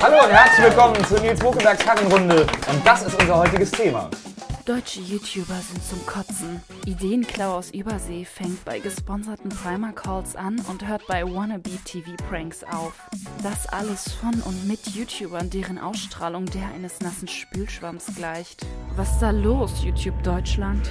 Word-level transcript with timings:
Hallo 0.00 0.24
und 0.24 0.30
herzlich 0.30 0.64
willkommen 0.64 1.04
zu 1.06 1.14
Nils 1.16 1.40
Bokebergs 1.40 1.84
Herrenrunde. 1.84 2.46
Und 2.70 2.86
das 2.86 3.02
ist 3.02 3.20
unser 3.20 3.38
heutiges 3.38 3.72
Thema. 3.72 4.08
Deutsche 4.64 5.00
YouTuber 5.00 5.56
sind 5.56 5.84
zum 5.84 6.06
Kotzen. 6.06 6.62
Ideenklau 6.86 7.56
aus 7.56 7.72
Übersee 7.72 8.24
fängt 8.24 8.64
bei 8.64 8.78
gesponserten 8.78 9.48
Primer 9.48 9.92
Calls 9.92 10.36
an 10.36 10.60
und 10.68 10.86
hört 10.86 11.04
bei 11.08 11.24
Wannabe 11.24 11.70
TV 11.84 12.12
Pranks 12.28 12.62
auf. 12.62 12.92
Das 13.42 13.66
alles 13.66 14.12
von 14.12 14.40
und 14.42 14.68
mit 14.68 14.86
YouTubern, 14.86 15.50
deren 15.50 15.80
Ausstrahlung 15.80 16.46
der 16.46 16.68
eines 16.76 17.00
nassen 17.00 17.26
Spülschwamms 17.26 18.06
gleicht. 18.14 18.64
Was 18.94 19.10
ist 19.10 19.18
da 19.22 19.30
los, 19.30 19.82
YouTube 19.82 20.22
Deutschland? 20.22 20.88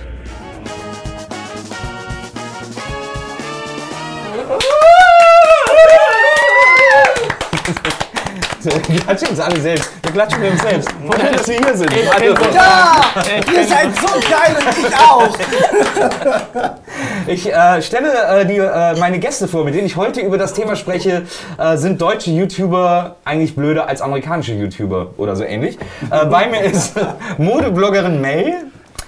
Wir 8.68 9.00
klatschen 9.00 9.30
uns 9.30 9.40
alle 9.40 9.60
selbst. 9.62 9.90
Wir 10.04 10.12
klatschen 10.12 10.44
uns 10.44 10.62
selbst. 10.62 10.90
Schön, 10.90 11.34
dass 11.34 11.48
wir 11.48 11.58
hier 11.58 11.78
sind. 11.78 11.94
Ich 11.94 12.12
Also, 12.12 12.36
Ja! 12.54 13.02
Ihr 13.54 13.66
seid 13.66 13.96
so 13.96 14.08
geil 14.30 14.58
und 14.60 14.78
ich 14.78 14.96
auch! 14.98 15.30
Ich 17.28 17.54
äh, 17.54 17.82
stelle 17.82 18.42
äh, 18.42 18.46
die, 18.46 18.58
äh, 18.58 19.00
meine 19.00 19.20
Gäste 19.20 19.48
vor, 19.48 19.64
mit 19.64 19.74
denen 19.74 19.86
ich 19.86 19.96
heute 19.96 20.20
über 20.22 20.38
das 20.38 20.54
Thema 20.54 20.76
spreche. 20.76 21.24
Äh, 21.58 21.78
sind 21.78 22.02
deutsche 22.02 22.32
YouTuber 22.32 23.16
eigentlich 23.24 23.56
blöder 23.56 23.88
als 23.88 24.02
amerikanische 24.02 24.54
YouTuber 24.54 25.12
oder 25.18 25.36
so 25.36 25.44
ähnlich? 25.44 25.78
Äh, 26.12 26.26
bei 26.26 26.48
mir 26.48 26.62
ist 26.64 26.94
Modebloggerin 27.38 28.20
Mel. 28.20 28.54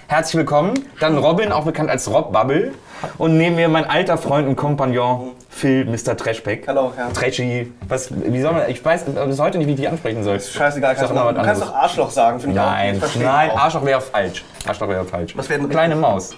Herzlich 0.07 0.35
willkommen. 0.35 0.73
Dann 0.99 1.17
Robin, 1.17 1.51
auch 1.51 1.65
bekannt 1.65 1.89
als 1.89 2.09
Rob 2.09 2.31
Bubble. 2.31 2.71
Und 3.17 3.37
neben 3.37 3.55
mir 3.55 3.69
mein 3.69 3.89
alter 3.89 4.17
Freund 4.17 4.47
und 4.47 4.55
Kompagnon 4.55 5.31
Phil, 5.59 5.83
Mr. 5.85 6.15
Trashpack. 6.15 6.67
Hallo, 6.67 6.93
ja. 6.97 7.09
Trashy. 7.13 7.71
Was, 7.87 8.09
wie 8.11 8.41
soll 8.41 8.53
man, 8.53 8.69
ich 8.69 8.83
weiß 8.83 9.03
bis 9.03 9.39
heute 9.39 9.57
nicht, 9.57 9.67
wie 9.67 9.71
ich 9.71 9.77
dich 9.77 9.89
ansprechen 9.89 10.23
soll. 10.23 10.39
Scheißegal, 10.39 10.95
kannst 10.95 11.09
Sag 11.13 11.17
du, 11.17 11.23
mal 11.23 11.33
du 11.33 11.41
kannst 11.41 11.61
doch 11.61 11.75
Arschloch 11.75 12.09
sagen, 12.11 12.39
finde 12.39 12.55
ich 12.55 12.61
auch. 12.61 12.65
Nein, 12.65 12.93
Ich 12.93 12.99
verstehe 12.99 13.23
nein, 13.23 13.51
auch. 13.51 13.59
Arschloch 13.59 13.85
wäre 13.85 13.99
falsch. 14.01 14.45
Arschloch 14.65 14.87
wäre 14.87 15.03
falsch. 15.03 15.35
Was 15.37 15.49
wäre 15.49 15.67
Kleine 15.67 15.95
Maus. 15.95 16.31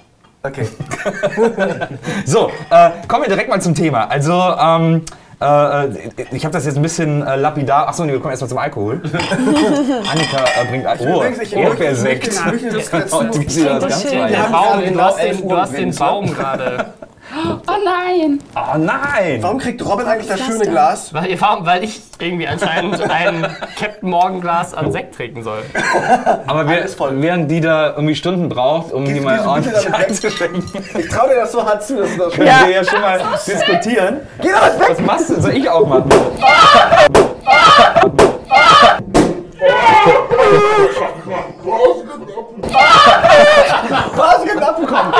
Okay. 0.43 0.67
So, 2.25 2.49
äh, 2.71 2.89
kommen 3.07 3.23
wir 3.23 3.29
direkt 3.29 3.49
mal 3.49 3.61
zum 3.61 3.75
Thema. 3.75 4.09
Also, 4.09 4.33
ähm, 4.33 5.03
äh, 5.39 5.85
äh, 5.85 5.89
ich 6.31 6.43
habe 6.45 6.53
das 6.53 6.65
jetzt 6.65 6.77
ein 6.77 6.81
bisschen 6.81 7.25
äh, 7.25 7.35
lapidar. 7.35 7.87
Achso, 7.87 8.03
nee, 8.05 8.11
wir 8.13 8.19
kommen 8.19 8.31
erstmal 8.31 8.49
zum 8.49 8.57
Alkohol. 8.57 9.01
Annika 10.11 10.43
äh, 10.61 10.65
bringt 10.67 10.85
Al- 10.87 10.97
Oh, 11.01 11.23
ich- 11.41 11.55
Erdbeersekt. 11.55 12.27
ich 12.27 12.63
ich 12.75 12.89
du 14.93 15.01
hast 15.01 15.19
11 15.19 15.41
den, 15.75 15.95
Baum 15.95 16.33
gerade. 16.33 16.93
Oh 17.33 17.71
nein! 17.85 18.39
Oh 18.55 18.77
nein! 18.77 19.41
Warum 19.41 19.57
kriegt 19.57 19.83
Robin 19.85 20.05
eigentlich 20.05 20.27
das 20.27 20.39
das 20.39 20.47
schöne 20.47 20.63
denn? 20.65 20.71
Glas? 20.71 21.13
Weil, 21.13 21.39
warum? 21.39 21.65
Weil 21.65 21.83
ich 21.83 22.01
irgendwie 22.19 22.47
anscheinend 22.47 23.01
ein 23.09 23.47
Captain 23.79 24.09
Morgan 24.09 24.41
Glas 24.41 24.73
an 24.73 24.91
Sekt 24.91 25.15
trinken 25.15 25.43
soll. 25.43 25.63
Aber 26.45 26.67
wer, 26.67 26.85
während 27.21 27.49
die 27.49 27.61
da 27.61 27.91
irgendwie 27.91 28.15
Stunden 28.15 28.49
braucht, 28.49 28.91
um 28.91 29.05
die 29.05 29.13
Gehst 29.13 29.25
mal 29.25 29.39
ordentlich 29.47 29.93
einzuschenken, 29.93 30.63
Ich 30.97 31.07
trau 31.07 31.27
dir 31.27 31.35
das 31.35 31.51
so 31.53 31.63
hart 31.65 31.83
zu, 31.85 31.97
dass 31.97 32.11
du 32.11 32.17
das 32.17 32.33
können 32.33 32.47
wir 32.47 32.69
ja 32.69 32.83
schon 32.83 33.01
mal 33.01 33.21
diskutieren. 33.47 34.21
Geh 34.41 34.49
doch 34.49 34.79
weg! 34.79 34.89
Was 34.89 34.99
machst 34.99 35.29
du? 35.29 35.41
Soll 35.41 35.55
ich 35.55 35.69
auch 35.69 35.87
machen? 35.87 36.09
Was 44.15 44.43
geht 44.43 44.61
abbekommen? 44.61 45.13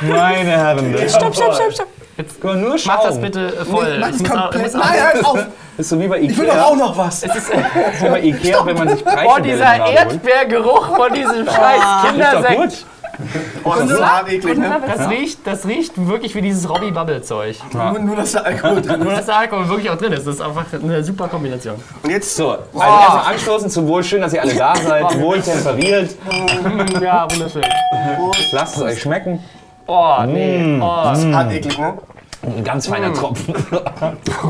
Meine 0.00 0.50
Herren. 0.50 1.08
Stopp, 1.08 1.34
stopp, 1.34 1.54
stopp, 1.54 1.72
stopp! 1.72 1.88
Guck 2.40 2.44
mal, 2.44 2.56
nur 2.56 2.78
schauen. 2.78 2.96
Mach 2.96 3.04
das 3.04 3.20
bitte 3.20 3.50
voll. 3.64 3.98
Mach 3.98 4.10
Ich 4.10 4.22
das 4.22 4.30
komplett. 4.30 4.74
Nein, 4.74 5.02
halt 5.02 5.24
auf! 5.24 5.46
Ist 5.78 5.88
so 5.88 6.00
wie 6.00 6.08
bei 6.08 6.18
Ikea. 6.18 6.30
Ich 6.30 6.38
will 6.38 6.46
doch 6.46 6.58
auch 6.58 6.76
noch 6.76 6.96
was! 6.96 7.22
Es 7.22 7.34
ist, 7.34 7.50
wie 7.50 8.08
bei 8.08 8.20
Ikea, 8.20 8.66
wenn 8.66 8.76
man 8.76 8.88
sich 8.90 9.06
oh, 9.06 9.10
Preise 9.10 9.42
dieser 9.42 9.86
Erdbeergeruch 9.86 10.96
von 10.96 11.12
diesem 11.14 11.46
scheiß 11.46 11.82
Ist 11.82 11.84
doch 11.84 12.10
Kindersekt. 12.10 12.86
Oh, 13.64 13.74
das 13.78 13.90
ist 13.90 14.02
hart 14.04 14.32
eklig, 14.32 14.58
ne? 14.58 14.80
Das 14.86 15.08
riecht, 15.08 15.46
das 15.46 15.66
riecht 15.66 15.92
wirklich 16.08 16.34
wie 16.34 16.42
dieses 16.42 16.68
Robbie 16.68 16.90
Bubble 16.90 17.22
Zeug. 17.22 17.56
Nur, 17.72 17.98
nur, 17.98 18.16
dass 18.16 18.32
da 18.32 18.40
Alkohol 18.40 18.80
drin 18.82 19.00
Nur 19.00 19.12
ist. 19.12 19.18
dass 19.18 19.26
der 19.26 19.36
Alkohol 19.38 19.68
wirklich 19.68 19.90
auch 19.90 19.96
drin 19.98 20.12
ist. 20.12 20.26
Das 20.26 20.36
ist 20.36 20.40
einfach 20.40 20.64
eine 20.72 21.02
super 21.04 21.28
Kombination. 21.28 21.74
Und 22.02 22.10
jetzt 22.10 22.34
So, 22.36 22.50
also 22.50 22.62
erstmal 22.74 23.34
anstoßen 23.34 23.70
zum 23.70 23.86
Wohl. 23.86 24.02
Schön, 24.04 24.20
dass 24.22 24.32
ihr 24.32 24.42
alle 24.42 24.54
da 24.54 24.74
seid. 24.86 25.20
Wohl 25.20 25.40
temperiert. 25.40 26.10
Ja, 27.00 27.26
wunderschön. 27.30 27.62
Lasst 28.52 28.76
es 28.76 28.82
euch 28.82 29.00
schmecken. 29.00 29.42
Oh, 29.86 30.16
nee. 30.26 30.78
Oh, 30.80 30.84
hart 30.86 31.52
eklig, 31.52 31.78
ne? 31.78 31.94
Ein 32.42 32.64
ganz 32.64 32.86
feiner 32.86 33.12
Tropfen. 33.12 33.54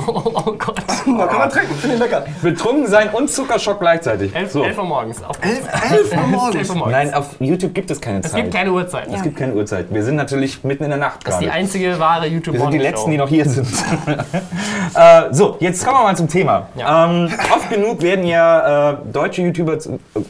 oh 0.06 0.52
Gott. 0.58 0.76
Da 1.18 1.26
kann 1.26 1.38
man 1.38 1.50
trinken, 1.50 1.74
finde 1.74 1.96
ich 1.96 2.00
lecker. 2.00 2.24
Betrunken 2.40 2.86
sein 2.86 3.08
und 3.10 3.28
Zuckerschock 3.28 3.80
gleichzeitig. 3.80 4.34
11, 4.34 4.52
So. 4.52 4.62
11 4.64 4.78
Uhr 4.78 4.84
morgens. 4.84 5.24
Auf 5.24 5.36
11, 5.42 5.60
11 5.90 5.92
Uhr 5.92 6.12
11 6.18 6.26
morgens. 6.30 6.70
Uhr 6.70 6.76
morgens. 6.76 6.92
Nein, 6.92 7.14
auf 7.14 7.26
YouTube 7.40 7.74
gibt 7.74 7.90
es 7.90 8.00
keine 8.00 8.20
es 8.20 8.30
Zeit. 8.30 8.42
gibt 8.42 8.54
keine 8.54 8.70
Uhrzeit. 8.72 9.08
es 9.12 9.22
gibt 9.22 9.36
keine 9.36 9.54
Uhrzeit. 9.54 9.86
Wir 9.92 10.04
sind 10.04 10.14
natürlich 10.16 10.62
mitten 10.62 10.84
in 10.84 10.90
der 10.90 10.98
Nacht 11.00 11.26
Das 11.26 11.34
ist 11.34 11.40
die 11.40 11.46
gerade. 11.46 11.58
einzige 11.58 11.98
wahre 11.98 12.26
YouTube 12.28 12.54
Wir 12.54 12.60
sind 12.60 12.72
die 12.74 12.78
Letzten, 12.78 13.10
die 13.10 13.16
noch 13.18 13.28
hier 13.28 13.48
sind. 13.48 13.66
äh, 14.94 15.22
so, 15.32 15.56
jetzt 15.58 15.84
kommen 15.84 15.98
wir 15.98 16.04
mal 16.04 16.16
zum 16.16 16.28
Thema. 16.28 16.68
Ja. 16.76 17.06
Ähm, 17.10 17.28
oft 17.52 17.70
genug 17.70 18.02
werden 18.02 18.24
ja 18.24 18.92
äh, 18.92 18.96
deutsche 19.12 19.42
YouTuber, 19.42 19.78
zu- 19.80 19.98
äh, 20.14 20.20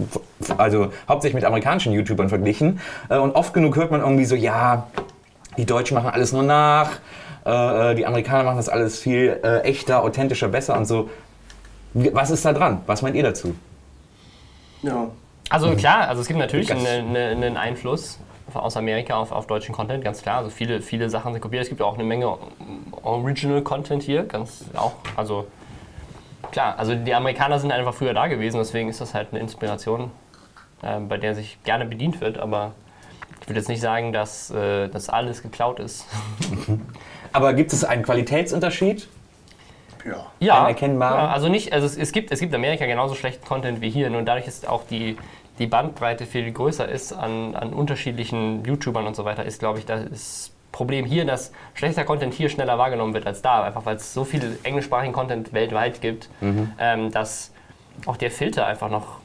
also 0.56 0.88
hauptsächlich 1.09 1.34
mit 1.34 1.44
amerikanischen 1.44 1.93
YouTubern 1.93 2.31
verglichen. 2.31 2.81
Äh, 3.10 3.19
und 3.19 3.34
oft 3.34 3.53
genug 3.53 3.76
hört 3.76 3.91
man 3.91 4.00
irgendwie 4.00 4.25
so, 4.25 4.34
ja, 4.34 4.87
die 5.59 5.66
Deutschen 5.66 5.94
machen 5.97 6.09
alles 6.10 6.32
nur 6.32 6.43
nach, 6.43 6.91
äh, 7.47 7.93
äh, 7.93 7.95
die 7.95 8.06
Amerikaner 8.06 8.45
machen 8.45 8.56
das 8.56 8.69
alles 8.69 8.99
viel 8.99 9.41
äh, 9.43 9.61
echter, 9.61 10.03
authentischer, 10.03 10.49
besser 10.49 10.77
und 10.77 10.87
so. 10.87 11.11
Was 11.95 12.31
ist 12.31 12.45
da 12.45 12.53
dran? 12.53 12.83
Was 12.87 13.03
meint 13.03 13.17
ihr 13.17 13.23
dazu? 13.23 13.55
Ja. 14.83 15.09
Also 15.49 15.75
klar, 15.75 16.09
also 16.09 16.23
es 16.23 16.29
gibt 16.29 16.39
natürlich 16.39 16.71
einen, 16.73 16.87
einen 16.87 17.43
einen 17.43 17.56
Einfluss 17.56 18.19
aus 18.55 18.77
Amerika 18.77 19.17
auf, 19.17 19.33
auf 19.33 19.47
deutschen 19.47 19.75
Content, 19.75 20.05
ganz 20.05 20.23
klar. 20.23 20.39
Also 20.39 20.50
viele, 20.50 20.81
viele 20.81 21.11
Sachen 21.11 21.33
sind 21.33 21.43
kopiert. 21.43 21.62
Es 21.62 21.69
gibt 21.69 21.83
auch 21.83 21.95
eine 21.95 22.05
Menge 22.05 22.39
Original 23.03 23.62
Content 23.62 24.03
hier, 24.03 24.25
ganz 24.25 24.65
auch. 24.75 24.93
Also 25.17 25.47
klar, 26.50 26.79
also 26.79 26.95
die 26.95 27.15
Amerikaner 27.15 27.59
sind 27.59 27.73
einfach 27.73 27.95
früher 27.95 28.15
da 28.15 28.27
gewesen, 28.27 28.59
deswegen 28.59 28.89
ist 28.89 29.00
das 29.00 29.15
halt 29.15 29.29
eine 29.31 29.41
Inspiration, 29.41 30.11
äh, 30.83 30.99
bei 31.00 31.19
der 31.19 31.34
sich 31.34 31.62
gerne 31.65 31.84
bedient 31.84 32.21
wird. 32.21 32.39
Aber 32.39 32.73
ich 33.41 33.49
würde 33.49 33.61
jetzt 33.61 33.69
nicht 33.69 33.81
sagen, 33.81 34.13
dass 34.13 34.51
äh, 34.51 34.89
das 34.89 35.09
alles 35.09 35.43
geklaut 35.43 35.81
ist. 35.81 36.07
Aber 37.33 37.55
gibt 37.55 37.73
es 37.73 37.85
einen 37.85 38.03
Qualitätsunterschied? 38.03 39.09
Ja. 40.39 40.69
Erkennbaren? 40.69 41.19
ja, 41.19 41.29
also 41.29 41.49
nicht, 41.49 41.73
also 41.73 41.87
es, 41.87 41.97
es 41.97 42.13
gibt 42.13 42.33
es 42.33 42.41
gibt 42.41 42.55
Amerika 42.55 42.87
genauso 42.87 43.15
schlechten 43.15 43.47
Content 43.47 43.81
wie 43.81 43.91
hier, 43.91 44.11
nur 44.11 44.23
dadurch 44.23 44.47
ist 44.47 44.67
auch 44.67 44.85
die, 44.87 45.17
die 45.59 45.67
Bandbreite 45.67 46.27
viel 46.27 46.51
größer 46.51 46.89
ist 46.89 47.13
an, 47.13 47.55
an 47.55 47.73
unterschiedlichen 47.73 48.65
YouTubern 48.65 49.07
und 49.07 49.15
so 49.15 49.25
weiter, 49.25 49.45
ist 49.45 49.61
glaube 49.61 49.79
ich 49.79 49.87
das 49.87 50.53
Problem 50.73 51.05
hier, 51.05 51.25
dass 51.25 51.53
schlechter 51.75 52.05
Content 52.05 52.33
hier 52.33 52.49
schneller 52.49 52.79
wahrgenommen 52.79 53.12
wird 53.12 53.27
als 53.27 53.43
da, 53.43 53.65
einfach 53.65 53.85
weil 53.85 53.97
es 53.97 54.15
so 54.15 54.25
viel 54.25 54.59
englischsprachigen 54.62 55.12
Content 55.12 55.53
weltweit 55.53 56.01
gibt, 56.01 56.31
ähm, 56.79 57.11
dass 57.11 57.53
auch 58.07 58.17
der 58.17 58.31
Filter 58.31 58.67
einfach 58.67 58.89
noch 58.89 59.19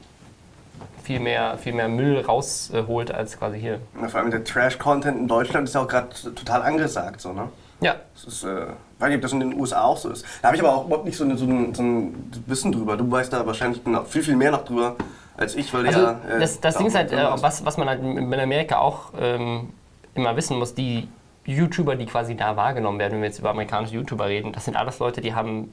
viel 1.06 1.20
mehr, 1.20 1.56
viel 1.56 1.72
mehr 1.72 1.88
Müll 1.88 2.20
rausholt 2.20 3.12
als 3.12 3.38
quasi 3.38 3.60
hier. 3.60 3.78
Na, 3.94 4.08
Vor 4.08 4.20
allem 4.20 4.32
der 4.32 4.42
Trash-Content 4.42 5.16
in 5.16 5.28
Deutschland 5.28 5.68
ist 5.68 5.74
ja 5.74 5.82
auch 5.82 5.88
gerade 5.88 6.08
total 6.34 6.62
angesagt, 6.62 7.20
so, 7.20 7.32
ne? 7.32 7.48
Ja, 7.80 7.94
Das 8.14 8.24
ist, 8.24 8.42
äh, 8.42 8.66
weiß 8.98 9.08
nicht, 9.08 9.16
ob 9.16 9.22
das 9.22 9.32
in 9.32 9.40
den 9.40 9.54
USA 9.54 9.84
auch 9.84 9.98
so 9.98 10.10
ist. 10.10 10.24
Da 10.42 10.48
habe 10.48 10.56
ich 10.56 10.62
aber 10.64 10.74
auch 10.74 10.86
überhaupt 10.86 11.04
nicht 11.04 11.16
so, 11.16 11.24
eine, 11.24 11.36
so, 11.36 11.44
ein, 11.44 11.74
so 11.74 11.82
ein 11.82 12.32
Wissen 12.46 12.72
drüber. 12.72 12.96
Du 12.96 13.08
weißt 13.08 13.32
da 13.32 13.46
wahrscheinlich 13.46 13.84
noch 13.84 14.06
viel, 14.06 14.22
viel 14.22 14.34
mehr 14.34 14.50
noch 14.50 14.64
drüber 14.64 14.96
als 15.36 15.54
ich, 15.54 15.72
weil 15.72 15.86
Also 15.86 16.00
ja. 16.00 16.20
äh, 16.28 16.40
das, 16.40 16.60
das 16.60 16.74
da 16.74 16.78
Ding 16.78 16.88
ist 16.88 16.96
halt, 16.96 17.12
äh, 17.12 17.24
was, 17.40 17.64
was 17.64 17.76
man 17.76 17.88
halt 17.88 18.02
in 18.02 18.34
Amerika 18.34 18.78
auch 18.78 19.12
ähm, 19.20 19.68
immer 20.14 20.34
wissen 20.36 20.58
muss, 20.58 20.74
die 20.74 21.06
YouTuber, 21.44 21.94
die 21.94 22.06
quasi 22.06 22.34
da 22.34 22.56
wahrgenommen 22.56 22.98
werden, 22.98 23.12
wenn 23.14 23.20
wir 23.20 23.28
jetzt 23.28 23.38
über 23.38 23.50
amerikanische 23.50 23.94
YouTuber 23.94 24.26
reden, 24.26 24.52
das 24.52 24.64
sind 24.64 24.76
alles 24.76 24.98
Leute, 24.98 25.20
die 25.20 25.34
haben 25.34 25.72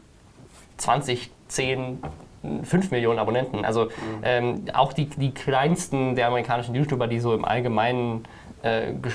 20, 0.78 1.32
10, 1.48 2.04
5 2.64 2.92
Millionen 2.92 3.20
Abonnenten. 3.20 3.64
Also 3.66 3.88
ähm, 4.24 4.64
auch 4.74 4.94
die, 4.94 5.06
die 5.06 5.32
kleinsten 5.32 6.16
der 6.16 6.28
amerikanischen 6.28 6.76
YouTuber, 6.76 7.08
die 7.08 7.20
so 7.20 7.34
im 7.34 7.46
allgemeinen 7.46 8.26
äh, 8.64 8.94
ge- 8.94 9.12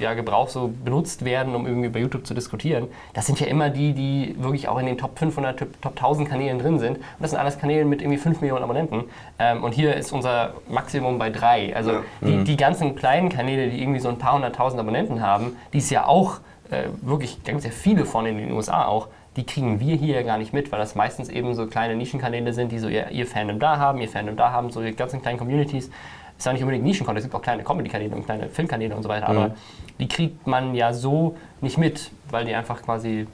ja, 0.00 0.14
Gebrauch 0.14 0.48
so 0.48 0.72
benutzt 0.84 1.24
werden, 1.24 1.54
um 1.54 1.66
irgendwie 1.66 1.88
bei 1.88 2.00
YouTube 2.00 2.26
zu 2.26 2.34
diskutieren, 2.34 2.88
das 3.14 3.26
sind 3.26 3.38
ja 3.40 3.46
immer 3.46 3.70
die, 3.70 3.92
die 3.92 4.34
wirklich 4.38 4.68
auch 4.68 4.78
in 4.78 4.86
den 4.86 4.98
Top 4.98 5.18
500, 5.18 5.58
Top, 5.58 5.68
Top 5.82 5.92
1000 5.96 6.28
Kanälen 6.28 6.58
drin 6.58 6.78
sind. 6.78 6.96
Und 6.98 7.04
das 7.20 7.30
sind 7.30 7.38
alles 7.40 7.58
Kanäle 7.58 7.84
mit 7.84 8.00
irgendwie 8.00 8.18
5 8.18 8.40
Millionen 8.40 8.64
Abonnenten. 8.64 9.04
Ähm, 9.38 9.62
und 9.64 9.72
hier 9.74 9.94
ist 9.94 10.12
unser 10.12 10.54
Maximum 10.68 11.18
bei 11.18 11.30
3. 11.30 11.74
Also 11.76 11.92
Ja. 11.92 12.00
die, 12.22 12.44
die 12.44 12.56
ganzen 12.56 12.96
kleinen 12.96 13.28
Kanäle, 13.28 13.68
die 13.70 13.80
irgendwie 13.80 14.00
so 14.00 14.08
ein 14.08 14.18
paar 14.18 14.34
hunderttausend 14.34 14.80
Abonnenten 14.80 15.22
haben, 15.22 15.56
die 15.72 15.78
es 15.78 15.90
ja 15.90 16.06
auch 16.06 16.38
äh, 16.70 16.88
wirklich, 17.02 17.38
da 17.44 17.52
gibt 17.52 17.60
es 17.60 17.64
ja 17.64 17.70
viele 17.70 18.04
von 18.04 18.26
in 18.26 18.36
den 18.38 18.52
USA 18.52 18.84
auch, 18.86 19.08
die 19.38 19.46
kriegen 19.46 19.78
wir 19.78 19.94
hier 19.94 20.16
ja 20.16 20.22
gar 20.22 20.36
nicht 20.36 20.52
mit, 20.52 20.72
weil 20.72 20.80
das 20.80 20.96
meistens 20.96 21.28
eben 21.28 21.54
so 21.54 21.68
kleine 21.68 21.94
Nischenkanäle 21.94 22.52
sind, 22.52 22.72
die 22.72 22.80
so 22.80 22.88
ihr, 22.88 23.08
ihr 23.12 23.24
Fandom 23.24 23.60
da 23.60 23.78
haben, 23.78 24.00
ihr 24.00 24.08
Fandom 24.08 24.36
da 24.36 24.50
haben, 24.50 24.70
so 24.70 24.82
ihre 24.82 24.92
ganzen 24.92 25.22
kleinen 25.22 25.38
Communities. 25.38 25.90
Ist 26.36 26.44
ja 26.44 26.52
nicht 26.52 26.62
unbedingt 26.62 26.84
Nischencontent, 26.84 27.18
es 27.18 27.24
gibt 27.24 27.36
auch 27.36 27.42
kleine 27.42 27.62
Comedy-Kanäle 27.62 28.16
und 28.16 28.24
kleine 28.24 28.48
Filmkanäle 28.48 28.96
und 28.96 29.04
so 29.04 29.08
weiter, 29.08 29.28
aber 29.28 29.54
die 30.00 30.08
kriegt 30.08 30.46
man 30.48 30.74
ja 30.74 30.92
so 30.92 31.36
nicht 31.60 31.78
mit, 31.78 32.10
weil 32.30 32.46
die 32.46 32.54
einfach 32.54 32.82
quasi 32.82 33.28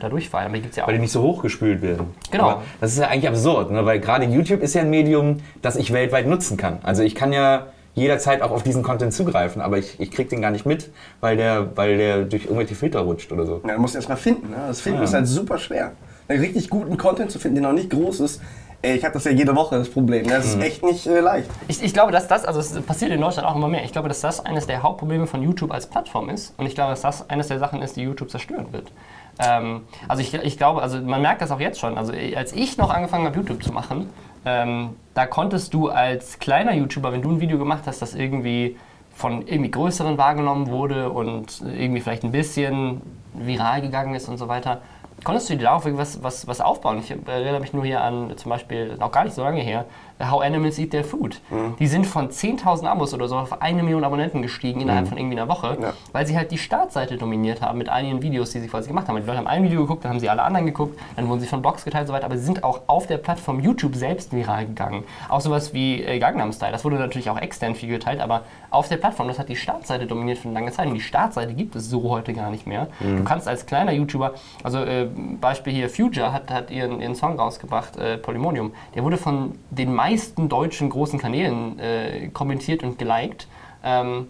da 0.00 0.10
durchfallen. 0.10 0.48
Aber 0.48 0.58
gibt's 0.58 0.76
ja 0.76 0.84
auch. 0.84 0.88
Weil 0.88 0.96
die 0.96 1.00
nicht 1.00 1.12
so 1.12 1.22
hochgespült 1.22 1.80
werden. 1.80 2.14
Genau. 2.30 2.50
Aber 2.50 2.62
das 2.80 2.92
ist 2.92 2.98
ja 2.98 3.08
eigentlich 3.08 3.28
absurd, 3.28 3.70
ne? 3.70 3.86
weil 3.86 4.00
gerade 4.00 4.26
YouTube 4.26 4.60
ist 4.60 4.74
ja 4.74 4.82
ein 4.82 4.90
Medium, 4.90 5.40
das 5.62 5.76
ich 5.76 5.94
weltweit 5.94 6.26
nutzen 6.26 6.58
kann. 6.58 6.78
Also 6.82 7.02
ich 7.02 7.14
kann 7.14 7.32
ja 7.32 7.68
jederzeit 7.94 8.42
auch 8.42 8.50
auf 8.50 8.62
diesen 8.62 8.82
Content 8.82 9.12
zugreifen, 9.12 9.62
aber 9.62 9.78
ich, 9.78 9.98
ich 10.00 10.10
krieg 10.10 10.28
den 10.28 10.40
gar 10.42 10.50
nicht 10.50 10.66
mit, 10.66 10.90
weil 11.20 11.36
der, 11.36 11.76
weil 11.76 11.96
der 11.96 12.22
durch 12.24 12.44
irgendwelche 12.44 12.74
Filter 12.74 13.00
rutscht 13.00 13.30
oder 13.32 13.46
so. 13.46 13.60
Ja, 13.66 13.74
du 13.74 13.80
musst 13.80 13.94
erst 13.94 14.08
mal 14.08 14.16
finden. 14.16 14.50
Ne? 14.50 14.56
Das 14.66 14.80
Finden 14.80 14.98
Ja. 14.98 15.04
ist 15.04 15.14
halt 15.14 15.26
super 15.26 15.58
schwer. 15.58 15.92
Einen 16.26 16.40
richtig 16.40 16.70
guten 16.70 16.96
Content 16.96 17.30
zu 17.30 17.38
finden, 17.38 17.56
der 17.62 17.70
noch 17.70 17.76
nicht 17.76 17.90
groß 17.90 18.20
ist. 18.20 18.40
Ich 18.82 19.02
habe 19.02 19.14
das 19.14 19.24
ja 19.24 19.30
jede 19.30 19.56
Woche, 19.56 19.78
das 19.78 19.88
Problem. 19.88 20.26
Das 20.28 20.44
ist 20.44 20.60
echt 20.60 20.82
nicht 20.84 21.06
äh, 21.06 21.20
leicht. 21.20 21.48
Ich, 21.68 21.82
ich 21.82 21.94
glaube, 21.94 22.12
dass 22.12 22.28
das, 22.28 22.44
also 22.44 22.60
es 22.60 22.78
passiert 22.82 23.12
in 23.12 23.20
Deutschland 23.20 23.48
auch 23.48 23.56
immer 23.56 23.68
mehr. 23.68 23.82
Ich 23.84 23.92
glaube, 23.92 24.08
dass 24.08 24.20
das 24.20 24.44
eines 24.44 24.66
der 24.66 24.82
Hauptprobleme 24.82 25.26
von 25.26 25.42
YouTube 25.42 25.72
als 25.72 25.86
Plattform 25.86 26.28
ist. 26.28 26.52
Und 26.58 26.66
ich 26.66 26.74
glaube, 26.74 26.90
dass 26.90 27.00
das 27.00 27.30
eines 27.30 27.48
der 27.48 27.58
Sachen 27.58 27.80
ist, 27.80 27.96
die 27.96 28.02
YouTube 28.02 28.30
zerstören 28.30 28.66
wird. 28.72 28.92
Ähm, 29.38 29.82
also 30.06 30.20
ich, 30.20 30.34
ich 30.34 30.58
glaube, 30.58 30.82
also 30.82 30.98
man 31.00 31.22
merkt 31.22 31.40
das 31.40 31.50
auch 31.50 31.60
jetzt 31.60 31.80
schon. 31.80 31.96
Also 31.96 32.12
als 32.36 32.52
ich 32.52 32.76
noch 32.76 32.90
angefangen 32.90 33.24
habe, 33.24 33.36
YouTube 33.36 33.62
zu 33.64 33.72
machen, 33.72 34.10
ähm, 34.44 34.96
da 35.14 35.26
konntest 35.26 35.74
du 35.74 35.88
als 35.88 36.38
kleiner 36.38 36.74
YouTuber, 36.74 37.12
wenn 37.12 37.22
du 37.22 37.30
ein 37.30 37.40
Video 37.40 37.58
gemacht 37.58 37.84
hast, 37.86 38.02
das 38.02 38.14
irgendwie 38.14 38.76
von 39.14 39.46
irgendwie 39.46 39.70
größeren 39.70 40.18
wahrgenommen 40.18 40.68
wurde 40.68 41.10
und 41.10 41.62
irgendwie 41.62 42.00
vielleicht 42.00 42.24
ein 42.24 42.32
bisschen 42.32 43.00
viral 43.32 43.80
gegangen 43.80 44.14
ist 44.14 44.28
und 44.28 44.38
so 44.38 44.48
weiter, 44.48 44.82
konntest 45.22 45.48
du 45.48 45.56
dir 45.56 45.64
darauf 45.64 45.86
was, 45.86 46.22
was, 46.22 46.46
was 46.46 46.60
aufbauen. 46.60 46.98
Ich 46.98 47.10
erinnere 47.10 47.60
mich 47.60 47.72
nur 47.72 47.84
hier 47.84 48.02
an 48.02 48.36
zum 48.36 48.50
Beispiel, 48.50 48.96
auch 49.00 49.12
gar 49.12 49.24
nicht 49.24 49.34
so 49.34 49.42
lange 49.42 49.60
her, 49.60 49.84
How 50.22 50.40
Animals 50.42 50.78
Eat 50.78 50.92
Their 50.92 51.04
Food. 51.04 51.40
Die 51.78 51.86
sind 51.86 52.06
von 52.06 52.28
10.000 52.30 52.86
Abos 52.86 53.12
oder 53.14 53.26
so 53.28 53.36
auf 53.36 53.60
eine 53.60 53.82
Million 53.82 54.04
Abonnenten 54.04 54.42
gestiegen 54.42 54.80
innerhalb 54.80 55.08
von 55.08 55.18
irgendwie 55.18 55.36
einer 55.36 55.48
Woche, 55.48 55.76
Ja. 55.80 55.92
weil 56.12 56.24
sie 56.26 56.36
halt 56.36 56.50
die 56.52 56.58
Startseite 56.58 57.16
dominiert 57.16 57.60
haben 57.60 57.78
mit 57.78 57.88
einigen 57.88 58.22
Videos, 58.22 58.50
die 58.52 58.60
sie 58.60 58.68
quasi 58.68 58.88
gemacht 58.88 59.08
haben. 59.08 59.16
Die 59.16 59.22
Leute 59.26 59.38
haben 59.38 59.48
ein 59.48 59.64
Video 59.64 59.80
geguckt, 59.80 60.04
dann 60.04 60.12
haben 60.12 60.20
sie 60.20 60.28
alle 60.30 60.42
anderen 60.44 60.66
geguckt, 60.66 60.98
dann 61.16 61.28
wurden 61.28 61.40
sie 61.40 61.48
von 61.48 61.62
Blogs 61.62 61.84
geteilt 61.84 62.02
und 62.02 62.06
so 62.08 62.12
weiter, 62.12 62.26
aber 62.26 62.36
sie 62.38 62.44
sind 62.44 62.62
auch 62.62 62.82
auf 62.86 63.08
der 63.08 63.18
Plattform 63.18 63.58
YouTube 63.58 63.96
selbst 63.96 64.32
viral 64.32 64.66
gegangen. 64.66 65.02
Auch 65.28 65.40
sowas 65.40 65.74
wie 65.74 66.02
äh, 66.02 66.20
Gangnam 66.20 66.52
Style, 66.52 66.70
das 66.70 66.84
wurde 66.84 66.96
natürlich 66.96 67.28
auch 67.28 67.38
extern 67.40 67.74
viel 67.74 67.88
geteilt, 67.88 68.20
aber 68.20 68.42
auf 68.70 68.88
der 68.88 68.98
Plattform, 68.98 69.26
das 69.26 69.40
hat 69.40 69.48
die 69.48 69.56
Startseite 69.56 70.06
dominiert 70.06 70.38
für 70.38 70.44
eine 70.48 70.54
lange 70.54 70.70
Zeit 70.70 70.86
und 70.86 70.94
die 70.94 71.00
Startseite 71.00 71.54
gibt 71.54 71.74
es 71.74 71.90
so 71.90 72.08
heute 72.10 72.32
gar 72.34 72.50
nicht 72.50 72.66
mehr. 72.68 72.86
Du 73.00 73.24
kannst 73.24 73.48
als 73.48 73.66
kleiner 73.66 73.90
YouTuber, 73.92 74.34
also 74.62 74.78
äh, 74.78 75.08
Beispiel 75.40 75.72
hier, 75.72 75.90
Future 75.90 76.32
hat, 76.32 76.50
hat 76.52 76.70
ihren, 76.70 77.00
ihren 77.00 77.16
Song 77.16 77.36
rausgebracht, 77.38 77.96
äh, 77.96 78.16
Polymonium, 78.16 78.72
der 78.94 79.02
wurde 79.02 79.16
von 79.16 79.52
den 79.70 79.92
meisten 79.92 80.03
deutschen 80.48 80.90
großen 80.90 81.18
Kanälen 81.18 81.78
äh, 81.78 82.28
kommentiert 82.28 82.82
und 82.82 82.98
geliked. 82.98 83.46
Ähm, 83.82 84.28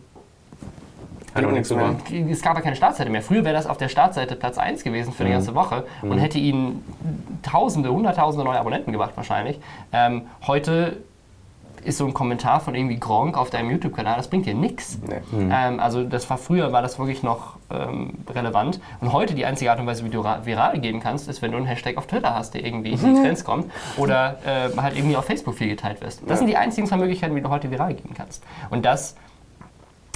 es 2.30 2.42
gab 2.42 2.54
ja 2.54 2.60
keine 2.60 2.76
Startseite 2.76 3.10
mehr. 3.10 3.22
Früher 3.22 3.44
wäre 3.44 3.54
das 3.54 3.66
auf 3.66 3.76
der 3.76 3.88
Startseite 3.88 4.36
Platz 4.36 4.56
1 4.56 4.84
gewesen 4.84 5.12
für 5.12 5.24
die 5.24 5.30
ganze 5.30 5.54
Woche 5.54 5.84
und 6.02 6.18
hätte 6.18 6.38
ihnen 6.38 6.84
Tausende, 7.42 7.92
Hunderttausende 7.92 8.44
neue 8.44 8.58
Abonnenten 8.58 8.92
gebracht 8.92 9.12
wahrscheinlich. 9.16 9.58
Ähm, 9.92 10.28
heute 10.46 10.98
ist 11.84 11.98
so 11.98 12.06
ein 12.06 12.14
Kommentar 12.14 12.60
von 12.60 12.74
irgendwie 12.74 12.98
Gronk 12.98 13.36
auf 13.36 13.50
deinem 13.50 13.70
YouTube-Kanal, 13.70 14.16
das 14.16 14.28
bringt 14.28 14.46
dir 14.46 14.54
nichts. 14.54 14.98
Nee. 15.06 15.48
Ähm, 15.50 15.80
also 15.80 16.02
das 16.04 16.28
war 16.30 16.38
früher, 16.38 16.72
war 16.72 16.82
das 16.82 16.98
wirklich 16.98 17.22
noch 17.22 17.56
ähm, 17.70 18.14
relevant. 18.34 18.80
Und 19.00 19.12
heute 19.12 19.34
die 19.34 19.44
einzige 19.46 19.70
Art 19.70 19.80
und 19.80 19.86
Weise, 19.86 20.04
wie 20.04 20.08
du 20.10 20.20
ra- 20.20 20.40
viral 20.44 20.78
gehen 20.80 21.00
kannst, 21.00 21.28
ist, 21.28 21.42
wenn 21.42 21.50
du 21.52 21.56
einen 21.58 21.66
Hashtag 21.66 21.96
auf 21.96 22.06
Twitter 22.06 22.34
hast, 22.34 22.54
der 22.54 22.64
irgendwie 22.64 22.92
in 22.92 22.98
die 22.98 23.20
Trends 23.22 23.44
kommt 23.44 23.70
oder 23.96 24.36
äh, 24.44 24.76
halt 24.80 24.96
irgendwie 24.96 25.16
auf 25.16 25.24
Facebook 25.24 25.54
viel 25.56 25.68
geteilt 25.68 26.00
wirst. 26.00 26.22
Das 26.26 26.38
sind 26.38 26.48
die 26.48 26.56
einzigen 26.56 26.86
zwei 26.86 26.96
Möglichkeiten, 26.96 27.34
wie 27.36 27.40
du 27.40 27.48
heute 27.50 27.70
viral 27.70 27.94
gehen 27.94 28.14
kannst. 28.16 28.42
Und 28.70 28.84
das 28.84 29.16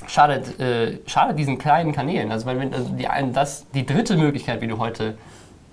schadet, 0.07 0.59
äh, 0.61 0.99
schadet 1.07 1.39
diesen 1.39 1.59
kleinen 1.59 1.93
Kanälen. 1.93 2.31
Also, 2.33 2.47
weil 2.47 2.59
wenn, 2.61 2.73
also 2.73 2.91
die, 2.95 3.09
ein- 3.09 3.33
das, 3.33 3.67
die 3.73 3.85
dritte 3.85 4.17
Möglichkeit, 4.17 4.61
wie 4.61 4.67
du 4.69 4.79
heute 4.79 5.19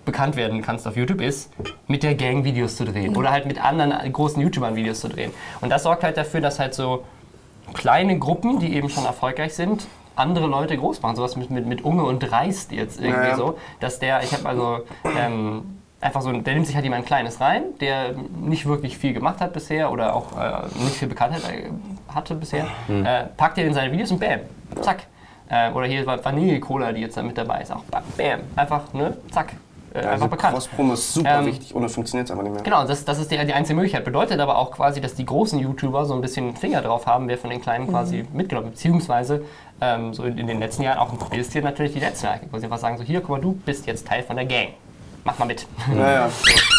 bekannt 0.05 0.35
werden 0.35 0.61
kannst 0.61 0.87
auf 0.87 0.95
YouTube, 0.95 1.21
ist, 1.21 1.51
mit 1.87 2.03
der 2.03 2.15
Gang 2.15 2.43
Videos 2.43 2.75
zu 2.77 2.85
drehen 2.85 3.15
oder 3.15 3.31
halt 3.31 3.45
mit 3.45 3.63
anderen 3.63 3.91
großen 4.11 4.41
YouTubern 4.41 4.75
Videos 4.75 5.01
zu 5.01 5.09
drehen. 5.09 5.31
Und 5.61 5.69
das 5.69 5.83
sorgt 5.83 6.03
halt 6.03 6.17
dafür, 6.17 6.41
dass 6.41 6.59
halt 6.59 6.73
so 6.73 7.03
kleine 7.73 8.17
Gruppen, 8.19 8.59
die 8.59 8.75
eben 8.75 8.89
schon 8.89 9.05
erfolgreich 9.05 9.53
sind, 9.53 9.87
andere 10.15 10.47
Leute 10.47 10.77
groß 10.77 11.01
machen. 11.01 11.15
Sowas 11.15 11.35
mit, 11.35 11.49
mit, 11.49 11.65
mit 11.65 11.83
Unge 11.83 12.03
und 12.03 12.19
Dreist 12.19 12.71
jetzt 12.71 12.99
irgendwie 12.99 13.21
Ja, 13.21 13.29
ja. 13.29 13.35
so, 13.35 13.57
dass 13.79 13.99
der, 13.99 14.23
ich 14.23 14.31
habe 14.33 14.47
also 14.47 14.79
ähm, 15.17 15.79
einfach 16.01 16.21
so, 16.21 16.31
der 16.31 16.53
nimmt 16.53 16.67
sich 16.67 16.75
halt 16.75 16.85
jemand 16.85 17.05
Kleines 17.05 17.41
rein, 17.41 17.63
der 17.81 18.13
nicht 18.39 18.65
wirklich 18.65 18.97
viel 18.97 19.13
gemacht 19.13 19.41
hat 19.41 19.53
bisher 19.53 19.91
oder 19.91 20.15
auch 20.15 20.37
äh, 20.39 20.67
nicht 20.83 20.95
viel 20.95 21.07
Bekanntheit 21.07 21.41
äh, 21.51 21.69
hatte 22.13 22.35
bisher, 22.35 22.67
äh, 22.87 23.25
packt 23.35 23.57
er 23.57 23.65
in 23.65 23.73
seine 23.73 23.91
Videos 23.91 24.11
und 24.11 24.19
bam, 24.19 24.39
zack. 24.81 25.07
Äh, 25.49 25.71
oder 25.71 25.85
hier 25.85 26.05
war 26.05 26.23
Vanille-Cola, 26.23 26.91
die 26.91 27.01
jetzt 27.01 27.17
da 27.17 27.23
mit 27.23 27.37
dabei 27.37 27.61
ist, 27.61 27.71
auch 27.71 27.83
bam, 27.83 28.39
einfach, 28.55 28.93
ne, 28.93 29.17
zack, 29.31 29.53
äh, 29.95 29.99
einfach 29.99 30.11
Also 30.11 30.27
bekannt. 30.27 30.53
Cross-Promo 30.53 30.93
ist 30.93 31.13
super 31.13 31.39
Ähm, 31.39 31.45
wichtig, 31.45 31.75
ohne 31.75 31.89
funktioniert 31.89 32.27
es 32.27 32.31
einfach 32.31 32.43
nicht 32.43 32.53
mehr. 32.53 32.63
Genau, 32.63 32.85
das, 32.85 33.05
das 33.05 33.19
ist 33.19 33.31
die, 33.31 33.37
die 33.45 33.53
einzige 33.53 33.75
Möglichkeit. 33.75 34.03
Bedeutet 34.03 34.39
aber 34.39 34.57
auch 34.57 34.71
quasi, 34.71 35.01
dass 35.01 35.15
die 35.15 35.25
großen 35.25 35.59
YouTuber 35.59 36.05
so 36.05 36.13
ein 36.13 36.21
bisschen 36.21 36.55
Finger 36.55 36.81
drauf 36.81 37.05
haben, 37.05 37.27
wer 37.27 37.37
von 37.37 37.49
den 37.49 37.61
Kleinen 37.61 37.87
quasi 37.87 38.25
mitgenommen 38.33 38.67
wird. 38.67 38.75
Beziehungsweise 38.75 39.45
ähm, 39.81 40.13
so 40.13 40.23
in, 40.23 40.37
in 40.37 40.47
den 40.47 40.59
letzten 40.59 40.83
Jahren 40.83 40.99
auch 40.99 41.11
ein 41.11 41.29
bisschen 41.29 41.63
natürlich 41.63 41.93
die 41.93 41.99
Netzwerke. 41.99 42.47
Wo 42.51 42.57
sie 42.57 42.65
einfach 42.65 42.79
sagen, 42.79 42.97
so 42.97 43.03
hier, 43.03 43.21
guck 43.21 43.29
mal, 43.29 43.41
du 43.41 43.53
bist 43.53 43.87
jetzt 43.87 44.07
Teil 44.07 44.23
von 44.23 44.35
der 44.35 44.45
Gang. 44.45 44.69
Mach 45.23 45.39
mal 45.39 45.45
mit. 45.45 45.65
Naja. 45.93 46.29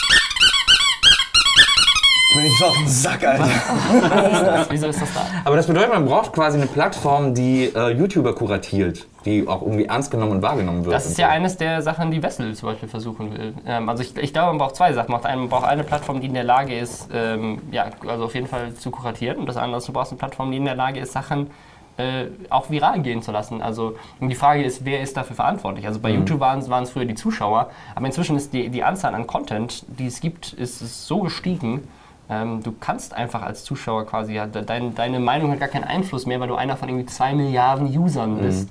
Bin 2.34 2.44
ich 2.44 2.58
so 2.58 2.66
auf 2.66 2.76
den 2.76 2.88
Sack, 2.88 3.24
Alter. 3.26 4.66
Wieso 4.70 4.88
ist 4.88 5.00
das 5.00 5.14
da? 5.14 5.20
Aber 5.44 5.56
das 5.56 5.66
bedeutet, 5.66 5.90
man 5.92 6.04
braucht 6.06 6.32
quasi 6.32 6.58
eine 6.58 6.66
Plattform, 6.66 7.34
die 7.34 7.66
äh, 7.74 7.90
YouTuber 7.96 8.34
kuratiert, 8.34 9.06
die 9.24 9.46
auch 9.46 9.62
irgendwie 9.62 9.86
ernst 9.86 10.10
genommen 10.10 10.32
und 10.32 10.42
wahrgenommen 10.42 10.84
wird. 10.84 10.94
Das 10.94 11.06
ist 11.06 11.18
ja 11.18 11.28
so. 11.28 11.32
eines 11.32 11.56
der 11.56 11.82
Sachen, 11.82 12.10
die 12.10 12.22
Wessel 12.22 12.54
zum 12.54 12.68
Beispiel 12.70 12.88
versuchen 12.88 13.32
will. 13.32 13.54
Ähm, 13.66 13.88
also 13.88 14.02
ich, 14.02 14.16
ich 14.16 14.32
glaube, 14.32 14.48
man 14.48 14.58
braucht 14.58 14.76
zwei 14.76 14.92
Sachen. 14.92 15.10
Man 15.12 15.20
braucht, 15.20 15.30
eine, 15.30 15.40
man 15.42 15.48
braucht 15.48 15.64
eine 15.66 15.84
Plattform, 15.84 16.20
die 16.20 16.26
in 16.26 16.34
der 16.34 16.44
Lage 16.44 16.76
ist, 16.76 17.08
ähm, 17.14 17.62
ja, 17.70 17.86
also 18.06 18.24
auf 18.24 18.34
jeden 18.34 18.48
Fall 18.48 18.74
zu 18.74 18.90
kuratieren. 18.90 19.38
Und 19.38 19.46
das 19.46 19.56
andere 19.56 19.78
ist, 19.78 19.88
du 19.88 19.92
brauchst 19.92 20.12
eine 20.12 20.18
Plattform, 20.18 20.50
die 20.50 20.56
in 20.58 20.64
der 20.64 20.74
Lage 20.76 21.00
ist, 21.00 21.12
Sachen 21.12 21.50
äh, 21.96 22.26
auch 22.50 22.68
viral 22.68 23.00
gehen 23.00 23.22
zu 23.22 23.32
lassen. 23.32 23.62
Also 23.62 23.94
und 24.20 24.28
die 24.28 24.34
Frage 24.34 24.62
ist, 24.64 24.84
wer 24.84 25.00
ist 25.00 25.16
dafür 25.16 25.36
verantwortlich? 25.36 25.86
Also 25.86 26.00
bei 26.00 26.10
YouTube 26.10 26.40
waren 26.40 26.58
es- 26.58 26.68
waren 26.68 26.82
es 26.84 26.90
früher 26.90 27.06
die 27.06 27.14
Zuschauer, 27.14 27.70
aber 27.94 28.04
inzwischen 28.06 28.36
ist 28.36 28.52
die, 28.52 28.68
die 28.68 28.82
Anzahl 28.84 29.14
an 29.14 29.26
Content, 29.26 29.84
die 29.88 30.06
es 30.08 30.20
gibt, 30.20 30.52
ist, 30.52 30.82
ist 30.82 31.06
so 31.06 31.20
gestiegen. 31.20 31.88
Ähm, 32.28 32.62
du 32.62 32.72
kannst 32.72 33.14
einfach 33.14 33.42
als 33.42 33.64
Zuschauer 33.64 34.06
quasi, 34.06 34.34
ja, 34.34 34.46
de, 34.46 34.64
dein, 34.64 34.94
deine 34.94 35.20
Meinung 35.20 35.52
hat 35.52 35.60
gar 35.60 35.68
keinen 35.68 35.84
Einfluss 35.84 36.26
mehr, 36.26 36.40
weil 36.40 36.48
du 36.48 36.56
einer 36.56 36.76
von 36.76 36.88
irgendwie 36.88 37.06
zwei 37.06 37.34
Milliarden 37.34 37.86
Usern 37.86 38.38
bist. 38.38 38.68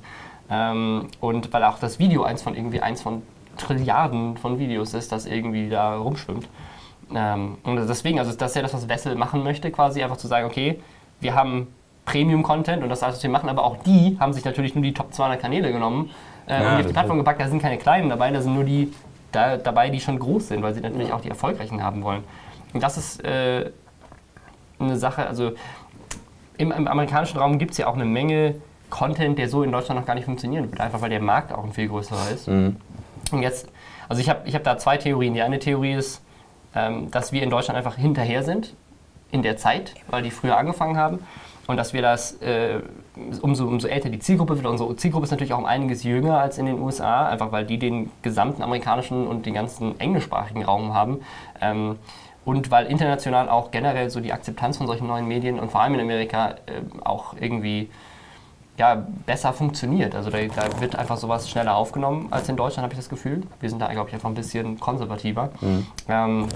Ähm, 0.49 1.07
und 1.21 1.51
weil 1.53 1.63
auch 1.63 1.79
das 1.79 1.97
Video 1.97 2.23
eins 2.23 2.41
von 2.41 2.55
irgendwie 2.55 2.81
eins 2.81 3.01
von 3.01 3.23
Trilliarden 3.57 4.37
von 4.37 4.59
Videos 4.59 4.93
ist, 4.93 5.12
das 5.12 5.25
irgendwie 5.25 5.69
da 5.69 5.95
rumschwimmt. 5.95 6.47
Ähm, 7.13 7.57
und 7.63 7.77
deswegen, 7.77 8.19
also 8.19 8.33
das 8.33 8.51
ist 8.51 8.55
ja 8.55 8.62
das, 8.62 8.74
was 8.74 8.89
Wessel 8.89 9.15
machen 9.15 9.43
möchte, 9.43 9.71
quasi 9.71 10.03
einfach 10.03 10.17
zu 10.17 10.27
sagen, 10.27 10.45
okay, 10.45 10.79
wir 11.21 11.35
haben 11.35 11.67
Premium-Content 12.05 12.83
und 12.83 12.89
das 12.89 13.03
alles, 13.03 13.17
was 13.17 13.24
wir 13.24 13.29
machen, 13.29 13.50
aber 13.50 13.63
auch 13.63 13.77
die 13.83 14.17
haben 14.19 14.33
sich 14.33 14.45
natürlich 14.45 14.75
nur 14.75 14.83
die 14.83 14.93
Top 14.93 15.13
200 15.13 15.39
Kanäle 15.39 15.71
genommen 15.71 16.12
äh, 16.47 16.62
Ja, 16.62 16.69
und 16.71 16.77
die 16.77 16.81
auf 16.81 16.88
die 16.88 16.93
Plattform 16.93 17.17
gepackt. 17.17 17.41
Da 17.41 17.47
sind 17.47 17.62
keine 17.62 17.77
kleinen 17.77 18.09
dabei, 18.09 18.31
da 18.31 18.41
sind 18.41 18.53
nur 18.53 18.63
die 18.63 18.91
da, 19.31 19.57
dabei, 19.57 19.89
die 19.89 20.00
schon 20.00 20.19
groß 20.19 20.50
sind, 20.50 20.62
weil 20.63 20.74
sie 20.74 20.81
natürlich 20.81 21.12
auch 21.12 21.21
die 21.21 21.29
erfolgreichen 21.29 21.83
haben 21.83 22.03
wollen. 22.03 22.24
Und 22.75 22.84
das 22.84 22.98
ist 22.98 23.24
äh, 23.24 23.72
eine 24.79 24.98
Sache, 24.98 25.25
also 25.25 25.53
im, 26.58 26.74
im 26.74 26.89
amerikanischen 26.89 27.39
Raum 27.39 27.58
gibt 27.58 27.72
es 27.72 27.77
ja 27.77 27.88
auch 27.88 27.96
eine 27.96 28.03
Menge 28.03 28.55
Content, 28.89 29.39
der 29.39 29.48
so 29.48 29.63
in 29.63 29.72
Deutschland 29.72 29.98
noch 29.98 30.05
gar 30.05 30.13
nicht 30.13 30.25
funktionieren 30.25 30.70
wird, 30.70 30.82
einfach 30.82 31.00
weil 31.00 31.10
der 31.10 31.22
Markt 31.22 31.53
auch 31.53 31.63
ein 31.63 31.72
viel 31.72 31.88
größerer 31.88 32.32
ist. 32.32 32.50
Und 33.32 33.41
jetzt, 33.41 33.70
also 34.10 34.22
ich 34.22 34.29
habe 34.29 34.41
ich 34.46 34.55
hab 34.55 34.65
da 34.65 34.77
zwei 34.77 34.98
Theorien. 34.98 35.34
Die 35.34 35.41
eine 35.41 35.60
Theorie 35.60 35.94
ist, 35.94 36.22
ähm, 36.75 37.10
dass 37.12 37.32
wir 37.32 37.44
in 37.44 37.50
Deutschland 37.50 37.77
einfach 37.77 37.96
hinterher 37.96 38.44
sind 38.44 38.74
in 39.32 39.41
der 39.41 39.55
Zeit, 39.55 39.94
weil 40.10 40.22
die 40.22 40.32
früher 40.32 40.58
angefangen 40.58 40.98
haben. 40.98 41.20
Und 41.67 41.77
dass 41.77 41.94
wir 41.94 42.01
das, 42.01 42.34
äh, 42.41 42.82
umso, 43.41 43.65
umso 43.67 43.88
älter 43.88 44.10
die 44.10 44.20
Zielgruppe 44.20 44.58
wird, 44.58 44.65
unsere 44.65 44.98
Zielgruppe 44.98 45.24
ist 45.24 45.32
natürlich 45.32 45.53
auch 45.53 45.60
um 45.60 45.65
einiges 45.65 46.03
jünger 46.03 46.39
als 46.39 46.58
in 46.58 46.65
den 46.65 46.77
USA, 46.79 47.29
einfach 47.29 47.53
weil 47.53 47.65
die 47.65 47.79
den 47.79 48.12
gesamten 48.22 48.62
amerikanischen 48.62 49.25
und 49.25 49.46
den 49.46 49.53
ganzen 49.53 49.98
englischsprachigen 49.98 50.65
Raum 50.65 50.94
haben. 50.94 51.22
Ähm, 51.62 51.96
und 52.45 52.71
weil 52.71 52.85
international 52.85 53.49
auch 53.49 53.71
generell 53.71 54.09
so 54.09 54.19
die 54.19 54.31
Akzeptanz 54.31 54.77
von 54.77 54.87
solchen 54.87 55.07
neuen 55.07 55.27
Medien 55.27 55.59
und 55.59 55.71
vor 55.71 55.81
allem 55.81 55.95
in 55.95 56.01
Amerika 56.01 56.51
äh, 56.51 56.81
auch 57.03 57.33
irgendwie 57.39 57.89
ja, 58.77 59.05
besser 59.25 59.53
funktioniert. 59.53 60.15
Also 60.15 60.29
da, 60.29 60.37
da 60.47 60.81
wird 60.81 60.95
einfach 60.95 61.17
sowas 61.17 61.49
schneller 61.49 61.75
aufgenommen 61.75 62.27
als 62.31 62.49
in 62.49 62.57
Deutschland, 62.57 62.83
habe 62.83 62.93
ich 62.93 62.99
das 62.99 63.09
Gefühl. 63.09 63.43
Wir 63.61 63.69
sind 63.69 63.81
da, 63.81 63.91
glaube 63.91 64.09
ich, 64.09 64.13
einfach 64.13 64.29
ein 64.29 64.35
bisschen 64.35 64.79
konservativer. 64.79 65.49
Ähm, 66.09 66.47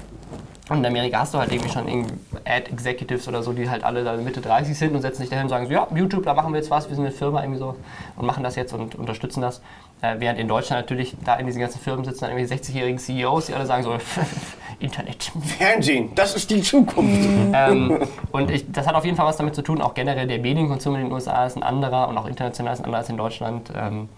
und 0.69 0.77
in 0.77 0.86
Amerika 0.86 1.19
hast 1.19 1.34
du 1.34 1.39
halt 1.39 1.51
irgendwie 1.51 1.72
schon 1.72 1.88
irgendwie 1.88 2.13
Ad-Executives 2.46 3.27
oder 3.27 3.41
so, 3.41 3.53
die 3.53 3.69
halt 3.69 3.84
alle 3.84 4.03
da 4.03 4.15
Mitte 4.17 4.41
30 4.41 4.77
sind 4.77 4.93
und 4.93 5.01
setzen 5.01 5.22
sich 5.22 5.29
dahin 5.29 5.46
und 5.46 5.50
sagen 5.50 5.65
so, 5.65 5.72
ja, 5.72 5.88
YouTube, 5.96 6.24
da 6.24 6.34
machen 6.34 6.53
wir 6.53 6.60
jetzt 6.60 6.69
was, 6.69 6.89
wir 6.89 6.96
sind 6.96 7.05
eine 7.05 7.13
Firma 7.13 7.41
irgendwie 7.41 7.60
so 7.60 7.75
und 8.17 8.25
machen 8.25 8.43
das 8.43 8.55
jetzt 8.55 8.74
und 8.74 8.96
unterstützen 8.96 9.41
das. 9.41 9.62
Äh, 10.01 10.15
während 10.19 10.39
in 10.39 10.48
Deutschland 10.48 10.81
natürlich 10.81 11.15
da 11.25 11.36
in 11.36 11.48
diesen 11.48 11.60
ganzen 11.60 11.79
Firmen 11.79 12.05
sitzen 12.05 12.25
dann 12.25 12.38
irgendwie 12.38 12.53
60-jährigen 12.53 13.00
CEOs, 13.00 13.48
die 13.48 13.53
alle 13.55 13.65
sagen 13.65 13.84
so, 13.84 13.93
Internet, 14.80 15.32
Fernsehen, 15.58 16.10
das 16.16 16.36
ist 16.36 16.50
die 16.50 16.62
Zukunft. 16.62 17.28
ähm, 17.54 18.00
und 18.32 18.50
ich, 18.52 18.72
das 18.72 18.88
hat 18.88 18.96
auf 18.96 19.06
jeden 19.06 19.18
Fall 19.18 19.26
was 19.28 19.38
damit 19.38 19.56
zu 19.56 19.62
tun, 19.62 19.82
auch 19.82 19.94
generell 19.94 20.28
der 20.28 20.40
Medienkonsum 20.40 20.96
in 20.96 21.02
den 21.06 21.12
USA 21.12 21.46
ist 21.46 21.58
ein 21.58 21.64
anderer 21.64 22.08
und 22.08 22.18
auch 22.18 22.28
international 22.28 22.74
ist 22.74 22.80
ein 22.80 22.86
anderer 22.86 23.00
als 23.02 23.10
in 23.10 23.18
Deutschland. 23.18 23.72
Ähm, 23.76 24.10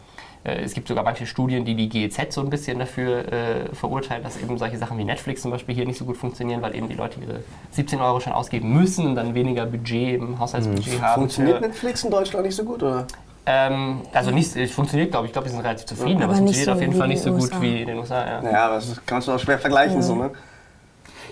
äh, 0.44 0.62
es 0.64 0.74
gibt 0.74 0.88
sogar 0.88 1.04
manche 1.04 1.26
Studien, 1.28 1.66
die 1.66 1.76
die 1.76 1.88
GEZ 1.90 2.34
so 2.34 2.42
ein 2.42 2.50
bisschen 2.50 2.80
dafür 2.80 3.32
äh, 3.32 3.76
verurteilen, 3.76 4.24
dass 4.24 4.38
eben 4.42 4.58
solche 4.58 4.78
Sachen 4.78 4.98
wie 4.98 5.04
Netflix 5.04 5.42
zum 5.44 5.52
Beispiel 5.52 5.76
hier 5.76 5.86
nicht 5.86 5.98
so 6.00 6.06
gut 6.06 6.18
funktionieren, 6.18 6.62
weil 6.62 6.76
eben 6.76 6.88
die 6.90 6.96
Leute 6.96 7.20
ihre 7.22 7.42
17 7.72 8.00
Euro 8.02 8.20
schon 8.20 8.34
ausgeben 8.34 8.74
müssen 8.74 9.06
und 9.08 9.16
dann 9.16 9.34
weniger 9.36 9.66
Budget 9.66 10.16
im 10.20 10.40
Haushaltsbudget 10.40 10.98
Mhm. 10.98 11.02
haben. 11.02 11.22
Funktioniert 11.22 11.62
Netflix 11.62 12.04
in 12.04 12.12
Deutschland 12.12 12.46
nicht 12.46 12.56
so 12.56 12.64
gut, 12.64 12.82
oder? 12.84 13.06
ähm, 13.46 14.02
also 14.14 14.30
nicht, 14.32 14.56
es 14.56 14.72
funktioniert, 14.72 15.10
glaube 15.12 15.26
ich, 15.26 15.30
ich 15.30 15.34
glaube, 15.34 15.48
die 15.48 15.54
sind 15.54 15.64
relativ 15.64 15.86
zufrieden, 15.88 16.18
aber, 16.18 16.26
Aber 16.26 16.34
es 16.34 16.40
funktioniert 16.40 16.66
so 16.68 16.72
auf 16.74 16.82
jeden 16.82 16.94
Fall 16.94 17.08
nicht 17.08 17.22
so 17.24 17.32
gut 17.32 17.42
USA. 17.42 17.62
wie 17.62 17.82
in 17.82 17.88
den 17.88 17.98
USA. 17.98 18.28
Ja. 18.28 18.42
Naja, 18.42 18.66
aber 18.68 18.76
das 18.76 19.02
kannst 19.06 19.28
du 19.28 19.32
auch 19.32 19.40
schwer 19.40 19.58
vergleichen, 19.60 20.02
so, 20.04 20.16
ne? 20.16 20.30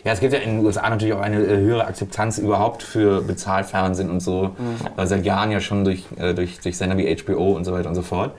Ja, 0.03 0.13
es 0.13 0.19
gibt 0.19 0.33
ja 0.33 0.39
in 0.39 0.57
den 0.57 0.65
USA 0.65 0.89
natürlich 0.89 1.13
auch 1.13 1.21
eine 1.21 1.41
äh, 1.43 1.57
höhere 1.57 1.85
Akzeptanz 1.85 2.37
überhaupt 2.37 2.83
für 2.83 3.21
Bezahlfernsehen 3.21 4.09
und 4.09 4.19
so. 4.21 4.55
Äh, 4.97 5.05
seit 5.05 5.25
Jahren 5.25 5.51
ja 5.51 5.59
schon 5.59 5.83
durch, 5.83 6.05
äh, 6.17 6.33
durch, 6.33 6.59
durch 6.59 6.77
Sender 6.77 6.97
wie 6.97 7.15
HBO 7.15 7.51
und 7.55 7.65
so 7.65 7.73
weiter 7.73 7.89
und 7.89 7.95
so 7.95 8.01
fort. 8.01 8.31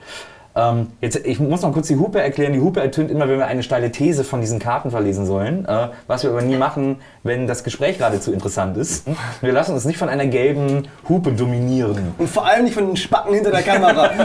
Ähm, 0.53 0.87
jetzt, 0.99 1.15
ich 1.25 1.39
muss 1.39 1.61
noch 1.61 1.71
kurz 1.71 1.87
die 1.87 1.95
Hupe 1.95 2.21
erklären. 2.21 2.51
Die 2.53 2.59
Hupe 2.59 2.81
ertönt 2.81 3.09
immer, 3.09 3.29
wenn 3.29 3.37
wir 3.37 3.47
eine 3.47 3.63
steile 3.63 3.91
These 3.91 4.23
von 4.23 4.41
diesen 4.41 4.59
Karten 4.59 4.91
verlesen 4.91 5.25
sollen. 5.25 5.65
Äh, 5.65 5.89
was 6.07 6.23
wir 6.23 6.31
aber 6.31 6.41
nie 6.41 6.57
machen, 6.57 6.97
wenn 7.23 7.47
das 7.47 7.63
Gespräch 7.63 7.97
geradezu 7.97 8.33
interessant 8.33 8.75
ist. 8.77 9.07
Wir 9.41 9.53
lassen 9.53 9.73
uns 9.73 9.85
nicht 9.85 9.97
von 9.97 10.09
einer 10.09 10.25
gelben 10.25 10.87
Hupe 11.07 11.31
dominieren. 11.31 12.13
Und 12.17 12.29
vor 12.29 12.45
allem 12.45 12.65
nicht 12.65 12.73
von 12.73 12.87
den 12.87 12.97
Spacken 12.97 13.33
hinter 13.33 13.51
der 13.51 13.63
Kamera. 13.63 14.11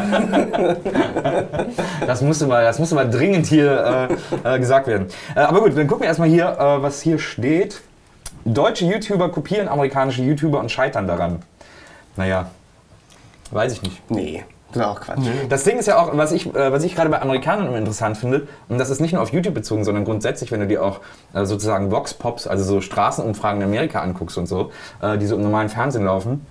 Das 2.06 2.22
musste 2.22 2.46
mal, 2.46 2.62
das 2.62 2.78
musste 2.78 2.94
mal 2.94 3.08
dringend 3.08 3.46
hier 3.46 4.08
äh, 4.44 4.54
äh, 4.54 4.58
gesagt 4.58 4.86
werden. 4.86 5.08
Äh, 5.34 5.40
aber 5.40 5.60
gut, 5.60 5.76
dann 5.76 5.86
gucken 5.86 6.02
wir 6.02 6.08
erstmal 6.08 6.28
hier, 6.28 6.48
äh, 6.48 6.82
was 6.82 7.00
hier 7.00 7.18
steht. 7.18 7.80
Deutsche 8.44 8.84
YouTuber 8.84 9.30
kopieren 9.30 9.68
amerikanische 9.68 10.22
YouTuber 10.22 10.60
und 10.60 10.70
scheitern 10.70 11.06
daran. 11.06 11.42
Naja, 12.16 12.50
weiß 13.50 13.72
ich 13.72 13.82
nicht. 13.82 14.10
nee, 14.10 14.44
das 14.72 14.82
ist 14.82 14.88
auch 14.88 15.00
Quatsch. 15.00 15.26
Das 15.48 15.64
Ding 15.64 15.78
ist 15.78 15.86
ja 15.86 15.98
auch, 15.98 16.16
was 16.16 16.32
ich, 16.32 16.54
äh, 16.54 16.72
was 16.72 16.84
ich 16.84 16.94
gerade 16.94 17.08
bei 17.08 17.20
Amerikanern 17.20 17.68
immer 17.68 17.78
interessant 17.78 18.16
finde, 18.16 18.48
und 18.68 18.78
das 18.78 18.90
ist 18.90 19.00
nicht 19.00 19.12
nur 19.12 19.22
auf 19.22 19.32
YouTube 19.32 19.54
bezogen, 19.54 19.84
sondern 19.84 20.04
grundsätzlich, 20.04 20.52
wenn 20.52 20.60
du 20.60 20.66
dir 20.66 20.82
auch 20.82 21.00
äh, 21.34 21.44
sozusagen 21.44 21.90
Vox-Pops, 21.90 22.46
also 22.46 22.64
so 22.64 22.80
Straßenumfragen 22.80 23.60
in 23.60 23.68
Amerika 23.68 24.00
anguckst 24.00 24.36
und 24.38 24.46
so, 24.46 24.70
äh, 25.00 25.18
die 25.18 25.26
so 25.26 25.36
im 25.36 25.42
normalen 25.42 25.68
Fernsehen 25.68 26.04
laufen. 26.04 26.44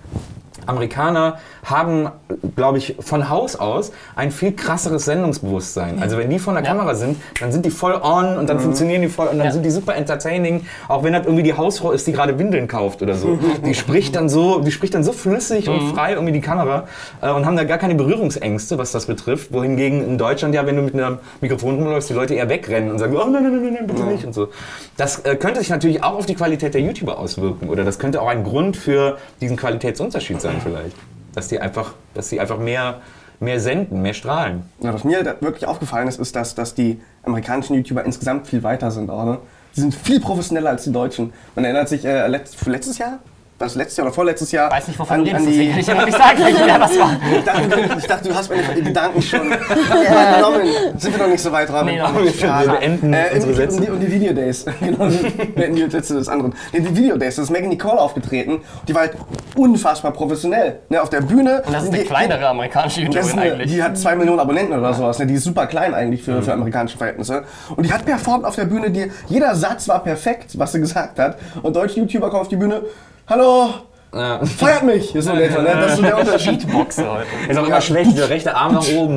Amerikaner 0.66 1.38
haben, 1.64 2.08
glaube 2.54 2.78
ich, 2.78 2.96
von 3.00 3.28
Haus 3.28 3.56
aus 3.56 3.92
ein 4.14 4.30
viel 4.30 4.52
krasseres 4.52 5.04
Sendungsbewusstsein. 5.04 6.00
Also 6.00 6.16
wenn 6.16 6.30
die 6.30 6.38
vor 6.38 6.54
der 6.54 6.62
Ja. 6.62 6.68
Kamera 6.70 6.94
sind, 6.94 7.16
dann 7.40 7.52
sind 7.52 7.66
die 7.66 7.70
voll 7.70 7.94
on 8.02 8.38
und 8.38 8.48
dann 8.48 8.60
funktionieren 8.60 9.02
die 9.02 9.08
voll 9.08 9.26
und 9.28 9.38
dann 9.38 9.46
Ja. 9.48 9.52
sind 9.52 9.64
die 9.64 9.70
super 9.70 9.94
entertaining, 9.94 10.64
auch 10.88 11.02
wenn 11.04 11.12
das 11.12 11.24
irgendwie 11.26 11.42
die 11.42 11.54
Hausfrau 11.54 11.90
ist, 11.92 12.06
die 12.06 12.12
gerade 12.12 12.38
Windeln 12.38 12.68
kauft 12.68 13.02
oder 13.02 13.14
so. 13.14 13.38
Die 13.64 13.74
spricht 13.74 14.16
dann 14.16 14.28
so, 14.28 14.60
die 14.60 14.70
spricht 14.72 14.94
dann 14.94 15.04
so 15.04 15.12
flüssig 15.12 15.68
und 15.68 15.92
frei 15.94 16.12
irgendwie 16.12 16.32
die 16.32 16.40
Kamera 16.40 16.84
äh, 17.20 17.30
und 17.30 17.44
haben 17.46 17.56
da 17.56 17.64
gar 17.64 17.78
keine 17.78 17.94
Berührungsängste, 17.94 18.78
was 18.78 18.92
das 18.92 19.06
betrifft. 19.06 19.52
Wohingegen 19.52 20.04
in 20.06 20.18
Deutschland 20.18 20.54
ja, 20.54 20.66
wenn 20.66 20.76
du 20.76 20.82
mit 20.82 20.94
einem 20.94 21.18
Mikrofon 21.40 21.76
rumläufst, 21.76 22.10
die 22.10 22.14
Leute 22.14 22.34
eher 22.34 22.48
wegrennen 22.48 22.90
und 22.90 22.98
sagen, 22.98 23.14
oh 23.16 23.28
nein, 23.28 23.42
nein, 23.42 23.62
nein, 23.62 23.72
nein, 23.74 23.86
bitte 23.86 24.04
nicht 24.04 24.24
und 24.24 24.32
so. 24.32 24.48
Das 24.96 25.20
äh, 25.24 25.36
könnte 25.36 25.60
sich 25.60 25.68
natürlich 25.70 26.02
auch 26.02 26.14
auf 26.16 26.26
die 26.26 26.34
Qualität 26.34 26.74
der 26.74 26.80
YouTuber 26.80 27.18
auswirken 27.18 27.68
oder 27.68 27.84
das 27.84 27.98
könnte 27.98 28.22
auch 28.22 28.28
ein 28.28 28.44
Grund 28.44 28.76
für 28.76 29.18
diesen 29.40 29.56
Qualitätsunterschied 29.56 30.40
sein 30.40 30.45
vielleicht. 30.62 30.96
Dass 31.34 31.48
die 31.48 31.60
einfach, 31.60 31.94
dass 32.14 32.28
die 32.28 32.40
einfach 32.40 32.58
mehr, 32.58 33.00
mehr 33.40 33.60
senden, 33.60 34.02
mehr 34.02 34.14
strahlen. 34.14 34.62
Ja, 34.80 34.94
was 34.94 35.04
mir 35.04 35.36
wirklich 35.40 35.66
aufgefallen 35.66 36.08
ist, 36.08 36.18
ist, 36.18 36.34
dass, 36.34 36.54
dass 36.54 36.74
die 36.74 37.00
amerikanischen 37.22 37.74
YouTuber 37.74 38.04
insgesamt 38.04 38.46
viel 38.46 38.62
weiter 38.62 38.90
sind. 38.90 39.10
Auch? 39.10 39.38
Die 39.74 39.80
sind 39.80 39.94
viel 39.94 40.20
professioneller 40.20 40.70
als 40.70 40.84
die 40.84 40.92
Deutschen. 40.92 41.32
Man 41.54 41.64
erinnert 41.64 41.88
sich 41.88 42.04
äh, 42.04 42.26
letzt, 42.28 42.64
letztes 42.66 42.98
Jahr? 42.98 43.18
Was 43.58 43.74
letztes 43.74 43.96
Jahr 43.96 44.06
oder 44.08 44.14
vorletztes 44.14 44.52
Jahr? 44.52 44.70
weiß 44.70 44.88
nicht, 44.88 44.98
wovon 44.98 45.20
an, 45.20 45.24
du 45.24 45.34
an 45.34 45.46
die, 45.46 45.70
ich 45.70 45.86
ja 45.86 45.94
noch 45.94 46.04
nicht 46.04 46.18
sagen, 46.18 46.38
welchen 46.44 46.66
wer 46.66 46.78
das 46.78 46.98
war. 46.98 47.16
ich, 47.38 47.42
dachte, 47.44 47.68
du- 47.68 47.98
ich 47.98 48.06
dachte, 48.06 48.28
du 48.28 48.34
hast 48.34 48.50
meine 48.50 48.82
Gedanken 48.82 49.22
schon 49.22 49.40
genommen. 49.50 50.68
Sind 50.98 51.16
wir 51.16 51.24
noch 51.24 51.30
nicht 51.32 51.40
so 51.42 51.50
weit 51.52 51.68
dran? 51.70 51.86
Nee, 51.86 51.98
noch 51.98 52.20
nicht. 52.20 52.38
Schade. 52.38 52.66
Wir 52.72 52.78
beenden 52.78 53.14
äh, 53.14 53.24
unsere 53.32 53.50
und, 53.52 53.56
Sätze. 53.56 53.76
und, 53.78 53.84
die, 53.86 53.90
und 53.90 54.00
die 54.00 54.12
Video 54.12 54.32
Days. 54.34 54.66
genau, 54.80 55.08
beenden 55.54 55.76
die 55.76 55.90
Sätze 55.90 56.14
des 56.14 56.28
anderen. 56.28 56.54
Nee, 56.72 56.80
die 56.80 56.94
Video 56.96 57.16
Days, 57.16 57.36
da 57.36 57.42
ist 57.42 57.50
Megan 57.50 57.70
Nicole 57.70 57.98
aufgetreten. 57.98 58.60
Die 58.88 58.94
war 58.94 59.02
halt 59.02 59.12
unfassbar 59.56 60.12
professionell. 60.12 60.80
Ne, 60.90 61.00
auf 61.00 61.08
der 61.08 61.22
Bühne. 61.22 61.62
Und 61.64 61.72
das 61.72 61.84
ist 61.84 61.92
die, 61.94 61.98
eine 62.00 62.04
kleinere 62.06 62.48
amerikanische 62.48 63.06
das 63.06 63.14
YouTuberin 63.14 63.38
eine, 63.38 63.52
eigentlich. 63.54 63.72
die 63.72 63.82
hat 63.82 63.96
zwei 63.96 64.16
Millionen 64.16 64.40
Abonnenten 64.40 64.78
oder 64.78 64.92
sowas. 64.92 65.18
Ne? 65.18 65.26
Die 65.26 65.34
ist 65.34 65.44
super 65.44 65.66
klein 65.66 65.94
eigentlich 65.94 66.22
für, 66.22 66.42
für 66.42 66.52
amerikanische 66.52 66.98
Verhältnisse. 66.98 67.44
Und 67.74 67.86
die 67.86 67.92
hat 67.92 68.04
performt 68.04 68.44
auf 68.44 68.54
der 68.54 68.66
Bühne. 68.66 68.90
Die, 68.90 69.10
jeder 69.28 69.54
Satz 69.54 69.88
war 69.88 70.02
perfekt, 70.02 70.58
was 70.58 70.72
sie 70.72 70.80
gesagt 70.80 71.18
hat. 71.18 71.38
Und 71.62 71.74
deutsche 71.74 72.00
YouTuber 72.00 72.28
kommen 72.28 72.42
auf 72.42 72.48
die 72.48 72.56
Bühne. 72.56 72.82
Hallo, 73.28 73.70
Ja. 74.14 74.44
feiert 74.44 74.84
mich. 74.84 75.14
Ist 75.14 75.24
so 75.26 75.32
etwa, 75.32 75.62
ne? 75.62 75.70
Das 75.74 75.90
ist 75.92 75.96
so 75.96 76.02
der 76.02 76.18
Unterschied. 76.18 76.60
Beatboxe 76.66 77.10
heute. 77.10 77.26
Ist 77.50 77.58
auch 77.58 77.66
immer 77.66 77.80
schlecht, 77.80 78.16
der 78.16 78.28
rechte 78.30 78.54
Arm 78.54 78.74
nach 78.74 78.88
oben. 78.88 79.16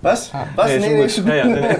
Was? 0.00 0.30
Was? 0.56 0.66
Nee, 0.68 0.78
Nee, 0.78 1.06
nee, 1.06 1.42
nee, 1.44 1.60
nee. 1.60 1.76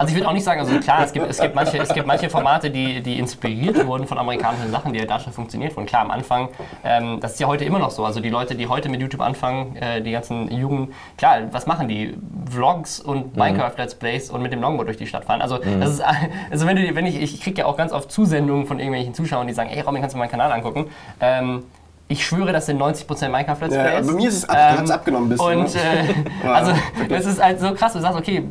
Also 0.00 0.12
ich 0.12 0.16
würde 0.16 0.28
auch 0.30 0.32
nicht 0.32 0.44
sagen, 0.44 0.60
also 0.60 0.80
klar, 0.80 1.04
es 1.04 1.12
gibt, 1.12 1.28
es 1.28 1.38
gibt, 1.38 1.54
manche, 1.54 1.76
es 1.76 1.92
gibt 1.92 2.06
manche 2.06 2.30
Formate, 2.30 2.70
die, 2.70 3.02
die 3.02 3.18
inspiriert 3.18 3.86
wurden 3.86 4.06
von 4.06 4.16
amerikanischen 4.16 4.70
Sachen, 4.70 4.94
die 4.94 4.98
ja 4.98 5.04
da 5.04 5.20
schon 5.20 5.34
funktioniert 5.34 5.76
wurden. 5.76 5.84
Klar, 5.84 6.00
am 6.00 6.10
Anfang, 6.10 6.48
ähm, 6.82 7.18
das 7.20 7.32
ist 7.34 7.40
ja 7.40 7.46
heute 7.46 7.66
immer 7.66 7.78
noch 7.78 7.90
so. 7.90 8.06
Also 8.06 8.20
die 8.20 8.30
Leute, 8.30 8.54
die 8.54 8.66
heute 8.66 8.88
mit 8.88 9.02
YouTube 9.02 9.20
anfangen, 9.20 9.76
äh, 9.76 10.00
die 10.00 10.10
ganzen 10.12 10.50
Jugend, 10.50 10.94
klar, 11.18 11.40
was 11.52 11.66
machen 11.66 11.86
die? 11.86 12.16
Vlogs 12.50 12.98
und 12.98 13.36
Minecraft-Let's 13.36 13.94
Plays 13.96 14.30
und 14.30 14.40
mit 14.40 14.52
dem 14.54 14.62
Longboard 14.62 14.88
durch 14.88 14.96
die 14.96 15.06
Stadt 15.06 15.26
fahren. 15.26 15.42
Also, 15.42 15.58
das 15.58 15.90
ist, 15.90 16.02
also 16.50 16.66
wenn, 16.66 16.76
du, 16.76 16.94
wenn 16.94 17.04
ich, 17.04 17.20
ich 17.20 17.38
kriege 17.42 17.60
ja 17.60 17.66
auch 17.66 17.76
ganz 17.76 17.92
oft 17.92 18.10
Zusendungen 18.10 18.64
von 18.64 18.78
irgendwelchen 18.78 19.12
Zuschauern, 19.12 19.48
die 19.48 19.52
sagen, 19.52 19.68
ey 19.68 19.82
Robin, 19.82 20.00
kannst 20.00 20.14
du 20.14 20.18
meinen 20.18 20.30
Kanal 20.30 20.50
angucken? 20.50 20.86
Ähm, 21.20 21.64
ich 22.08 22.24
schwöre, 22.26 22.52
das 22.52 22.64
sind 22.64 22.80
90% 22.80 23.28
Minecraft 23.28 23.56
Let's 23.60 23.74
Ja, 23.74 23.82
Plays. 23.84 24.06
bei 24.06 24.12
mir 24.14 24.28
ist 24.30 24.34
es 24.36 24.48
ab- 24.48 24.56
hat's 24.78 24.90
abgenommen 24.90 25.26
ein 25.26 25.28
bisschen, 25.28 25.58
Und 25.58 25.74
ne? 25.74 25.80
äh, 26.42 26.48
also 26.48 26.72
das 27.08 27.26
ist 27.26 27.44
halt 27.44 27.60
so 27.60 27.74
krass, 27.74 27.92
du 27.92 28.00
sagst, 28.00 28.18
okay, 28.18 28.42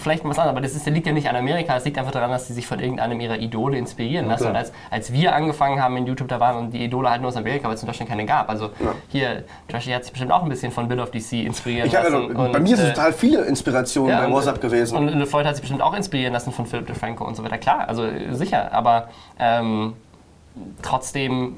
vielleicht 0.00 0.24
was 0.24 0.38
anderes, 0.38 0.56
aber 0.56 0.60
das, 0.60 0.74
ist, 0.74 0.86
das 0.86 0.92
liegt 0.92 1.06
ja 1.06 1.12
nicht 1.12 1.28
an 1.28 1.36
Amerika, 1.36 1.76
es 1.76 1.84
liegt 1.84 1.98
einfach 1.98 2.12
daran, 2.12 2.30
dass 2.30 2.46
sie 2.48 2.54
sich 2.54 2.66
von 2.66 2.80
irgendeinem 2.80 3.20
ihrer 3.20 3.38
Idole 3.38 3.78
inspirieren 3.78 4.28
lassen. 4.28 4.48
Und 4.48 4.56
als, 4.56 4.72
als 4.90 5.12
wir 5.12 5.34
angefangen 5.34 5.82
haben 5.82 5.96
in 5.96 6.06
YouTube, 6.06 6.28
da 6.28 6.40
waren 6.40 6.56
und 6.56 6.70
die 6.72 6.84
Idole 6.84 7.10
halt 7.10 7.20
nur 7.20 7.28
aus 7.28 7.36
Amerika, 7.36 7.68
weil 7.68 7.74
es 7.74 7.82
in 7.82 7.86
Deutschland 7.86 8.08
keine 8.08 8.26
gab. 8.26 8.48
Also 8.48 8.70
hier, 9.08 9.44
Joshi 9.68 9.90
hat 9.90 10.04
sich 10.04 10.12
bestimmt 10.12 10.32
auch 10.32 10.42
ein 10.42 10.48
bisschen 10.48 10.72
von 10.72 10.88
Bill 10.88 11.00
of 11.00 11.10
DC 11.10 11.32
inspirieren 11.44 11.86
Ich 11.86 11.96
hab, 11.96 12.04
also, 12.04 12.18
lassen. 12.18 12.36
und, 12.36 12.52
bei 12.52 12.60
mir 12.60 12.76
sind 12.76 12.86
äh, 12.86 12.92
total 12.92 13.12
viele 13.12 13.42
Inspirationen 13.44 14.10
ja, 14.10 14.26
bei 14.26 14.32
WhatsApp 14.32 14.60
gewesen. 14.60 14.96
Und, 14.96 15.08
und 15.08 15.26
Floyd 15.26 15.46
hat 15.46 15.54
sich 15.54 15.62
bestimmt 15.62 15.82
auch 15.82 15.94
inspirieren 15.94 16.32
lassen 16.32 16.52
von 16.52 16.66
Philip 16.66 16.86
DeFranco 16.86 17.24
und 17.24 17.36
so 17.36 17.44
weiter. 17.44 17.58
Klar, 17.58 17.88
also 17.88 18.06
sicher, 18.30 18.72
aber 18.72 19.08
ähm, 19.38 19.94
trotzdem 20.82 21.56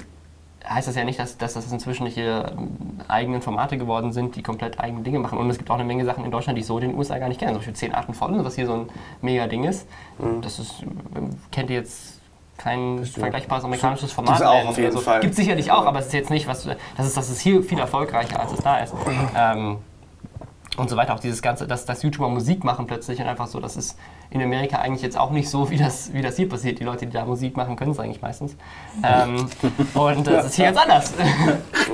heißt 0.67 0.87
das 0.87 0.95
ja 0.95 1.03
nicht, 1.03 1.19
dass, 1.19 1.37
dass 1.37 1.53
das 1.53 1.71
inzwischen 1.71 2.03
nicht 2.03 2.17
ihre 2.17 2.53
ähm, 2.57 2.99
eigenen 3.07 3.41
Formate 3.41 3.77
geworden 3.77 4.11
sind, 4.13 4.35
die 4.35 4.43
komplett 4.43 4.79
eigene 4.79 5.03
Dinge 5.03 5.19
machen. 5.19 5.37
Und 5.37 5.49
es 5.49 5.57
gibt 5.57 5.69
auch 5.69 5.75
eine 5.75 5.83
Menge 5.83 6.05
Sachen 6.05 6.23
in 6.25 6.31
Deutschland, 6.31 6.57
die 6.57 6.61
ich 6.61 6.67
so 6.67 6.77
in 6.77 6.89
den 6.89 6.97
USA 6.97 7.17
gar 7.19 7.27
nicht 7.27 7.39
kenne. 7.39 7.51
Zum 7.51 7.59
Beispiel 7.59 7.75
10 7.75 7.93
Arten 7.93 8.13
von, 8.13 8.43
was 8.43 8.55
hier 8.55 8.65
so 8.65 8.73
ein 8.73 8.89
mega 9.21 9.47
Ding 9.47 9.63
ist. 9.63 9.87
Mhm. 10.19 10.41
Das 10.41 10.59
ist, 10.59 10.83
ähm, 11.15 11.31
kennt 11.51 11.69
ihr 11.69 11.77
jetzt 11.77 12.21
kein 12.57 13.03
vergleichbares 13.05 13.63
amerikanisches 13.65 14.11
Format. 14.11 14.35
Gibt's 14.35 14.47
auch 14.47 14.55
nennen. 14.55 14.69
auf 14.69 14.77
jeden 14.77 14.87
also, 14.87 14.99
Fall. 14.99 15.19
Gibt 15.21 15.35
sicherlich 15.35 15.71
auch, 15.71 15.85
aber 15.85 15.99
es 15.99 16.07
ist 16.07 16.13
jetzt 16.13 16.29
nicht, 16.29 16.47
was, 16.47 16.67
das 16.97 17.07
ist, 17.07 17.17
das 17.17 17.29
ist 17.29 17.41
hier 17.41 17.63
viel 17.63 17.79
erfolgreicher, 17.79 18.39
als 18.39 18.53
es 18.53 18.59
da 18.59 18.77
ist. 18.77 18.93
Ähm, 19.35 19.77
und 20.77 20.89
so 20.89 20.97
weiter. 20.97 21.13
Auch 21.13 21.19
dieses 21.19 21.41
Ganze, 21.41 21.67
dass, 21.67 21.85
dass 21.85 22.01
YouTuber 22.03 22.29
Musik 22.29 22.63
machen 22.63 22.87
plötzlich 22.87 23.19
und 23.19 23.27
einfach 23.27 23.47
so, 23.47 23.59
das 23.59 23.77
ist 23.77 23.97
in 24.31 24.41
Amerika 24.41 24.77
eigentlich 24.77 25.03
jetzt 25.03 25.17
auch 25.17 25.29
nicht 25.31 25.49
so, 25.49 25.69
wie 25.69 25.77
das, 25.77 26.11
wie 26.13 26.21
das 26.21 26.35
hier 26.35 26.49
passiert. 26.49 26.79
Die 26.79 26.83
Leute, 26.83 27.05
die 27.05 27.11
da 27.13 27.25
Musik 27.25 27.55
machen, 27.55 27.75
können 27.75 27.91
es 27.91 27.99
eigentlich 27.99 28.21
meistens. 28.21 28.55
Ähm, 29.03 29.47
und 29.93 30.25
das 30.27 30.47
ist 30.47 30.55
hier 30.55 30.65
ganz 30.65 30.77
anders. 30.77 31.13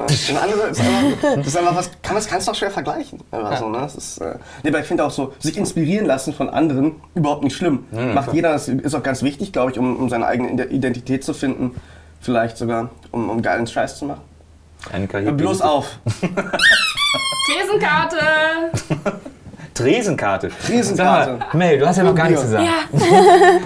Das 0.07 0.11
ist 0.11 0.29
einfach, 0.31 1.35
das 1.35 1.47
ist 1.47 1.57
einfach 1.57 1.75
was, 1.75 1.91
kann, 2.01 2.15
das 2.15 2.27
kannst 2.27 2.47
du 2.47 2.51
auch 2.51 2.55
schwer 2.55 2.71
vergleichen. 2.71 3.19
Einfach 3.31 3.57
so, 3.57 3.69
ne? 3.69 3.79
das 3.79 3.95
ist, 3.95 4.17
äh, 4.19 4.35
nee, 4.63 4.69
aber 4.69 4.79
ich 4.79 4.85
finde 4.85 5.03
auch 5.03 5.11
so, 5.11 5.33
sich 5.39 5.57
inspirieren 5.57 6.05
lassen 6.05 6.33
von 6.33 6.49
anderen 6.49 6.95
überhaupt 7.15 7.43
nicht 7.43 7.55
schlimm. 7.57 7.85
Macht 7.91 8.33
jeder, 8.33 8.53
das 8.53 8.69
ist 8.69 8.95
auch 8.95 9.03
ganz 9.03 9.21
wichtig, 9.23 9.51
glaube 9.51 9.71
ich, 9.71 9.79
um, 9.79 9.97
um 9.97 10.09
seine 10.09 10.25
eigene 10.25 10.51
Ide- 10.51 10.69
Identität 10.69 11.23
zu 11.23 11.33
finden. 11.33 11.75
Vielleicht 12.21 12.57
sogar, 12.57 12.89
um, 13.11 13.29
um 13.29 13.41
geilen 13.41 13.67
Scheiß 13.67 13.97
zu 13.97 14.05
machen. 14.05 14.21
Eine 14.91 15.07
Karriere. 15.07 15.31
Hör 15.31 15.37
bloß 15.37 15.61
auf. 15.61 15.99
Tresenkarte. 19.73 20.49
Tresenkarte. 20.65 21.37
Mal, 21.37 21.47
Mel, 21.53 21.79
du 21.79 21.87
hast 21.87 21.97
ja 21.97 22.03
noch 22.03 22.15
gar 22.15 22.27
nichts 22.27 22.41
gesagt. 22.41 22.65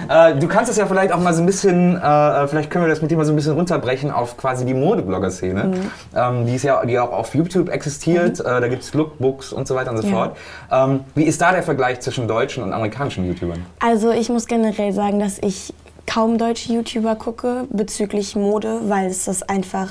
Äh, 0.08 0.36
du 0.36 0.46
kannst 0.46 0.70
es 0.70 0.76
ja 0.76 0.86
vielleicht 0.86 1.12
auch 1.12 1.18
mal 1.18 1.32
so 1.34 1.42
ein 1.42 1.46
bisschen, 1.46 1.96
äh, 1.96 2.46
vielleicht 2.46 2.70
können 2.70 2.84
wir 2.84 2.88
das 2.88 3.02
mit 3.02 3.10
dir 3.10 3.16
mal 3.16 3.24
so 3.24 3.32
ein 3.32 3.36
bisschen 3.36 3.54
runterbrechen 3.54 4.10
auf 4.10 4.36
quasi 4.36 4.64
die 4.64 4.74
Modeblogger-Szene. 4.74 5.64
Mhm. 5.64 5.90
Ähm, 6.14 6.46
die 6.46 6.54
ist 6.54 6.62
ja 6.62 6.84
die 6.84 6.98
auch 6.98 7.10
auf 7.10 7.34
YouTube 7.34 7.68
existiert. 7.70 8.38
Äh, 8.40 8.60
da 8.60 8.68
gibt 8.68 8.82
es 8.82 8.94
Lookbooks 8.94 9.52
und 9.52 9.66
so 9.66 9.74
weiter 9.74 9.90
und 9.90 9.98
so 9.98 10.06
Ja. 10.06 10.12
fort. 10.14 10.36
Ähm, 10.70 11.00
wie 11.14 11.24
ist 11.24 11.40
da 11.40 11.52
der 11.52 11.62
Vergleich 11.62 12.00
zwischen 12.00 12.28
deutschen 12.28 12.62
und 12.62 12.72
amerikanischen 12.72 13.26
YouTubern? 13.26 13.64
Also 13.80 14.10
ich 14.12 14.28
muss 14.28 14.46
generell 14.46 14.92
sagen, 14.92 15.18
dass 15.18 15.38
ich 15.38 15.74
kaum 16.06 16.38
deutsche 16.38 16.72
YouTuber 16.72 17.16
gucke 17.16 17.64
bezüglich 17.70 18.36
Mode, 18.36 18.80
weil 18.88 19.06
es 19.06 19.24
das 19.24 19.42
einfach 19.42 19.88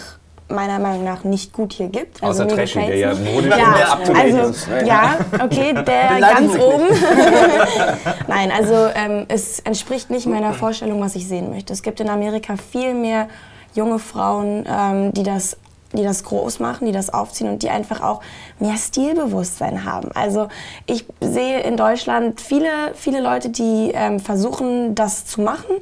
meiner 0.53 0.79
Meinung 0.79 1.03
nach 1.03 1.23
nicht 1.23 1.53
gut 1.53 1.73
hier 1.73 1.87
gibt. 1.89 2.23
Also 2.23 2.43
Außer 2.43 2.55
Trashy, 2.55 2.79
der 2.85 2.95
ja 2.97 3.13
modisch 3.13 3.55
ja, 3.55 3.91
up-to-date 3.93 4.35
also, 4.35 4.49
ist. 4.51 4.67
ja, 4.85 5.15
okay, 5.43 5.73
der 5.73 6.19
ganz 6.19 6.55
oben. 6.57 6.87
Nein, 8.27 8.51
also 8.51 8.73
ähm, 8.95 9.25
es 9.27 9.59
entspricht 9.59 10.09
nicht 10.09 10.25
meiner 10.27 10.53
Vorstellung, 10.53 11.01
was 11.01 11.15
ich 11.15 11.27
sehen 11.27 11.49
möchte. 11.49 11.73
Es 11.73 11.81
gibt 11.81 11.99
in 11.99 12.09
Amerika 12.09 12.55
viel 12.71 12.93
mehr 12.93 13.27
junge 13.75 13.99
Frauen, 13.99 14.65
ähm, 14.67 15.13
die 15.13 15.23
das 15.23 15.57
die 15.95 16.03
das 16.03 16.23
groß 16.23 16.59
machen, 16.59 16.87
die 16.87 16.91
das 16.91 17.13
aufziehen 17.13 17.47
und 17.49 17.61
die 17.61 17.69
einfach 17.69 18.01
auch 18.01 18.21
mehr 18.59 18.77
Stilbewusstsein 18.77 19.85
haben. 19.85 20.09
Also 20.15 20.47
ich 20.87 21.05
sehe 21.21 21.59
in 21.59 21.77
Deutschland 21.77 22.41
viele, 22.41 22.69
viele 22.95 23.21
Leute, 23.21 23.49
die 23.49 23.91
ähm, 23.93 24.19
versuchen, 24.19 24.95
das 24.95 25.25
zu 25.27 25.41
machen, 25.41 25.75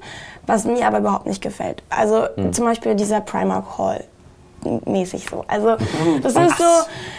was 0.46 0.66
mir 0.66 0.86
aber 0.86 0.98
überhaupt 1.00 1.28
nicht 1.28 1.42
gefällt. 1.42 1.82
Also 1.90 2.26
Hm. 2.36 2.52
zum 2.52 2.66
Beispiel 2.66 2.96
dieser 2.96 3.22
Primark 3.22 3.78
Hall 3.78 4.04
mäßig 4.86 5.28
so. 5.30 5.46
Also 5.48 5.78
das 6.22 6.36
ist 6.36 6.58
so, 6.58 6.64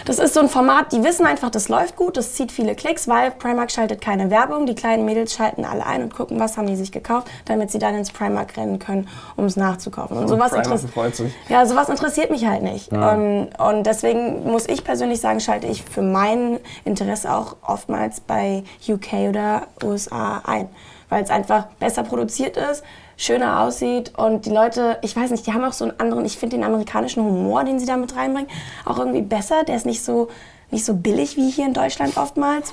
das 0.04 0.18
ist 0.18 0.34
so 0.34 0.40
ein 0.40 0.48
Format, 0.48 0.92
die 0.92 1.02
wissen 1.02 1.26
einfach, 1.26 1.50
das 1.50 1.68
läuft 1.68 1.96
gut, 1.96 2.16
das 2.16 2.34
zieht 2.34 2.52
viele 2.52 2.74
Klicks, 2.74 3.08
weil 3.08 3.30
Primark 3.30 3.70
schaltet 3.70 4.00
keine 4.00 4.30
Werbung, 4.30 4.66
die 4.66 4.74
kleinen 4.74 5.04
Mädels 5.04 5.34
schalten 5.34 5.64
alle 5.64 5.84
ein 5.86 6.02
und 6.02 6.14
gucken, 6.14 6.38
was 6.40 6.56
haben 6.56 6.66
die 6.66 6.76
sich 6.76 6.92
gekauft, 6.92 7.28
damit 7.44 7.70
sie 7.70 7.78
dann 7.78 7.94
ins 7.94 8.10
Primark 8.10 8.56
rennen 8.56 8.78
können, 8.78 9.08
um 9.36 9.44
es 9.44 9.56
nachzukaufen. 9.56 10.16
Und 10.16 10.28
sowas, 10.28 10.50
Primark 10.50 10.66
interess 10.66 11.22
ja, 11.48 11.66
sowas 11.66 11.88
interessiert 11.88 12.30
mich 12.30 12.46
halt 12.46 12.62
nicht. 12.62 12.92
Und, 12.92 13.50
und 13.58 13.84
deswegen 13.84 14.44
muss 14.44 14.68
ich 14.68 14.84
persönlich 14.84 15.20
sagen, 15.20 15.40
schalte 15.40 15.66
ich 15.66 15.82
für 15.82 16.02
mein 16.02 16.58
Interesse 16.84 17.32
auch 17.32 17.56
oftmals 17.66 18.20
bei 18.20 18.64
UK 18.88 19.28
oder 19.28 19.62
USA 19.82 20.42
ein, 20.44 20.68
weil 21.08 21.22
es 21.22 21.30
einfach 21.30 21.66
besser 21.78 22.02
produziert 22.02 22.56
ist, 22.56 22.82
schöner 23.16 23.60
aussieht 23.60 24.12
und 24.16 24.46
die 24.46 24.50
Leute, 24.50 24.98
ich 25.02 25.14
weiß 25.14 25.30
nicht, 25.30 25.46
die 25.46 25.52
haben 25.52 25.64
auch 25.64 25.72
so 25.72 25.84
einen 25.84 26.00
anderen, 26.00 26.24
ich 26.24 26.38
finde 26.38 26.56
den 26.56 26.64
amerikanischen 26.64 27.24
Humor, 27.24 27.64
den 27.64 27.78
sie 27.78 27.86
da 27.86 27.96
mit 27.96 28.16
reinbringen, 28.16 28.50
auch 28.84 28.98
irgendwie 28.98 29.22
besser. 29.22 29.64
Der 29.64 29.76
ist 29.76 29.86
nicht 29.86 30.02
so, 30.02 30.28
nicht 30.70 30.84
so 30.84 30.94
billig 30.94 31.36
wie 31.36 31.50
hier 31.50 31.66
in 31.66 31.74
Deutschland 31.74 32.16
oftmals. 32.16 32.72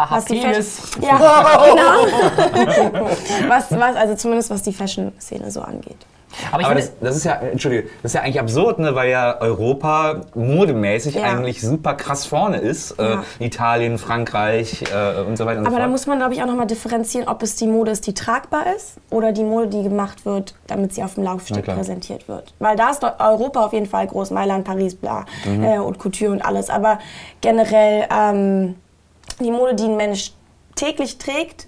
Haha, 0.00 0.16
Was 0.16 0.24
die 0.26 0.38
Penis. 0.40 0.78
Fashion- 0.80 1.02
Ja, 1.02 1.58
genau. 2.84 3.06
was, 3.48 3.70
was, 3.70 3.96
also 3.96 4.14
zumindest 4.14 4.50
was 4.50 4.62
die 4.62 4.72
Fashion-Szene 4.72 5.50
so 5.50 5.60
angeht. 5.60 5.96
Aber 6.52 6.60
ich 6.60 6.66
Aber 6.66 6.74
das, 6.76 6.92
das 7.00 7.16
ist 7.16 7.24
ja, 7.24 7.34
Entschuldige, 7.34 7.88
das 8.02 8.12
ist 8.12 8.14
ja 8.14 8.20
eigentlich 8.20 8.38
absurd, 8.38 8.78
ne, 8.78 8.94
weil 8.94 9.10
ja 9.10 9.40
Europa 9.40 10.20
modemäßig 10.36 11.16
Ja. 11.16 11.24
eigentlich 11.24 11.60
super 11.60 11.94
krass 11.94 12.24
vorne 12.24 12.58
ist. 12.58 12.94
Ja. 13.00 13.24
Äh, 13.40 13.44
Italien, 13.44 13.98
Frankreich 13.98 14.84
äh, 14.94 15.22
und 15.22 15.36
so 15.36 15.44
weiter 15.44 15.58
und 15.58 15.64
so 15.64 15.68
Aber 15.70 15.78
da 15.78 15.82
fort. 15.82 15.90
muss 15.90 16.06
man, 16.06 16.18
glaube 16.18 16.32
ich, 16.34 16.40
auch 16.40 16.46
nochmal 16.46 16.68
differenzieren, 16.68 17.26
ob 17.26 17.42
es 17.42 17.56
die 17.56 17.66
Mode 17.66 17.90
ist, 17.90 18.06
die 18.06 18.14
tragbar 18.14 18.72
ist 18.76 18.94
oder 19.10 19.32
die 19.32 19.42
Mode, 19.42 19.66
die 19.66 19.82
gemacht 19.82 20.24
wird, 20.24 20.54
damit 20.68 20.94
sie 20.94 21.02
auf 21.02 21.14
dem 21.16 21.24
klar. 21.24 21.36
präsentiert 21.76 22.28
wird. 22.28 22.54
Weil 22.60 22.76
da 22.76 22.90
ist 22.90 23.02
Europa 23.02 23.64
auf 23.66 23.72
jeden 23.72 23.86
Fall 23.86 24.06
groß, 24.06 24.30
Mailand, 24.30 24.64
Paris, 24.64 24.94
bla, 24.94 25.24
äh, 25.46 25.78
und 25.80 25.98
Couture 25.98 26.30
und 26.30 26.42
alles. 26.42 26.70
Aber 26.70 27.00
generell 27.40 28.06
ähm, 28.08 28.76
die 29.38 29.50
Mode, 29.50 29.74
die 29.74 29.84
ein 29.84 29.96
Mensch 29.96 30.32
täglich 30.74 31.18
trägt, 31.18 31.66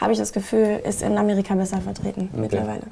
habe 0.00 0.12
ich 0.12 0.18
das 0.18 0.32
Gefühl, 0.32 0.80
ist 0.84 1.02
in 1.02 1.16
Amerika 1.16 1.54
besser 1.54 1.80
vertreten 1.80 2.28
mittlerweile. 2.34 2.82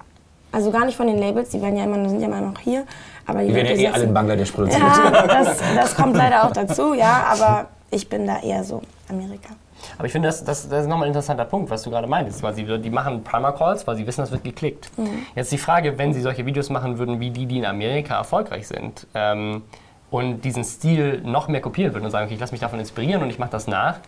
Also 0.52 0.70
gar 0.70 0.84
nicht 0.84 0.96
von 0.96 1.06
den 1.06 1.18
Labels, 1.18 1.50
die 1.50 1.62
werden 1.62 1.76
ja 1.76 1.84
immer, 1.84 2.08
sind 2.08 2.20
ja 2.20 2.26
immer 2.26 2.40
noch 2.40 2.58
hier. 2.58 2.84
Aber 3.26 3.42
Die 3.42 3.54
werden 3.54 3.78
ja 3.78 3.90
eh 3.90 3.92
alle 3.92 4.04
in 4.04 4.14
Bangladesch 4.14 4.50
produziert. 4.50 4.82
Ja, 4.82 5.26
das, 5.26 5.58
das 5.76 5.94
kommt 5.94 6.16
leider 6.16 6.44
auch 6.44 6.52
dazu, 6.52 6.94
ja, 6.94 7.24
aber 7.30 7.68
ich 7.90 8.08
bin 8.08 8.26
da 8.26 8.40
eher 8.40 8.64
so 8.64 8.82
Amerika. 9.08 9.50
aber 9.96 10.06
ich 10.06 10.12
finde, 10.12 10.28
das, 10.28 10.42
das, 10.44 10.68
das 10.68 10.82
ist 10.82 10.88
nochmal 10.88 11.06
ein 11.06 11.10
interessanter 11.10 11.44
Punkt, 11.44 11.70
was 11.70 11.82
du 11.82 11.90
gerade 11.90 12.08
meintest. 12.08 12.42
Weil 12.42 12.54
sie, 12.54 12.64
die 12.64 12.90
machen 12.90 13.22
Primer-Calls, 13.22 13.86
weil 13.86 13.96
sie 13.96 14.06
wissen, 14.06 14.22
das 14.22 14.32
wird 14.32 14.42
geklickt. 14.42 14.90
Jetzt 15.36 15.52
die 15.52 15.58
Frage, 15.58 15.98
wenn 15.98 16.12
sie 16.12 16.20
solche 16.20 16.44
Videos 16.46 16.68
machen 16.68 16.98
würden, 16.98 17.20
wie 17.20 17.30
die, 17.30 17.46
die 17.46 17.58
in 17.58 17.64
Amerika 17.64 18.16
erfolgreich 18.16 18.66
sind, 18.66 19.06
ähm, 19.14 19.62
und 20.10 20.42
diesen 20.42 20.64
Stil 20.64 21.20
noch 21.22 21.48
mehr 21.48 21.60
kopieren 21.60 21.92
würden 21.94 22.04
und 22.04 22.10
sagen, 22.10 22.26
okay, 22.26 22.34
ich 22.34 22.40
lasse 22.40 22.52
mich 22.52 22.60
davon 22.60 22.78
inspirieren 22.80 23.22
und 23.22 23.30
ich 23.30 23.38
mache 23.38 23.50
das 23.50 23.66
nach, 23.66 24.00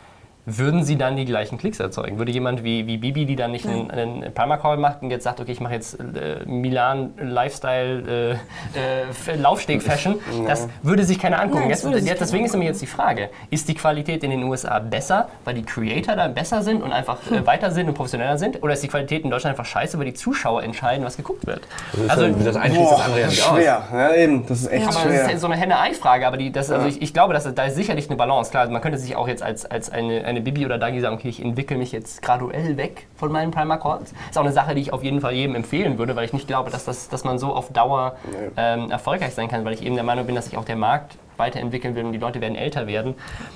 würden 0.45 0.83
sie 0.85 0.97
dann 0.97 1.17
die 1.17 1.25
gleichen 1.25 1.57
Klicks 1.59 1.79
erzeugen? 1.81 2.19
Würde 2.19 2.33
jemand 2.33 2.65
wie, 2.65 2.87
wie 2.87 2.97
Bibi, 2.97 3.27
die 3.27 3.37
dann 3.37 3.53
nicht 3.53 3.67
einen, 3.67 3.91
einen 3.91 4.35
Primer-Call 4.35 4.77
macht 4.77 5.03
und 5.03 5.11
jetzt 5.11 5.25
sagt, 5.25 5.41
okay, 5.41 5.53
ich 5.53 5.61
mache 5.61 5.75
jetzt 5.75 5.99
äh, 6.01 6.45
Milan 6.47 7.11
Lifestyle 7.19 8.39
äh, 8.77 9.31
äh, 9.33 9.37
Laufsteg-Fashion, 9.37 10.17
das 10.47 10.69
würde 10.83 11.05
sich 11.05 11.19
keiner 11.19 11.41
angucken. 11.41 11.63
Nein, 11.63 11.71
das 11.71 11.83
jetzt, 11.85 12.07
jetzt, 12.09 12.21
deswegen 12.21 12.45
ist 12.45 12.57
mir 12.57 12.65
jetzt 12.65 12.83
die 12.83 12.87
Frage, 12.87 13.31
ist 13.51 13.69
die 13.69 13.75
Qualität 13.75 14.25
in 14.25 14.31
den 14.31 14.43
USA 14.45 14.79
besser, 14.79 15.29
weil 15.45 15.55
die 15.55 15.63
Creator 15.63 16.17
da 16.17 16.29
besser 16.29 16.63
sind 16.63 16.83
und 16.83 16.93
einfach 16.93 17.19
Hm. 17.29 17.37
äh, 17.39 17.47
weiter 17.47 17.71
sind 17.71 17.89
und 17.89 17.95
professioneller 17.95 18.37
sind? 18.39 18.63
Oder 18.63 18.73
ist 18.75 18.83
die 18.83 18.89
Qualität 18.89 19.25
in 19.25 19.31
Deutschland 19.31 19.57
einfach 19.59 19.71
scheiße, 19.71 19.99
weil 19.99 20.07
die 20.07 20.15
Zuschauer 20.15 20.63
entscheiden, 20.63 21.05
was 21.05 21.17
geguckt 21.17 21.47
wird? 21.47 21.61
Also, 22.09 22.27
das 22.29 22.57
eine 22.57 22.75
schließt 22.75 22.91
das 22.93 23.01
andere 23.01 23.21
ja 23.21 23.27
das 23.27 23.31
nicht 23.31 23.39
ist 23.39 23.49
aus. 23.49 23.57
schwer. 23.59 23.83
Ja, 23.93 24.15
eben, 24.15 24.47
das 24.47 24.61
ist 24.63 24.67
echt 24.73 24.83
Aber 24.87 24.95
das 24.95 25.05
ist 25.05 25.11
schwer. 25.13 25.27
halt 25.27 25.41
so 25.41 25.47
eine 25.47 25.57
Henne-Ei-Frage, 25.57 26.27
aber 26.27 26.37
die, 26.37 26.51
das, 26.51 26.71
also 26.71 26.87
ich, 26.89 27.01
ich 27.01 27.13
glaube, 27.15 27.33
dass, 27.35 27.53
da 27.55 27.65
ist 27.65 27.77
sicherlich 27.77 28.09
eine 28.09 28.17
Balance. 28.17 28.51
Klar, 28.51 28.69
man 28.69 28.81
könnte 28.83 28.99
sich 28.99 29.15
auch 29.17 29.29
jetzt 29.29 29.43
als, 29.43 29.65
als 29.67 29.91
eine, 29.91 30.25
eine 30.33 30.41
Bibi 30.41 30.67
oder 30.67 30.79
Dagi 30.79 31.01
sagen, 31.01 31.15
okay, 31.15 31.29
ich 31.29 31.43
entwickle 31.43 31.77
mich 31.77 31.93
jetzt 31.93 32.23
graduell 32.23 32.77
weg 32.77 33.07
von 33.17 33.31
meinen 33.31 33.51
Primer 33.51 33.79
Calls. 33.79 34.13
Ist 34.31 34.39
auch 34.39 34.43
eine 34.43 34.53
Sache, 34.53 34.75
die 34.75 34.81
ich 34.81 34.93
auf 34.93 35.05
jeden 35.05 35.21
Fall 35.21 35.33
jedem 35.33 35.55
empfehlen 35.55 35.99
würde, 35.99 36.17
weil 36.17 36.25
ich 36.25 36.33
nicht 36.33 36.47
glaube, 36.47 36.71
dass, 36.71 36.85
das, 36.85 37.09
dass 37.09 37.25
man 37.25 37.39
so 37.39 37.55
auf 37.55 37.73
Dauer 37.73 38.17
ähm, 38.57 38.91
erfolgreich 38.91 39.35
sein 39.35 39.49
kann, 39.49 39.65
weil 39.65 39.75
ich 39.75 39.85
eben 39.85 39.95
der 39.95 40.05
Meinung 40.05 40.27
bin, 40.27 40.35
dass 40.35 40.47
sich 40.47 40.57
auch 40.57 40.65
der 40.65 40.77
Markt 40.77 41.17
weiterentwickeln 41.43 41.95
will 41.95 42.05
und 42.07 42.13
die 42.13 42.19
Leute 42.19 42.41
werden 42.41 42.57
älter 42.57 42.87
werden. 42.87 43.15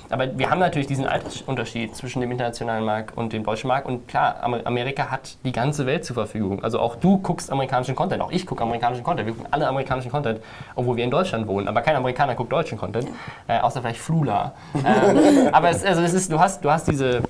Aber 0.09 0.37
wir 0.37 0.49
haben 0.49 0.59
natürlich 0.59 0.87
diesen 0.87 1.05
Altersunterschied 1.05 1.95
zwischen 1.95 2.19
dem 2.21 2.31
internationalen 2.31 2.85
Markt 2.85 3.17
und 3.17 3.31
dem 3.33 3.43
deutschen 3.43 3.67
Markt. 3.69 3.87
Und 3.87 4.07
klar, 4.07 4.35
Amer- 4.43 4.65
Amerika 4.65 5.09
hat 5.09 5.37
die 5.43 5.51
ganze 5.51 5.85
Welt 5.85 6.03
zur 6.05 6.15
Verfügung. 6.15 6.63
Also 6.63 6.79
auch 6.79 6.95
du 6.95 7.17
guckst 7.17 7.51
amerikanischen 7.51 7.95
Content, 7.95 8.21
auch 8.21 8.31
ich 8.31 8.45
gucke 8.45 8.61
amerikanischen 8.63 9.03
Content. 9.03 9.25
Wir 9.27 9.33
gucken 9.33 9.51
alle 9.51 9.67
amerikanischen 9.67 10.11
Content, 10.11 10.39
obwohl 10.75 10.97
wir 10.97 11.03
in 11.03 11.11
Deutschland 11.11 11.47
wohnen. 11.47 11.67
Aber 11.67 11.81
kein 11.81 11.95
Amerikaner 11.95 12.35
guckt 12.35 12.51
deutschen 12.51 12.77
Content, 12.77 13.07
äh, 13.47 13.59
außer 13.59 13.81
vielleicht 13.81 14.01
Flula. 14.01 14.53
ähm, 14.75 15.49
aber 15.51 15.69
es, 15.69 15.83
also 15.83 16.01
es 16.01 16.13
ist, 16.13 16.31
du, 16.31 16.39
hast, 16.39 16.63
du 16.63 16.69
hast 16.69 16.87
diese, 16.87 17.21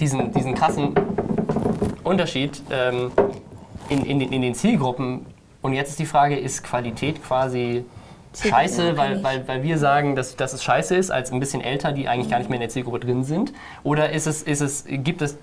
diesen, 0.00 0.32
diesen 0.32 0.54
krassen 0.54 0.94
Unterschied 2.04 2.60
ähm, 2.70 3.12
in, 3.88 4.04
in, 4.04 4.20
in 4.20 4.42
den 4.42 4.54
Zielgruppen. 4.54 5.26
Und 5.62 5.74
jetzt 5.74 5.90
ist 5.90 5.98
die 6.00 6.06
Frage, 6.06 6.36
ist 6.36 6.64
Qualität 6.64 7.22
quasi 7.22 7.84
scheiße, 8.34 8.96
weil, 8.96 9.22
weil, 9.22 9.46
weil 9.46 9.62
wir 9.62 9.78
sagen, 9.78 10.16
dass, 10.16 10.36
dass 10.36 10.52
es 10.52 10.64
scheiße 10.64 10.96
ist, 10.96 11.10
als 11.10 11.32
ein 11.32 11.40
bisschen 11.40 11.60
älter, 11.60 11.92
die 11.92 12.08
eigentlich 12.08 12.30
gar 12.30 12.38
nicht 12.38 12.48
mehr 12.48 12.56
in 12.56 12.62
der 12.62 12.70
Zielgruppe 12.70 13.00
drin 13.00 13.24
sind? 13.24 13.52
Oder 13.82 14.10
ist 14.10 14.26
es, 14.26 14.42
ist 14.42 14.60
es, 14.60 14.84
gibt 14.86 15.22
es 15.22 15.38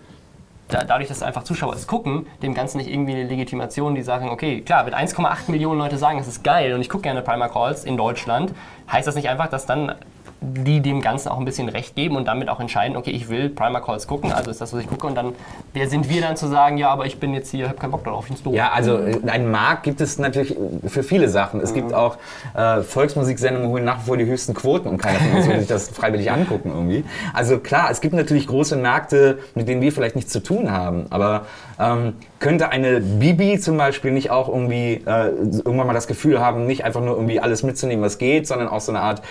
da, 0.70 0.84
dadurch, 0.84 1.10
dass 1.10 1.24
einfach 1.24 1.44
Zuschauer 1.44 1.74
es 1.74 1.88
gucken, 1.88 2.28
dem 2.42 2.54
Ganzen 2.54 2.78
nicht 2.78 2.90
irgendwie 2.90 3.14
eine 3.14 3.24
Legitimation, 3.24 3.96
die 3.96 4.04
sagen, 4.04 4.30
okay, 4.30 4.62
klar, 4.62 4.86
wenn 4.86 4.94
1,8 4.94 5.52
Millionen 5.52 5.80
Leute 5.80 5.98
sagen, 5.98 6.20
es 6.20 6.28
ist 6.28 6.44
geil 6.44 6.74
und 6.74 6.82
ich 6.82 6.90
gucke 6.90 7.04
gerne 7.04 7.22
Primer 7.22 7.50
Calls 7.50 7.84
in 7.84 7.98
Deutschland, 7.98 8.54
heißt 8.92 9.08
das 9.08 9.16
nicht 9.16 9.30
einfach, 9.30 9.48
dass 9.48 9.66
dann 9.66 9.96
die 10.42 10.80
dem 10.80 11.02
Ganzen 11.02 11.30
auch 11.30 11.38
ein 11.38 11.46
bisschen 11.46 11.68
Recht 11.68 11.96
geben 11.96 12.16
und 12.16 12.28
damit 12.28 12.50
auch 12.50 12.60
entscheiden, 12.60 12.96
okay, 12.96 13.12
ich 13.12 13.28
will 13.30 13.50
Primer 13.50 13.82
Calls 13.82 14.08
gucken, 14.08 14.32
also 14.32 14.50
ist 14.50 14.62
das, 14.62 14.72
was 14.72 14.82
ich 14.82 14.88
gucke 14.88 15.06
und 15.06 15.16
dann, 15.16 15.34
wer 15.74 15.90
sind 15.90 16.10
wir 16.10 16.22
dann 16.22 16.38
zu 16.38 16.48
sagen, 16.48 16.78
ja, 16.78 16.90
aber 16.90 17.06
ich 17.06 17.20
bin 17.20 17.34
jetzt 17.34 17.52
hier, 17.52 17.68
hab 17.68 17.80
keinen 17.80 17.92
Bock 17.92 18.06
darauf, 18.06 18.24
ich 18.24 18.28
find's 18.28 18.44
doof. 18.44 18.54
Ja, 18.54 18.72
also 18.72 18.98
äh, 18.98 19.20
einen 19.28 19.52
Markt 19.52 19.84
gibt 19.84 20.00
es 20.00 20.18
natürlich 20.18 20.56
für 20.88 21.04
viele 21.04 21.28
Sachen. 21.28 21.60
Es 21.60 21.74
gibt 21.74 21.94
auch 21.94 22.18
äh, 22.56 22.82
Volksmusiksendungen, 22.82 23.70
holen 23.70 23.84
nach 23.84 24.00
wie 24.00 24.06
vor 24.06 24.18
die 24.18 24.26
höchsten 24.26 24.54
Quoten 24.54 24.88
und 24.88 24.98
keiner 24.98 25.20
von 25.20 25.32
uns 25.34 25.48
will 25.48 25.60
sich 25.60 25.68
das 25.68 25.90
freiwillig 25.90 26.32
angucken 26.32 26.72
irgendwie. 26.74 27.04
Also 27.34 27.60
klar, 27.60 27.90
es 27.92 28.00
gibt 28.00 28.14
natürlich 28.14 28.48
große 28.48 28.78
Märkte, 28.78 29.40
mit 29.56 29.68
denen 29.68 29.82
wir 29.82 29.92
vielleicht 29.92 30.16
nichts 30.16 30.32
zu 30.32 30.42
tun 30.42 30.72
haben, 30.72 31.08
aber 31.10 31.48
ähm, 31.80 32.14
könnte 32.40 32.70
eine 32.70 33.00
Bibi 33.00 33.60
zum 33.60 33.78
Beispiel 33.78 34.12
nicht 34.12 34.32
auch 34.32 34.50
irgendwie 34.50 35.02
äh, 35.06 35.30
irgendwann 35.30 35.88
mal 35.88 35.94
das 35.94 36.08
Gefühl 36.08 36.40
haben, 36.40 36.66
nicht 36.66 36.84
einfach 36.84 37.02
nur 37.02 37.16
irgendwie 37.16 37.40
alles 37.40 37.64
mitzunehmen, 37.64 38.04
was 38.04 38.18
geht, 38.18 38.48
sondern 38.48 38.68
auch 38.68 38.82
so 38.82 38.92
eine 38.92 39.02
Art, 39.02 39.22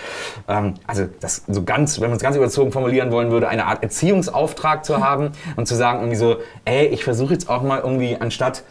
ähm, 0.47 0.73
also 0.87 1.05
das 1.19 1.43
so 1.47 1.63
ganz, 1.63 1.99
wenn 2.01 2.09
man 2.09 2.17
es 2.17 2.23
ganz 2.23 2.35
überzogen 2.35 2.71
formulieren 2.71 3.11
wollen 3.11 3.31
würde, 3.31 3.47
eine 3.47 3.65
Art 3.65 3.83
Erziehungsauftrag 3.83 4.83
zu 4.83 5.03
haben 5.03 5.31
und 5.55 5.67
zu 5.67 5.75
sagen 5.75 5.99
irgendwie 5.99 6.17
so, 6.17 6.37
ey, 6.65 6.87
ich 6.87 7.03
versuche 7.03 7.33
jetzt 7.33 7.49
auch 7.49 7.61
mal 7.61 7.79
irgendwie 7.79 8.17
anstatt 8.19 8.63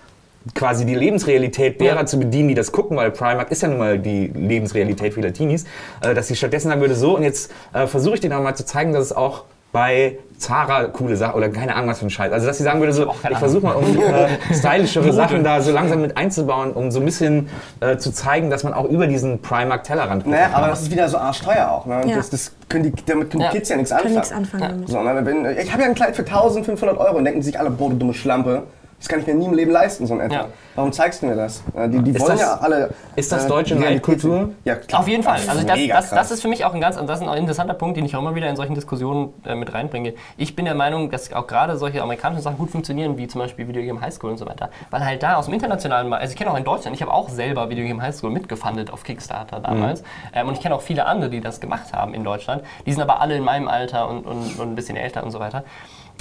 quasi 0.54 0.86
die 0.86 0.94
Lebensrealität 0.94 1.80
derer 1.80 1.98
Ja. 2.00 2.06
zu 2.06 2.18
bedienen, 2.18 2.48
die 2.48 2.54
das 2.54 2.72
gucken, 2.72 2.96
weil 2.96 3.10
Primark 3.10 3.50
ist 3.50 3.60
ja 3.62 3.68
nun 3.68 3.78
mal 3.78 3.98
die 3.98 4.28
Lebensrealität 4.28 5.14
vieler 5.14 5.32
Teenies, 5.32 5.64
äh, 6.00 6.14
dass 6.14 6.28
sie 6.28 6.36
stattdessen 6.36 6.68
sagen 6.68 6.80
würde, 6.80 6.94
so 6.94 7.16
und 7.16 7.22
jetzt 7.22 7.52
äh, 7.74 7.86
versuche 7.86 8.14
ich 8.14 8.20
dir 8.20 8.30
noch 8.30 8.42
mal 8.42 8.54
zu 8.54 8.64
zeigen, 8.64 8.92
dass 8.92 9.04
es 9.04 9.12
auch 9.12 9.44
bei 9.72 10.18
Zara 10.38 10.84
coole 10.84 11.16
Sachen 11.16 11.34
oder 11.34 11.48
keine 11.50 11.74
Ahnung 11.74 11.90
was 11.90 11.98
für 11.98 12.06
ein 12.06 12.10
Scheiß. 12.10 12.32
Also 12.32 12.46
dass 12.46 12.56
sie 12.58 12.64
sagen 12.64 12.80
würde, 12.80 12.92
so, 12.92 13.12
ich 13.28 13.38
versuche 13.38 13.64
mal 13.66 13.74
irgendwie 13.74 14.02
äh, 14.02 14.28
stylischere 14.54 15.12
Sachen 15.12 15.42
da 15.44 15.60
so 15.60 15.72
langsam 15.72 16.00
mit 16.00 16.16
einzubauen, 16.16 16.72
um 16.72 16.90
so 16.90 17.00
ein 17.00 17.04
bisschen 17.04 17.48
äh, 17.80 17.96
zu 17.96 18.12
zeigen, 18.12 18.48
dass 18.48 18.62
man 18.64 18.72
auch 18.72 18.84
über 18.84 19.06
diesen 19.08 19.42
Primark-Tellerrand 19.42 20.22
gucken 20.24 20.32
Naja, 20.38 20.46
kann. 20.48 20.54
aber 20.62 20.68
das 20.68 20.82
ist 20.82 20.90
wieder 20.90 21.08
so 21.08 21.18
arschteuer 21.18 21.70
auch. 21.70 21.86
Ne? 21.86 22.00
Ja. 22.06 22.16
Das, 22.16 22.30
das 22.30 22.52
können 22.68 22.84
die, 22.84 22.92
damit 23.06 23.30
können 23.30 23.40
die 23.40 23.46
Ja. 23.46 23.50
Kids 23.50 23.68
ja 23.68 23.76
nichts 23.76 23.92
anfangen. 23.92 24.14
nichts 24.14 24.32
anfangen 24.32 24.62
damit. 24.62 24.88
So, 24.88 25.02
ne? 25.02 25.26
wenn, 25.26 25.44
ich 25.58 25.72
habe 25.72 25.82
ja 25.82 25.88
ein 25.88 25.94
Kleid 25.94 26.16
für 26.16 26.22
1500 26.22 26.96
Euro 26.96 27.16
und 27.18 27.24
denken 27.24 27.42
sich 27.42 27.58
alle, 27.58 27.70
boah, 27.70 27.90
du 27.90 27.96
dumme 27.96 28.14
Schlampe. 28.14 28.62
Das 28.98 29.06
kann 29.08 29.20
ich 29.20 29.26
mir 29.28 29.34
nie 29.34 29.46
im 29.46 29.54
Leben 29.54 29.70
leisten, 29.70 30.06
so 30.08 30.14
in 30.14 30.20
etwa. 30.20 30.34
Ja. 30.34 30.46
Warum 30.74 30.92
zeigst 30.92 31.22
du 31.22 31.26
mir 31.26 31.36
das? 31.36 31.62
Äh, 31.76 31.88
Die, 31.88 32.02
die 32.02 32.18
wollen 32.18 32.32
das- 32.32 32.40
ja 32.40 32.54
alle. 32.58 32.90
ist 33.14 33.30
das 33.30 33.44
äh, 33.44 33.48
deutsche 33.48 33.76
Neidkultur? 33.76 34.50
Ja, 34.64 34.74
klar. 34.74 35.00
Auf 35.00 35.06
jeden 35.08 35.22
Fall. 35.22 35.38
Also 35.48 35.64
das, 35.64 35.78
das, 35.88 36.10
das 36.10 36.30
ist 36.32 36.42
für 36.42 36.48
mich 36.48 36.64
auch 36.64 36.74
ein 36.74 36.80
ganz, 36.80 36.96
das 36.96 37.20
ist 37.20 37.26
ein 37.26 37.38
interessanter 37.38 37.74
Punkt, 37.74 37.96
den 37.96 38.04
ich 38.04 38.16
auch 38.16 38.20
immer 38.20 38.34
wieder 38.34 38.48
in 38.48 38.56
solchen 38.56 38.74
Diskussionen 38.74 39.32
äh, 39.46 39.54
mit 39.54 39.72
reinbringe. 39.72 40.14
Ich 40.36 40.56
bin 40.56 40.64
der 40.64 40.74
Meinung, 40.74 41.10
dass 41.10 41.32
auch 41.32 41.46
gerade 41.46 41.76
solche 41.76 42.02
amerikanischen 42.02 42.42
Sachen 42.42 42.58
gut 42.58 42.70
funktionieren, 42.70 43.16
wie 43.16 43.28
zum 43.28 43.40
Beispiel 43.40 43.68
Video 43.68 43.82
Game 43.82 44.00
High 44.00 44.12
School 44.12 44.30
und 44.30 44.36
so 44.38 44.46
weiter. 44.46 44.68
Weil 44.90 45.04
halt 45.04 45.22
da 45.22 45.36
aus 45.36 45.44
dem 45.44 45.54
internationalen 45.54 46.08
Markt, 46.08 46.22
also 46.22 46.32
ich 46.32 46.38
kenne 46.38 46.50
auch 46.50 46.56
in 46.58 46.64
Deutschland, 46.64 46.96
ich 46.96 47.02
habe 47.02 47.12
auch 47.14 47.28
selber 47.28 47.70
Video 47.70 47.84
Game 47.86 48.02
High 48.02 48.14
School 48.16 48.30
mitgefundet 48.30 48.92
auf 48.92 49.04
Kickstarter 49.04 49.60
damals. 49.60 50.02
Ähm, 50.34 50.48
und 50.48 50.54
ich 50.54 50.60
kenne 50.60 50.74
auch 50.74 50.82
viele 50.82 51.06
andere, 51.06 51.30
die 51.30 51.40
das 51.40 51.60
gemacht 51.60 51.92
haben 51.92 52.14
in 52.14 52.24
Deutschland. 52.24 52.64
Die 52.84 52.92
sind 52.92 53.00
aber 53.02 53.20
alle 53.20 53.36
in 53.36 53.44
meinem 53.44 53.68
Alter 53.68 54.08
und, 54.08 54.26
und, 54.26 54.58
und 54.58 54.72
ein 54.72 54.74
bisschen 54.74 54.96
älter 54.96 55.22
und 55.22 55.30
so 55.30 55.38
weiter. 55.38 55.62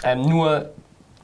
Ähm, 0.03 0.21
nur 0.21 0.69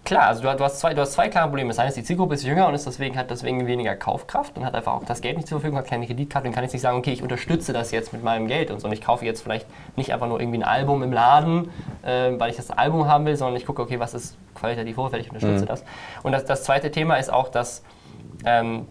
Klar, 0.05 0.27
also 0.27 0.43
du, 0.43 0.53
du, 0.57 0.63
hast 0.65 0.79
zwei, 0.79 0.93
du 0.93 1.01
hast 1.01 1.13
zwei 1.13 1.29
klare 1.29 1.47
Probleme. 1.47 1.69
Das 1.69 1.79
eine 1.79 1.87
ist, 1.87 1.95
die 1.95 2.03
Zielgruppe 2.03 2.33
ist 2.33 2.43
jünger 2.43 2.67
und 2.67 2.73
ist 2.73 2.85
deswegen, 2.85 3.17
hat 3.17 3.31
deswegen 3.31 3.65
weniger 3.67 3.95
Kaufkraft 3.95 4.57
und 4.57 4.65
hat 4.65 4.75
einfach 4.75 4.93
auch 4.93 5.05
das 5.05 5.21
Geld 5.21 5.37
nicht 5.37 5.47
zur 5.47 5.59
Verfügung, 5.59 5.77
hat 5.79 5.87
keine 5.87 6.05
Kreditkarte 6.05 6.47
und 6.47 6.53
kann 6.53 6.63
jetzt 6.63 6.73
nicht 6.73 6.81
sagen, 6.81 6.97
okay, 6.97 7.13
ich 7.13 7.23
unterstütze 7.23 7.71
das 7.71 7.91
jetzt 7.91 8.11
mit 8.11 8.21
meinem 8.21 8.47
Geld 8.47 8.69
und 8.69 8.81
so. 8.81 8.87
Und 8.87 8.93
ich 8.93 9.01
kaufe 9.01 9.25
jetzt 9.25 9.41
vielleicht 9.41 9.65
nicht 9.95 10.11
einfach 10.13 10.27
nur 10.27 10.41
irgendwie 10.41 10.59
ein 10.59 10.63
Album 10.63 11.03
im 11.03 11.13
Laden, 11.13 11.71
äh, 12.01 12.31
weil 12.37 12.49
ich 12.49 12.57
das 12.57 12.69
Album 12.69 13.07
haben 13.07 13.25
will, 13.25 13.37
sondern 13.37 13.55
ich 13.55 13.65
gucke, 13.65 13.81
okay, 13.81 13.99
was 13.99 14.13
ist 14.13 14.35
qualitativ 14.55 14.97
hochwertig, 14.97 15.27
ich 15.27 15.33
unterstütze 15.33 15.63
mhm. 15.63 15.67
das. 15.67 15.83
Und 16.21 16.33
das, 16.33 16.43
das 16.43 16.63
zweite 16.63 16.91
Thema 16.91 17.15
ist 17.15 17.31
auch, 17.31 17.47
dass 17.47 17.83
ähm, 18.45 18.87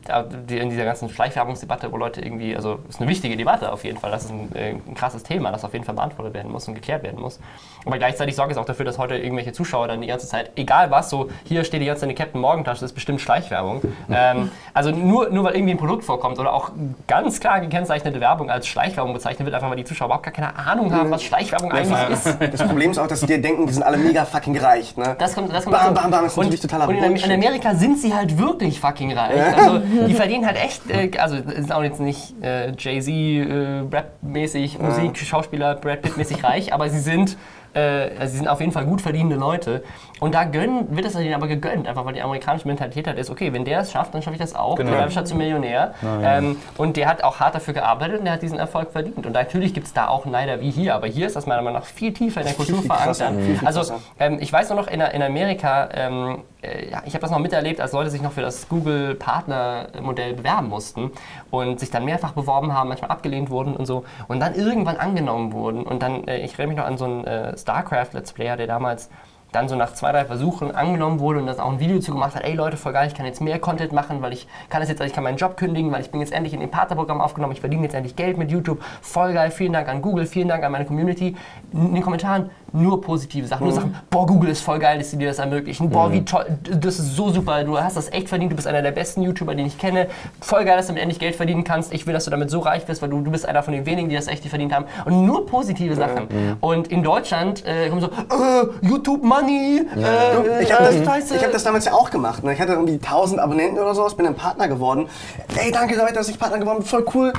in 0.48 0.70
dieser 0.70 0.84
ganzen 0.84 1.08
Schleichwerbungsdebatte, 1.08 1.90
wo 1.92 1.96
Leute 1.96 2.20
irgendwie, 2.20 2.54
also 2.56 2.78
ist 2.88 3.00
eine 3.00 3.08
wichtige 3.08 3.36
Debatte 3.36 3.72
auf 3.72 3.84
jeden 3.84 3.98
Fall, 3.98 4.10
das 4.10 4.24
ist 4.24 4.30
ein, 4.30 4.54
äh, 4.54 4.70
ein, 4.70 4.94
krasses 4.94 5.22
Thema, 5.22 5.50
das 5.50 5.64
auf 5.64 5.72
jeden 5.72 5.84
Fall 5.84 5.94
beantwortet 5.94 6.34
werden 6.34 6.50
muss 6.50 6.68
und 6.68 6.74
geklärt 6.74 7.02
werden 7.02 7.20
muss. 7.20 7.40
Aber 7.84 7.98
gleichzeitig 7.98 8.36
sorge 8.36 8.52
ich 8.52 8.58
auch 8.58 8.64
dafür, 8.64 8.84
dass 8.84 8.98
heute 8.98 9.16
irgendwelche 9.16 9.52
Zuschauer 9.52 9.88
dann 9.88 10.00
die 10.00 10.06
ganze 10.06 10.26
Zeit, 10.26 10.52
egal 10.56 10.90
was, 10.90 11.10
so 11.10 11.28
hier 11.44 11.64
steht 11.64 11.82
die 11.82 11.86
ganze 11.86 12.00
Zeit 12.00 12.08
eine 12.08 12.14
Captain 12.14 12.40
Morgan 12.40 12.64
Tasche, 12.64 12.80
das 12.80 12.90
ist 12.90 12.94
bestimmt 12.94 13.20
Schleichwerbung. 13.20 13.82
ähm, 14.10 14.50
also 14.74 14.90
nur, 14.90 15.30
nur 15.30 15.44
weil 15.44 15.54
irgendwie 15.54 15.72
ein 15.74 15.78
Produkt 15.78 16.04
vorkommt 16.04 16.38
oder 16.38 16.52
auch 16.52 16.70
ganz 17.06 17.40
klar 17.40 17.60
gekennzeichnete 17.60 18.20
Werbung 18.20 18.50
als 18.50 18.66
Schleichwerbung 18.66 19.12
bezeichnet 19.12 19.46
wird, 19.46 19.54
einfach 19.54 19.70
weil 19.70 19.76
die 19.76 19.84
Zuschauer 19.84 20.06
überhaupt 20.06 20.24
gar 20.24 20.32
keine 20.32 20.56
Ahnung 20.56 20.92
haben, 20.92 21.10
was 21.10 21.22
Schleichwerbung 21.22 21.72
eigentlich 21.72 22.10
ist. 22.10 22.38
Das 22.52 22.62
Problem 22.62 22.90
ist 22.90 22.98
auch, 22.98 23.06
dass 23.06 23.20
die 23.20 23.26
dir 23.26 23.40
denken, 23.40 23.66
die 23.66 23.72
sind 23.72 23.82
alle 23.82 23.96
mega 23.96 24.24
fucking 24.24 24.58
reich. 24.58 24.96
Ne? 24.96 25.16
Das 25.18 25.34
kommt, 25.34 25.52
das 25.54 25.64
kommt 25.64 25.76
bam, 25.76 25.94
bam, 25.94 26.10
bam, 26.10 26.24
das 26.24 26.32
ist 26.32 26.38
und, 26.38 26.62
totaler 26.62 26.88
Und 26.88 26.96
in, 26.96 27.16
in 27.16 27.32
Amerika 27.32 27.74
sind 27.74 27.98
sie 27.98 28.12
halt 28.12 28.36
wirklich 28.38 28.80
fucking 28.80 29.16
reich. 29.16 29.41
Also 29.42 29.82
die 30.06 30.14
verdienen 30.14 30.46
halt 30.46 30.56
echt, 30.56 30.90
äh, 30.90 31.10
also 31.18 31.36
sind 31.36 31.72
auch 31.72 31.82
jetzt 31.82 32.00
nicht 32.00 32.34
äh, 32.42 32.72
Jay-Z, 32.78 33.08
äh, 33.08 33.82
Rap-mäßig, 33.90 34.78
Musik, 34.78 35.18
Schauspieler, 35.18 35.74
Brad 35.74 36.02
Pitt-mäßig 36.02 36.44
reich, 36.44 36.72
aber 36.72 36.88
sie 36.88 37.00
sind 37.00 37.36
äh, 37.74 38.10
also 38.18 38.32
sie 38.32 38.38
sind 38.38 38.48
auf 38.48 38.60
jeden 38.60 38.72
Fall 38.72 38.84
gut 38.84 39.00
verdienende 39.00 39.36
Leute. 39.36 39.82
Und 40.22 40.36
da 40.36 40.44
gönnen, 40.44 40.86
wird 40.96 41.04
es 41.04 41.16
ihnen 41.16 41.34
aber 41.34 41.48
gegönnt, 41.48 41.88
einfach 41.88 42.04
weil 42.04 42.14
die 42.14 42.22
amerikanische 42.22 42.68
Mentalität 42.68 43.08
halt 43.08 43.18
ist, 43.18 43.28
okay, 43.28 43.52
wenn 43.52 43.64
der 43.64 43.80
es 43.80 43.90
schafft, 43.90 44.14
dann 44.14 44.22
schaffe 44.22 44.36
ich 44.36 44.40
das 44.40 44.54
auch. 44.54 44.76
Genau. 44.76 44.92
Der 44.92 45.00
werde 45.00 45.12
ich 45.12 45.24
zum 45.24 45.36
Millionär. 45.36 45.94
Ja. 46.00 46.38
Ähm, 46.38 46.58
und 46.78 46.96
der 46.96 47.08
hat 47.08 47.24
auch 47.24 47.40
hart 47.40 47.56
dafür 47.56 47.74
gearbeitet 47.74 48.20
und 48.20 48.26
der 48.26 48.34
hat 48.34 48.42
diesen 48.42 48.56
Erfolg 48.56 48.92
verdient. 48.92 49.26
Und 49.26 49.32
natürlich 49.32 49.74
gibt 49.74 49.88
es 49.88 49.92
da 49.92 50.06
auch 50.06 50.24
Neider 50.24 50.60
wie 50.60 50.70
hier, 50.70 50.94
aber 50.94 51.08
hier 51.08 51.26
ist 51.26 51.34
das 51.34 51.46
meiner 51.46 51.60
Meinung 51.62 51.80
nach 51.80 51.86
viel 51.86 52.12
tiefer 52.12 52.40
in 52.40 52.46
der 52.46 52.54
Kultur 52.54 52.82
verankert. 52.82 53.32
Also 53.64 53.94
ähm, 54.20 54.38
ich 54.40 54.52
weiß 54.52 54.68
nur 54.68 54.78
noch, 54.78 54.86
in, 54.86 55.00
in 55.00 55.22
Amerika, 55.24 55.88
ähm, 55.92 56.44
äh, 56.62 56.90
ja, 56.90 57.02
ich 57.04 57.14
habe 57.14 57.22
das 57.22 57.32
noch 57.32 57.40
miterlebt, 57.40 57.80
als 57.80 57.90
Leute 57.90 58.10
sich 58.10 58.22
noch 58.22 58.30
für 58.30 58.42
das 58.42 58.68
Google 58.68 59.16
Partner-Modell 59.16 60.34
bewerben 60.34 60.68
mussten 60.68 61.10
und 61.50 61.80
sich 61.80 61.90
dann 61.90 62.04
mehrfach 62.04 62.30
beworben 62.30 62.72
haben, 62.72 62.90
manchmal 62.90 63.10
abgelehnt 63.10 63.50
wurden 63.50 63.74
und 63.74 63.86
so 63.86 64.04
und 64.28 64.38
dann 64.38 64.54
irgendwann 64.54 64.98
angenommen 64.98 65.52
wurden. 65.52 65.82
Und 65.82 66.00
dann, 66.00 66.28
äh, 66.28 66.44
ich 66.44 66.52
erinnere 66.52 66.68
mich 66.68 66.76
noch 66.76 66.86
an 66.86 66.96
so 66.96 67.06
einen 67.06 67.24
äh, 67.24 67.58
StarCraft-Let's 67.58 68.32
Player, 68.34 68.56
der 68.56 68.68
damals 68.68 69.10
dann 69.52 69.68
so 69.68 69.76
nach 69.76 69.92
zwei, 69.94 70.12
drei 70.12 70.24
Versuchen 70.24 70.74
angenommen 70.74 71.20
wurde 71.20 71.38
und 71.38 71.46
das 71.46 71.58
auch 71.58 71.70
ein 71.70 71.80
Video 71.80 72.00
zu 72.00 72.12
gemacht 72.12 72.34
hat, 72.34 72.42
ey 72.42 72.54
Leute, 72.54 72.76
voll 72.76 72.92
geil, 72.92 73.06
ich 73.06 73.14
kann 73.14 73.26
jetzt 73.26 73.40
mehr 73.40 73.58
Content 73.58 73.92
machen, 73.92 74.22
weil 74.22 74.32
ich 74.32 74.46
kann 74.68 74.80
das 74.80 74.88
jetzt, 74.88 75.00
ich 75.02 75.12
kann 75.12 75.24
meinen 75.24 75.36
Job 75.36 75.56
kündigen, 75.56 75.92
weil 75.92 76.00
ich 76.00 76.10
bin 76.10 76.20
jetzt 76.20 76.32
endlich 76.32 76.54
in 76.54 76.60
dem 76.60 76.70
Partnerprogramm 76.70 77.20
aufgenommen, 77.20 77.52
ich 77.52 77.60
verdiene 77.60 77.84
jetzt 77.84 77.94
endlich 77.94 78.16
Geld 78.16 78.38
mit 78.38 78.50
YouTube, 78.50 78.82
voll 79.02 79.34
geil, 79.34 79.50
vielen 79.50 79.72
Dank 79.72 79.88
an 79.88 80.02
Google, 80.02 80.26
vielen 80.26 80.48
Dank 80.48 80.64
an 80.64 80.72
meine 80.72 80.86
Community. 80.86 81.36
In 81.72 81.94
den 81.94 82.02
Kommentaren 82.02 82.50
nur 82.72 83.00
positive 83.00 83.46
Sachen, 83.46 83.64
nur 83.64 83.72
mhm. 83.72 83.76
Sachen, 83.76 83.96
boah, 84.08 84.26
Google 84.26 84.50
ist 84.50 84.62
voll 84.62 84.78
geil, 84.78 84.98
dass 84.98 85.10
sie 85.10 85.18
dir 85.18 85.28
das 85.28 85.38
ermöglichen, 85.38 85.90
boah, 85.90 86.10
wie 86.10 86.20
mhm. 86.20 86.26
toll, 86.26 86.46
das 86.62 86.98
ist 86.98 87.16
so 87.16 87.30
super, 87.30 87.64
du 87.64 87.78
hast 87.78 87.96
das 87.96 88.10
echt 88.10 88.28
verdient, 88.28 88.52
du 88.52 88.56
bist 88.56 88.66
einer 88.66 88.82
der 88.82 88.92
besten 88.92 89.22
YouTuber, 89.22 89.54
den 89.54 89.66
ich 89.66 89.78
kenne, 89.78 90.08
voll 90.40 90.64
geil, 90.64 90.76
dass 90.76 90.86
du 90.86 90.92
damit 90.92 91.02
endlich 91.02 91.18
Geld 91.18 91.36
verdienen 91.36 91.64
kannst, 91.64 91.92
ich 91.92 92.06
will, 92.06 92.14
dass 92.14 92.24
du 92.24 92.30
damit 92.30 92.50
so 92.50 92.60
reich 92.60 92.86
bist, 92.86 93.02
weil 93.02 93.10
du, 93.10 93.20
du 93.20 93.30
bist 93.30 93.46
einer 93.46 93.62
von 93.62 93.74
den 93.74 93.84
wenigen, 93.84 94.08
die 94.08 94.16
das 94.16 94.26
echt 94.26 94.46
verdient 94.46 94.74
haben 94.74 94.86
und 95.04 95.26
nur 95.26 95.46
positive 95.46 95.94
Sachen. 95.94 96.24
Mhm. 96.24 96.56
Und 96.60 96.88
in 96.88 97.02
Deutschland 97.02 97.64
äh, 97.66 97.88
kommen 97.88 98.00
so, 98.00 98.08
äh, 98.08 98.86
YouTube 98.86 99.22
Money, 99.42 99.86
äh, 99.96 100.62
ich 100.62 100.72
habe 100.72 100.84
das, 100.84 101.42
hab 101.42 101.52
das 101.52 101.64
damals 101.64 101.84
ja 101.84 101.92
auch 101.92 102.10
gemacht, 102.10 102.44
ne? 102.44 102.52
ich 102.52 102.60
hatte 102.60 102.72
irgendwie 102.72 102.94
1000 102.94 103.40
Abonnenten 103.40 103.78
oder 103.78 103.94
sowas, 103.94 104.14
bin 104.14 104.26
ein 104.26 104.34
Partner 104.34 104.68
geworden, 104.68 105.08
ey, 105.56 105.70
danke 105.70 105.96
Leute, 105.96 106.14
dass 106.14 106.28
ich 106.28 106.38
Partner 106.38 106.58
geworden 106.58 106.78
bin, 106.78 106.86
voll 106.86 107.06
cool, 107.14 107.32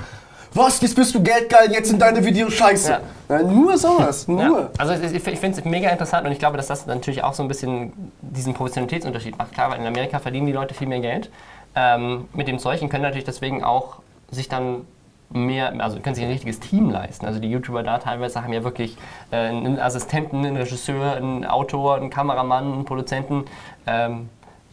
was, 0.56 0.82
jetzt 0.82 0.96
bist 0.96 1.16
du 1.16 1.24
geldgeil, 1.24 1.72
jetzt 1.72 1.90
sind 1.90 2.00
deine 2.00 2.24
Videos 2.24 2.54
scheiße. 2.54 2.92
Ja. 2.92 3.02
Ja, 3.30 3.42
nur 3.42 3.76
sowas, 3.78 4.28
nur. 4.28 4.60
Ja. 4.60 4.70
Also 4.78 4.94
ich, 4.94 5.14
ich 5.14 5.40
finde 5.40 5.60
es 5.60 5.66
mega 5.66 5.90
interessant 5.90 6.28
und 6.28 6.32
ich 6.32 6.38
glaube, 6.38 6.58
dass 6.58 6.68
das 6.68 6.86
natürlich 6.86 7.24
auch 7.24 7.34
so 7.34 7.42
ein 7.42 7.48
bisschen 7.48 7.94
diesen 8.22 8.54
Professionalitätsunterschied 8.54 9.38
macht. 9.38 9.54
Klar, 9.54 9.72
weil 9.72 9.80
in 9.80 9.88
Amerika 9.88 10.20
verdienen 10.20 10.46
die 10.46 10.52
Leute 10.52 10.76
viel 10.76 10.88
mehr 10.88 11.00
Geld 11.00 11.32
ähm, 11.76 12.26
mit 12.34 12.48
dem 12.48 12.60
Zeug 12.60 12.84
und 12.84 12.90
können 12.90 13.02
natürlich 13.02 13.24
deswegen 13.24 13.64
auch 13.64 13.96
sich 14.30 14.48
dann 14.48 14.86
mehr, 15.34 15.74
also 15.80 16.00
können 16.00 16.16
sich 16.16 16.24
ein 16.24 16.32
richtiges 16.32 16.60
Team 16.60 16.90
leisten. 16.90 17.26
Also 17.26 17.40
die 17.40 17.50
YouTuber 17.50 17.84
da 17.84 17.98
teilweise 17.98 18.44
haben 18.44 18.54
ja 18.54 18.64
wirklich 18.64 18.98
äh, 19.32 19.38
einen 19.38 19.80
Assistenten, 19.80 20.46
einen 20.46 20.58
Regisseur, 20.58 21.16
einen 21.16 21.46
Autor, 21.46 21.96
einen 21.96 22.10
Kameramann, 22.10 22.74
einen 22.74 22.86
Produzenten. 22.86 23.46
Ähm, 23.86 24.30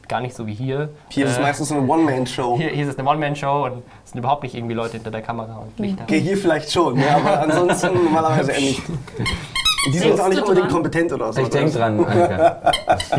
gar 0.09 0.20
nicht 0.20 0.35
so 0.35 0.46
wie 0.46 0.55
hier. 0.55 0.90
Hier 1.09 1.25
ist 1.25 1.33
es 1.33 1.38
äh, 1.38 1.42
meistens 1.42 1.70
eine 1.70 1.87
One-Man-Show. 1.87 2.57
Hier, 2.59 2.70
hier, 2.70 2.85
ist 2.85 2.90
es 2.90 2.99
eine 2.99 3.09
One-Man-Show 3.09 3.64
und 3.66 3.83
es 4.05 4.11
sind 4.11 4.18
überhaupt 4.18 4.42
nicht 4.42 4.55
irgendwie 4.55 4.75
Leute 4.75 4.94
hinter 4.94 5.11
der 5.12 5.23
Kamera 5.23 5.57
und 5.57 5.79
Lichter. 5.79 6.03
Okay, 6.03 6.20
hier 6.20 6.37
vielleicht 6.37 6.70
schon, 6.73 6.99
ja, 6.99 7.16
aber 7.16 7.40
ansonsten 7.40 7.94
normalerweise 8.05 8.53
eher 8.53 8.61
nicht. 8.61 8.83
Die 9.86 9.98
sind 9.98 10.08
jetzt 10.08 10.20
auch 10.20 10.28
nicht 10.28 10.42
unbedingt 10.42 10.68
kompetent 10.70 11.12
oder 11.12 11.32
so. 11.32 11.40
Ich 11.40 11.48
denke 11.48 11.72
dran, 11.72 12.04
Anke. 12.04 12.56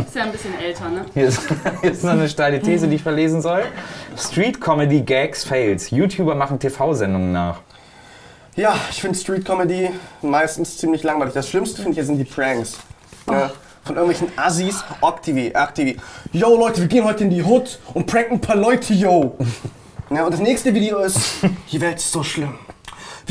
Ist 0.05 0.15
ja 0.15 0.23
ein 0.23 0.31
bisschen 0.31 0.59
älter, 0.59 0.89
ne? 0.89 1.05
Hier 1.13 1.27
ist, 1.27 1.41
hier 1.81 1.91
ist 1.91 2.03
noch 2.03 2.11
eine 2.11 2.29
steile 2.29 2.61
These, 2.61 2.87
die 2.87 2.95
ich 2.95 3.03
verlesen 3.03 3.41
soll. 3.41 3.63
Street 4.17 4.61
Comedy 4.61 5.01
Gags 5.01 5.43
Fails. 5.43 5.89
YouTuber 5.89 6.35
machen 6.35 6.59
TV-Sendungen 6.59 7.31
nach. 7.31 7.59
Ja, 8.55 8.75
ich 8.89 9.01
finde 9.01 9.17
Street 9.17 9.45
Comedy 9.45 9.89
meistens 10.21 10.77
ziemlich 10.77 11.03
langweilig. 11.03 11.33
Das 11.33 11.49
Schlimmste 11.49 11.77
finde 11.77 11.91
ich 11.91 11.97
ja 11.97 12.03
sind 12.03 12.17
die 12.17 12.25
Pranks. 12.25 12.79
Ja 13.29 13.51
von 13.83 13.95
irgendwelchen 13.95 14.37
Assis, 14.37 14.83
Octv, 15.01 15.51
Activi. 15.53 15.97
Yo 16.31 16.55
Leute, 16.55 16.81
wir 16.81 16.87
gehen 16.87 17.03
heute 17.03 17.23
in 17.23 17.29
die 17.29 17.43
Hood 17.43 17.79
und 17.93 18.05
pranken 18.05 18.35
ein 18.35 18.41
paar 18.41 18.55
Leute, 18.55 18.93
yo. 18.93 19.35
Ja, 20.09 20.25
und 20.25 20.33
das 20.33 20.39
nächste 20.39 20.73
Video 20.73 20.99
ist, 20.99 21.19
die 21.71 21.81
Welt 21.81 21.97
ist 21.97 22.11
so 22.11 22.23
schlimm. 22.23 22.55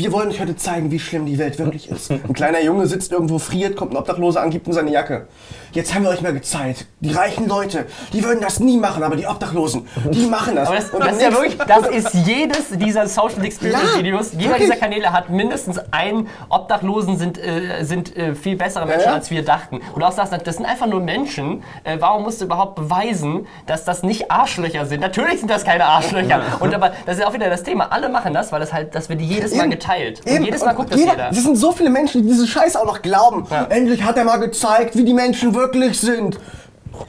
Wir 0.01 0.11
wollen 0.11 0.29
euch 0.29 0.41
heute 0.41 0.55
zeigen, 0.55 0.89
wie 0.89 0.97
schlimm 0.97 1.27
die 1.27 1.37
Welt 1.37 1.59
wirklich 1.59 1.87
ist. 1.87 2.09
Ein 2.09 2.33
kleiner 2.33 2.59
Junge 2.63 2.87
sitzt 2.87 3.11
irgendwo, 3.11 3.37
friert, 3.37 3.75
kommt 3.75 3.91
ein 3.91 3.97
Obdachloser 3.97 4.41
an, 4.41 4.49
gibt 4.49 4.65
ihm 4.65 4.73
seine 4.73 4.91
Jacke. 4.91 5.27
Jetzt 5.73 5.93
haben 5.93 6.03
wir 6.03 6.09
euch 6.09 6.21
mal 6.21 6.33
gezeigt, 6.33 6.85
die 6.99 7.13
reichen 7.13 7.47
Leute, 7.47 7.85
die 8.11 8.23
würden 8.23 8.41
das 8.41 8.59
nie 8.59 8.77
machen, 8.77 9.03
aber 9.03 9.15
die 9.15 9.25
Obdachlosen, 9.25 9.87
die 10.11 10.25
machen 10.25 10.55
das. 10.55 10.67
Aber 10.67 10.75
das, 10.75 10.91
das 10.91 11.11
ist 11.13 11.21
ja 11.21 11.31
wirklich, 11.31 11.57
das 11.57 11.87
ist 11.87 12.13
jedes 12.25 12.69
dieser 12.71 13.07
Social 13.07 13.45
Experience 13.45 13.97
Videos. 13.97 14.31
Jeder 14.33 14.49
wirklich? 14.49 14.69
dieser 14.69 14.79
Kanäle 14.79 15.13
hat 15.13 15.29
mindestens 15.29 15.79
einen 15.91 16.27
Obdachlosen 16.49 17.17
sind, 17.17 17.37
äh, 17.37 17.83
sind 17.83 18.15
äh, 18.17 18.35
viel 18.35 18.57
bessere 18.57 18.85
Menschen, 18.85 19.05
ja, 19.05 19.11
ja. 19.11 19.15
als 19.15 19.31
wir 19.31 19.45
dachten. 19.45 19.79
Und 19.93 20.03
auch 20.03 20.11
sagst, 20.11 20.33
das 20.45 20.57
sind 20.57 20.65
einfach 20.65 20.87
nur 20.87 20.99
Menschen. 20.99 21.63
Äh, 21.85 21.97
warum 22.01 22.23
musst 22.23 22.41
du 22.41 22.45
überhaupt 22.45 22.75
beweisen, 22.75 23.47
dass 23.65 23.85
das 23.85 24.03
nicht 24.03 24.29
Arschlöcher 24.29 24.85
sind? 24.85 24.99
Natürlich 24.99 25.39
sind 25.39 25.49
das 25.49 25.63
keine 25.63 25.85
Arschlöcher. 25.85 26.41
Und 26.59 26.75
aber 26.75 26.91
das 27.05 27.17
ist 27.17 27.25
auch 27.25 27.33
wieder 27.33 27.49
das 27.49 27.63
Thema. 27.63 27.93
Alle 27.93 28.09
machen 28.09 28.33
das, 28.33 28.51
weil 28.51 28.59
das 28.59 28.73
halt, 28.73 28.93
das 28.93 29.07
wird 29.07 29.21
jedes 29.21 29.55
Mal 29.55 29.69
geteilt. 29.69 30.21
Und 30.25 30.43
jedes 30.43 30.65
Mal 30.65 30.73
guckt 30.73 30.91
das 30.91 30.99
jeder. 30.99 31.29
Es 31.31 31.43
sind 31.43 31.55
so 31.55 31.71
viele 31.71 31.89
Menschen, 31.89 32.23
die 32.23 32.27
diese 32.27 32.45
Scheiße 32.45 32.77
auch 32.77 32.85
noch 32.85 33.01
glauben. 33.01 33.47
Ja. 33.49 33.67
Endlich 33.69 34.03
hat 34.03 34.17
er 34.17 34.25
mal 34.25 34.37
gezeigt, 34.37 34.97
wie 34.97 35.05
die 35.05 35.13
Menschen 35.13 35.53
wirklich 35.53 35.60
wirklich 35.61 35.99
sind. 35.99 36.39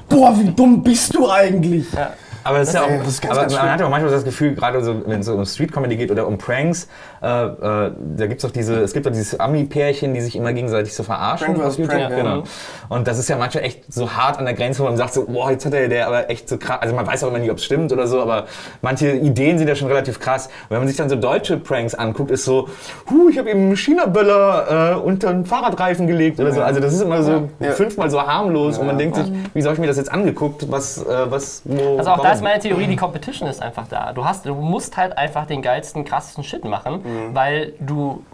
Boah, 0.09 0.38
wie 0.38 0.51
dumm 0.51 0.83
bist 0.83 1.15
du 1.15 1.29
eigentlich? 1.31 1.87
Ja. 1.93 2.12
Aber, 2.44 2.59
das 2.59 2.68
ist 2.68 2.74
ja 2.74 2.83
auch, 2.83 2.88
ganz, 2.88 3.20
aber 3.24 3.40
ganz 3.42 3.55
man 3.55 3.70
hat 3.70 3.81
ja 3.81 3.87
auch 3.87 3.90
manchmal 3.90 4.12
das 4.12 4.24
Gefühl, 4.24 4.55
gerade 4.55 4.83
so, 4.83 5.02
wenn 5.07 5.20
es 5.20 5.26
so 5.26 5.35
um 5.35 5.44
Street 5.44 5.72
Comedy 5.72 5.96
geht 5.96 6.11
oder 6.11 6.26
um 6.26 6.38
Pranks, 6.38 6.88
äh, 7.22 7.26
äh, 7.26 7.92
da 8.16 8.26
gibt's 8.26 8.42
doch 8.42 8.50
diese, 8.50 8.81
es 8.81 8.92
gibt 8.92 9.07
doch 9.07 9.12
dieses 9.12 9.38
Ami-Pärchen, 9.38 10.14
die 10.14 10.20
sich 10.20 10.37
immer 10.37 10.52
gegenseitig 10.52 10.94
so 10.94 11.02
verarschen 11.02 11.55
Prank 11.55 11.78
YouTube. 11.78 11.88
Prank, 11.88 12.14
genau. 12.14 12.42
Und 12.88 13.07
das 13.07 13.18
ist 13.18 13.28
ja 13.28 13.37
manchmal 13.37 13.64
echt 13.64 13.92
so 13.92 14.11
hart 14.12 14.38
an 14.38 14.44
der 14.44 14.55
Grenze, 14.55 14.81
wo 14.81 14.85
man 14.85 14.96
sagt 14.96 15.14
so, 15.14 15.26
boah, 15.26 15.50
jetzt 15.50 15.64
hat 15.64 15.74
er 15.74 15.88
der 15.88 16.07
aber 16.07 16.31
echt 16.31 16.48
so 16.48 16.59
krass, 16.59 16.78
also 16.81 16.94
man 16.94 17.07
weiß 17.07 17.24
auch 17.24 17.28
immer 17.28 17.38
nicht, 17.38 17.50
ob 17.50 17.59
es 17.59 17.64
stimmt 17.64 17.92
oder 17.92 18.07
so, 18.07 18.20
aber 18.20 18.46
manche 18.81 19.12
Ideen 19.12 19.59
sind 19.59 19.68
ja 19.68 19.74
schon 19.74 19.88
relativ 19.88 20.18
krass. 20.18 20.46
Und 20.46 20.70
wenn 20.70 20.78
man 20.78 20.88
sich 20.88 20.96
dann 20.96 21.09
so 21.09 21.16
deutsche 21.16 21.57
Pranks 21.59 21.94
anguckt, 21.94 22.31
ist 22.31 22.44
so, 22.44 22.68
huh, 23.11 23.28
ich 23.31 23.38
habe 23.38 23.50
eben 23.50 23.61
einen 23.61 23.76
China-Böller 23.76 24.96
äh, 24.96 25.00
unter 25.00 25.31
einen 25.31 25.46
Fahrradreifen 25.46 26.07
gelegt 26.07 26.40
oder 26.40 26.52
so. 26.52 26.62
Also 26.62 26.81
das 26.81 26.94
ist 26.94 27.00
immer 27.00 27.22
so 27.22 27.48
ja. 27.61 27.72
fünfmal 27.72 28.11
so 28.11 28.20
harmlos 28.20 28.78
und 28.78 28.87
man 28.87 28.98
denkt 28.98 29.16
sich, 29.16 29.33
wie 29.55 29.62
soll 29.62 29.74
ich 29.74 29.78
mir 29.78 29.87
das 29.87 29.96
jetzt 29.96 30.12
angeguckt, 30.12 30.70
was, 30.70 30.98
äh, 30.98 31.31
was, 31.31 31.62
wo, 31.64 31.98
Also 31.98 32.11
auch 32.11 32.18
warum? 32.18 32.32
Da 32.33 32.37
ist 32.37 32.42
meine 32.42 32.61
Theorie, 32.61 32.87
die 32.87 32.97
Competition 32.97 33.49
ist 33.49 33.61
einfach 33.61 33.87
da. 33.88 34.12
Du 34.12 34.25
hast, 34.25 34.47
du 34.47 34.55
musst 34.55 34.97
halt 34.97 35.16
einfach 35.18 35.47
den 35.47 35.61
geilsten, 35.61 36.05
krassesten 36.05 36.45
Shit 36.45 36.64
machen, 36.64 37.03
mhm. 37.03 37.35
weil 37.35 37.75
du 37.79 38.25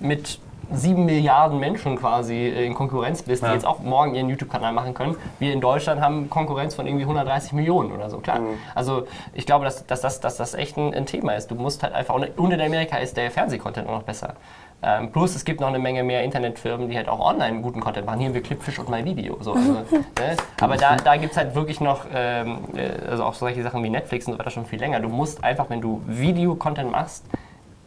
mit 0.00 0.38
sieben 0.72 1.06
Milliarden 1.06 1.58
Menschen 1.58 1.96
quasi 1.96 2.48
in 2.48 2.74
Konkurrenz 2.74 3.22
bist, 3.22 3.42
die 3.42 3.50
jetzt 3.50 3.66
auch 3.66 3.80
morgen 3.80 4.14
ihren 4.14 4.28
YouTube-Kanal 4.28 4.72
machen 4.72 4.94
können. 4.94 5.16
Wir 5.38 5.52
in 5.52 5.60
Deutschland 5.60 6.00
haben 6.00 6.28
Konkurrenz 6.28 6.74
von 6.74 6.86
irgendwie 6.86 7.04
130 7.04 7.52
Millionen 7.52 7.92
oder 7.92 8.10
so, 8.10 8.18
klar. 8.18 8.40
Mhm. 8.40 8.58
Also 8.74 9.06
ich 9.32 9.46
glaube, 9.46 9.64
dass, 9.64 9.86
dass, 9.86 10.00
dass, 10.00 10.20
dass 10.20 10.36
das 10.36 10.54
echt 10.54 10.76
ein, 10.76 10.94
ein, 10.94 11.06
Thema 11.06 11.32
ist. 11.32 11.50
Du 11.50 11.54
musst 11.54 11.82
halt 11.82 11.94
einfach, 11.94 12.14
und 12.14 12.52
in 12.52 12.60
Amerika 12.60 12.98
ist 12.98 13.16
der 13.16 13.30
Fernsehcontent 13.30 13.88
auch 13.88 13.92
noch 13.92 14.02
besser. 14.02 14.34
Ähm, 14.80 15.10
plus 15.10 15.34
es 15.34 15.44
gibt 15.44 15.60
noch 15.60 15.68
eine 15.68 15.80
Menge 15.80 16.04
mehr 16.04 16.22
Internetfirmen, 16.22 16.88
die 16.88 16.96
halt 16.96 17.08
auch 17.08 17.18
online 17.18 17.62
guten 17.62 17.80
Content 17.80 18.06
machen. 18.06 18.20
Hier 18.20 18.28
haben 18.28 18.34
wir 18.34 18.42
Clipfish 18.42 18.78
und 18.78 18.88
MyVideo. 18.88 19.38
So, 19.40 19.54
also, 19.54 19.72
ne? 19.72 20.36
Aber 20.60 20.76
da, 20.76 20.96
da 20.96 21.16
gibt 21.16 21.32
es 21.32 21.36
halt 21.36 21.54
wirklich 21.56 21.80
noch, 21.80 22.04
ähm, 22.14 22.58
äh, 22.76 23.10
also 23.10 23.24
auch 23.24 23.34
solche 23.34 23.62
Sachen 23.62 23.82
wie 23.82 23.90
Netflix 23.90 24.26
und 24.26 24.34
so 24.34 24.38
weiter 24.38 24.50
schon 24.50 24.66
viel 24.66 24.78
länger. 24.78 25.00
Du 25.00 25.08
musst 25.08 25.42
einfach, 25.42 25.68
wenn 25.68 25.80
du 25.80 26.00
Video-Content 26.06 26.92
machst, 26.92 27.24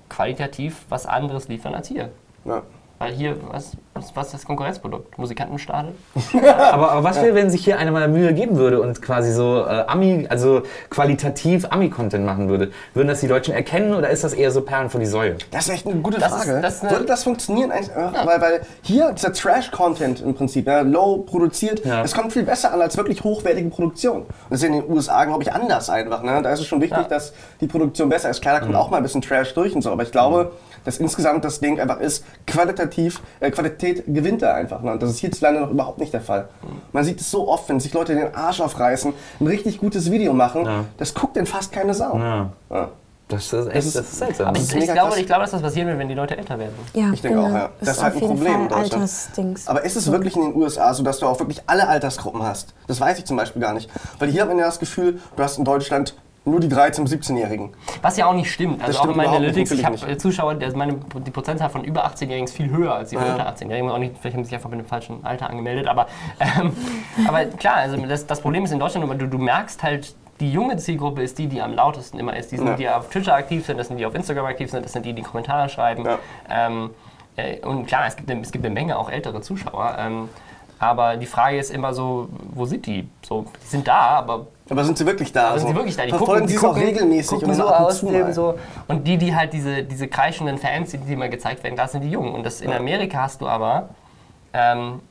qualitativ 0.10 0.86
was 0.90 1.06
anderes 1.06 1.48
liefern 1.48 1.74
als 1.74 1.88
hier. 1.88 2.10
Ja. 2.46 2.62
Weil 3.00 3.14
hier, 3.14 3.36
was, 3.50 3.72
was 4.14 4.28
ist 4.28 4.34
das 4.36 4.46
Konkurrenzprodukt? 4.46 5.18
Musikantenstadel? 5.18 5.94
Aber, 6.72 6.92
aber 6.92 7.04
was 7.04 7.20
wäre, 7.20 7.34
wenn 7.34 7.50
sich 7.50 7.64
hier 7.66 7.80
einer 7.80 7.90
mal 7.90 8.08
Mühe 8.08 8.32
geben 8.36 8.58
würde 8.58 8.80
und 8.80 9.02
quasi 9.02 9.34
so 9.34 9.66
äh, 9.66 9.86
Ami, 9.88 10.28
also 10.30 10.62
qualitativ 10.92 11.66
Ami-Content 11.72 12.24
machen 12.24 12.48
würde? 12.48 12.70
Würden 12.94 13.08
das 13.08 13.22
die 13.22 13.28
Deutschen 13.28 13.56
erkennen 13.56 13.96
oder 13.96 14.12
ist 14.12 14.24
das 14.24 14.34
eher 14.34 14.52
so 14.52 14.62
Perlen 14.62 14.92
vor 14.92 15.00
die 15.00 15.08
Säue? 15.08 15.38
Das 15.50 15.66
ist 15.68 15.74
echt 15.74 15.88
eine 15.88 15.96
gute 15.96 16.20
Das 16.20 16.32
ist- 16.32 16.44
Frage. 16.46 16.62
das 16.62 16.76
ist 16.76 16.82
eine- 16.84 16.92
Würde 16.92 17.06
das 17.06 17.24
funktionieren? 17.24 17.72
Eigentlich? 17.72 17.90
Ja. 17.90 18.14
Weil, 18.24 18.40
weil 18.40 18.62
hier 18.84 19.12
dieser 19.14 19.34
Trash-Content 19.34 20.22
im 20.22 20.36
Prinzip, 20.36 20.68
ja, 20.68 20.82
low 20.82 21.18
produziert, 21.24 21.84
Ja. 21.84 22.04
es 22.04 22.14
kommt 22.14 22.34
viel 22.34 22.44
besser 22.44 22.72
an 22.72 22.82
als 22.82 22.98
wirklich 22.98 23.24
hochwertige 23.24 23.70
Produktion. 23.72 24.18
Und 24.22 24.28
das 24.52 24.60
ist 24.62 24.68
in 24.68 24.74
den 24.74 24.88
USA, 24.88 25.26
glaube 25.26 25.42
ich, 25.42 25.52
anders 25.52 25.90
einfach. 25.90 26.22
Ne? 26.22 26.40
Da 26.44 26.52
ist 26.52 26.60
es 26.60 26.68
schon 26.68 26.82
wichtig, 26.82 27.00
Ja. 27.02 27.08
dass 27.08 27.34
die 27.62 27.68
Produktion 27.68 28.10
besser 28.10 28.30
ist. 28.30 28.44
Klar, 28.44 28.60
da 28.60 28.64
kommt 28.64 28.76
auch 28.76 28.92
mal 28.92 28.98
ein 28.98 29.04
bisschen 29.04 29.24
Trash 29.24 29.56
durch 29.56 29.74
und 29.74 29.82
so, 29.82 29.92
aber 29.92 30.04
ich 30.04 30.12
glaube, 30.12 30.52
dass 30.86 30.98
insgesamt 30.98 31.44
das 31.46 31.60
Ding 31.60 31.80
einfach 31.80 32.00
ist, 32.00 32.24
qualitativ, 32.48 33.22
äh, 33.40 33.52
Qualität 33.52 34.04
gewinnt 34.08 34.42
da 34.42 34.54
einfach. 34.54 34.82
Ne? 34.82 34.92
Und 34.94 35.02
das 35.02 35.12
ist 35.12 35.20
hierzulande 35.20 35.62
noch 35.62 35.72
überhaupt 35.72 36.00
nicht 36.00 36.14
der 36.14 36.22
Fall. 36.22 36.50
Man 36.92 37.04
sieht 37.04 37.20
es 37.22 37.30
so 37.32 37.48
oft, 37.48 37.68
wenn 37.70 37.80
sich 37.80 37.94
Leute 37.94 38.16
den 38.16 38.34
Arsch 38.36 38.62
aufreißen, 38.62 39.14
ein 39.40 39.48
richtig 39.48 39.80
gutes 39.80 40.12
Video 40.12 40.34
machen, 40.34 40.66
Ja. 40.66 40.86
das 40.98 41.14
guckt 41.14 41.36
denn 41.36 41.46
fast 41.46 41.72
keine 41.72 41.94
Sau. 41.94 42.18
Ja. 42.18 42.50
Ja. 42.70 42.90
Das 43.28 43.54
ist 43.54 43.68
echt 43.68 43.78
das 43.78 43.86
ist- 43.86 43.96
ist 43.96 44.20
seltsam. 44.20 44.48
Aber 44.48 44.58
Das 44.58 44.68
ich, 44.70 44.76
ist 44.76 44.84
ich, 44.88 44.92
glaube, 44.94 45.18
ich 45.18 45.26
glaube, 45.26 45.42
dass 45.44 45.52
das 45.52 45.62
passieren 45.62 45.88
wird, 45.88 45.98
wenn 46.00 46.10
die 46.10 46.16
Leute 46.16 46.38
älter 46.38 46.60
werden. 46.60 46.74
Ja, 46.94 47.14
Ich 47.14 47.22
denke 47.22 47.40
auch, 47.40 47.48
ja. 47.48 47.70
Das 47.80 47.96
ist 47.96 48.04
halt 48.04 48.16
auf 48.18 48.22
ein 48.24 48.28
Problem 48.28 48.48
in 48.54 48.70
Fall 48.70 48.82
Deutschland. 48.82 48.94
Altersdings. 49.04 49.68
Aber 49.70 49.86
ist 49.86 49.96
es 49.96 50.12
wirklich 50.12 50.36
in 50.36 50.42
den 50.52 50.56
USA 50.56 50.94
so, 50.94 51.02
dass 51.02 51.20
du 51.20 51.28
auch 51.28 51.40
wirklich 51.40 51.62
alle 51.66 51.88
Altersgruppen 51.88 52.44
hast? 52.44 52.74
Das 52.88 53.00
weiß 53.00 53.20
ich 53.20 53.26
zum 53.26 53.38
Beispiel 53.38 53.62
gar 53.62 53.74
nicht. 53.74 53.90
Weil 54.20 54.30
hier 54.32 54.42
hat 54.42 54.50
man 54.50 54.58
ja 54.58 54.66
das 54.66 54.80
Gefühl, 54.80 55.22
du 55.38 55.44
hast 55.44 55.58
in 55.58 55.64
Deutschland 55.64 56.14
nur 56.44 56.60
die 56.60 56.68
13- 56.68 57.04
bis 57.04 57.12
17-Jährigen. 57.14 57.72
Was 58.02 58.18
ja 58.18 58.26
auch 58.26 58.34
nicht 58.34 58.52
stimmt. 58.52 58.82
Also 58.82 58.88
Das 58.88 58.96
auch 58.98 59.04
stimmt 59.04 59.18
in 59.18 59.24
meinen 59.24 59.36
Analytics, 59.36 59.72
ich 59.72 59.86
habe 59.86 59.96
äh, 60.10 60.18
Zuschauer, 60.18 60.56
der, 60.56 60.76
meine, 60.76 60.96
die 61.26 61.32
Prozentzahl 61.32 61.70
von 61.70 61.84
über 61.84 62.06
18-Jährigen 62.08 62.46
ist 62.46 62.56
viel 62.56 62.70
höher 62.72 62.96
als 62.96 63.10
die 63.12 63.16
von 63.18 63.26
Ja. 63.26 63.34
unter 63.34 63.48
18-Jährigen. 63.48 63.90
Auch 63.92 64.00
nicht, 64.00 64.16
vielleicht 64.20 64.36
haben 64.36 64.44
sie 64.44 64.50
sich 64.50 64.56
einfach 64.56 64.70
mit 64.70 64.80
dem 64.80 64.88
falschen 64.88 65.24
Alter 65.24 65.50
angemeldet. 65.50 65.88
Aber, 65.88 66.08
ähm, 66.40 66.76
aber 67.28 67.46
klar, 67.46 67.76
also 67.76 67.96
das, 67.98 68.26
das 68.26 68.42
Problem 68.42 68.64
ist 68.64 68.72
in 68.72 68.80
Deutschland, 68.80 69.22
du, 69.22 69.28
du 69.28 69.38
merkst 69.38 69.84
halt, 69.84 70.16
die 70.40 70.52
junge 70.52 70.78
Zielgruppe 70.78 71.22
ist 71.22 71.38
die, 71.38 71.46
die 71.48 71.62
am 71.62 71.74
lautesten 71.76 72.18
immer 72.18 72.36
ist. 72.36 72.52
Die 72.52 72.58
sind, 72.58 72.68
Ja. 72.68 72.76
die 72.76 72.90
auf 72.90 73.10
Twitter 73.10 73.36
aktiv 73.36 73.64
sind, 73.64 73.78
das 73.78 73.90
sind 73.90 73.98
die 73.98 74.06
auf 74.08 74.16
Instagram 74.16 74.46
aktiv 74.48 74.72
sind, 74.72 74.84
das 74.84 74.94
sind 74.94 75.06
die, 75.06 75.14
die 75.14 75.22
Kommentare 75.22 75.70
schreiben. 75.70 76.04
Ja. 76.06 76.18
Ähm, 76.50 76.90
äh, 77.36 77.60
und 77.64 77.86
klar, 77.86 78.06
es 78.08 78.16
gibt, 78.16 78.32
eine, 78.32 78.42
es 78.42 78.52
gibt 78.52 78.66
eine 78.66 78.74
Menge 78.74 78.98
auch 78.98 79.12
ältere 79.12 79.42
Zuschauer. 79.42 79.96
Ähm, 80.00 80.30
aber 80.80 81.18
die 81.18 81.28
Frage 81.28 81.60
ist 81.60 81.70
immer 81.70 81.94
so, 81.94 82.28
wo 82.56 82.66
sind 82.66 82.88
die? 82.88 83.08
So, 83.22 83.46
die 83.64 83.68
sind 83.68 83.88
da, 83.88 84.00
aber 84.00 84.48
Aber 84.72 84.86
sind 84.86 84.98
sie 84.98 85.06
wirklich 85.06 85.34
da? 85.34 85.50
aber 85.50 85.60
sind 85.60 85.70
die 85.70 85.76
wirklich 85.76 85.98
da? 85.98 86.06
Die 86.06 86.12
Verfolgen 86.12 86.48
sie 86.48 86.56
es 86.56 86.64
auch 86.64 86.78
regelmäßig 86.78 87.40
gucken 87.40 87.50
oder 87.50 87.56
so 87.56 87.68
und 87.68 87.74
aus, 87.74 88.00
dem 88.00 88.34
so. 88.34 88.58
Und 88.88 89.06
die, 89.06 89.18
die 89.18 89.36
halt 89.36 89.52
diese, 89.52 89.84
diese 89.84 90.08
kreischenden 90.08 90.58
Fans, 90.58 90.92
die, 90.92 90.98
die 90.98 91.16
mal 91.18 91.30
gezeigt 91.30 91.62
werden, 91.64 91.76
das 91.76 91.92
sind 91.92 92.02
die 92.02 92.10
Jungen. 92.10 92.34
Und 92.34 92.46
das 92.46 92.62
in 92.62 92.72
Amerika 92.72 93.18
hast 93.24 93.42
du 93.42 93.48
aber, 93.48 93.90
ähm, 94.54 95.02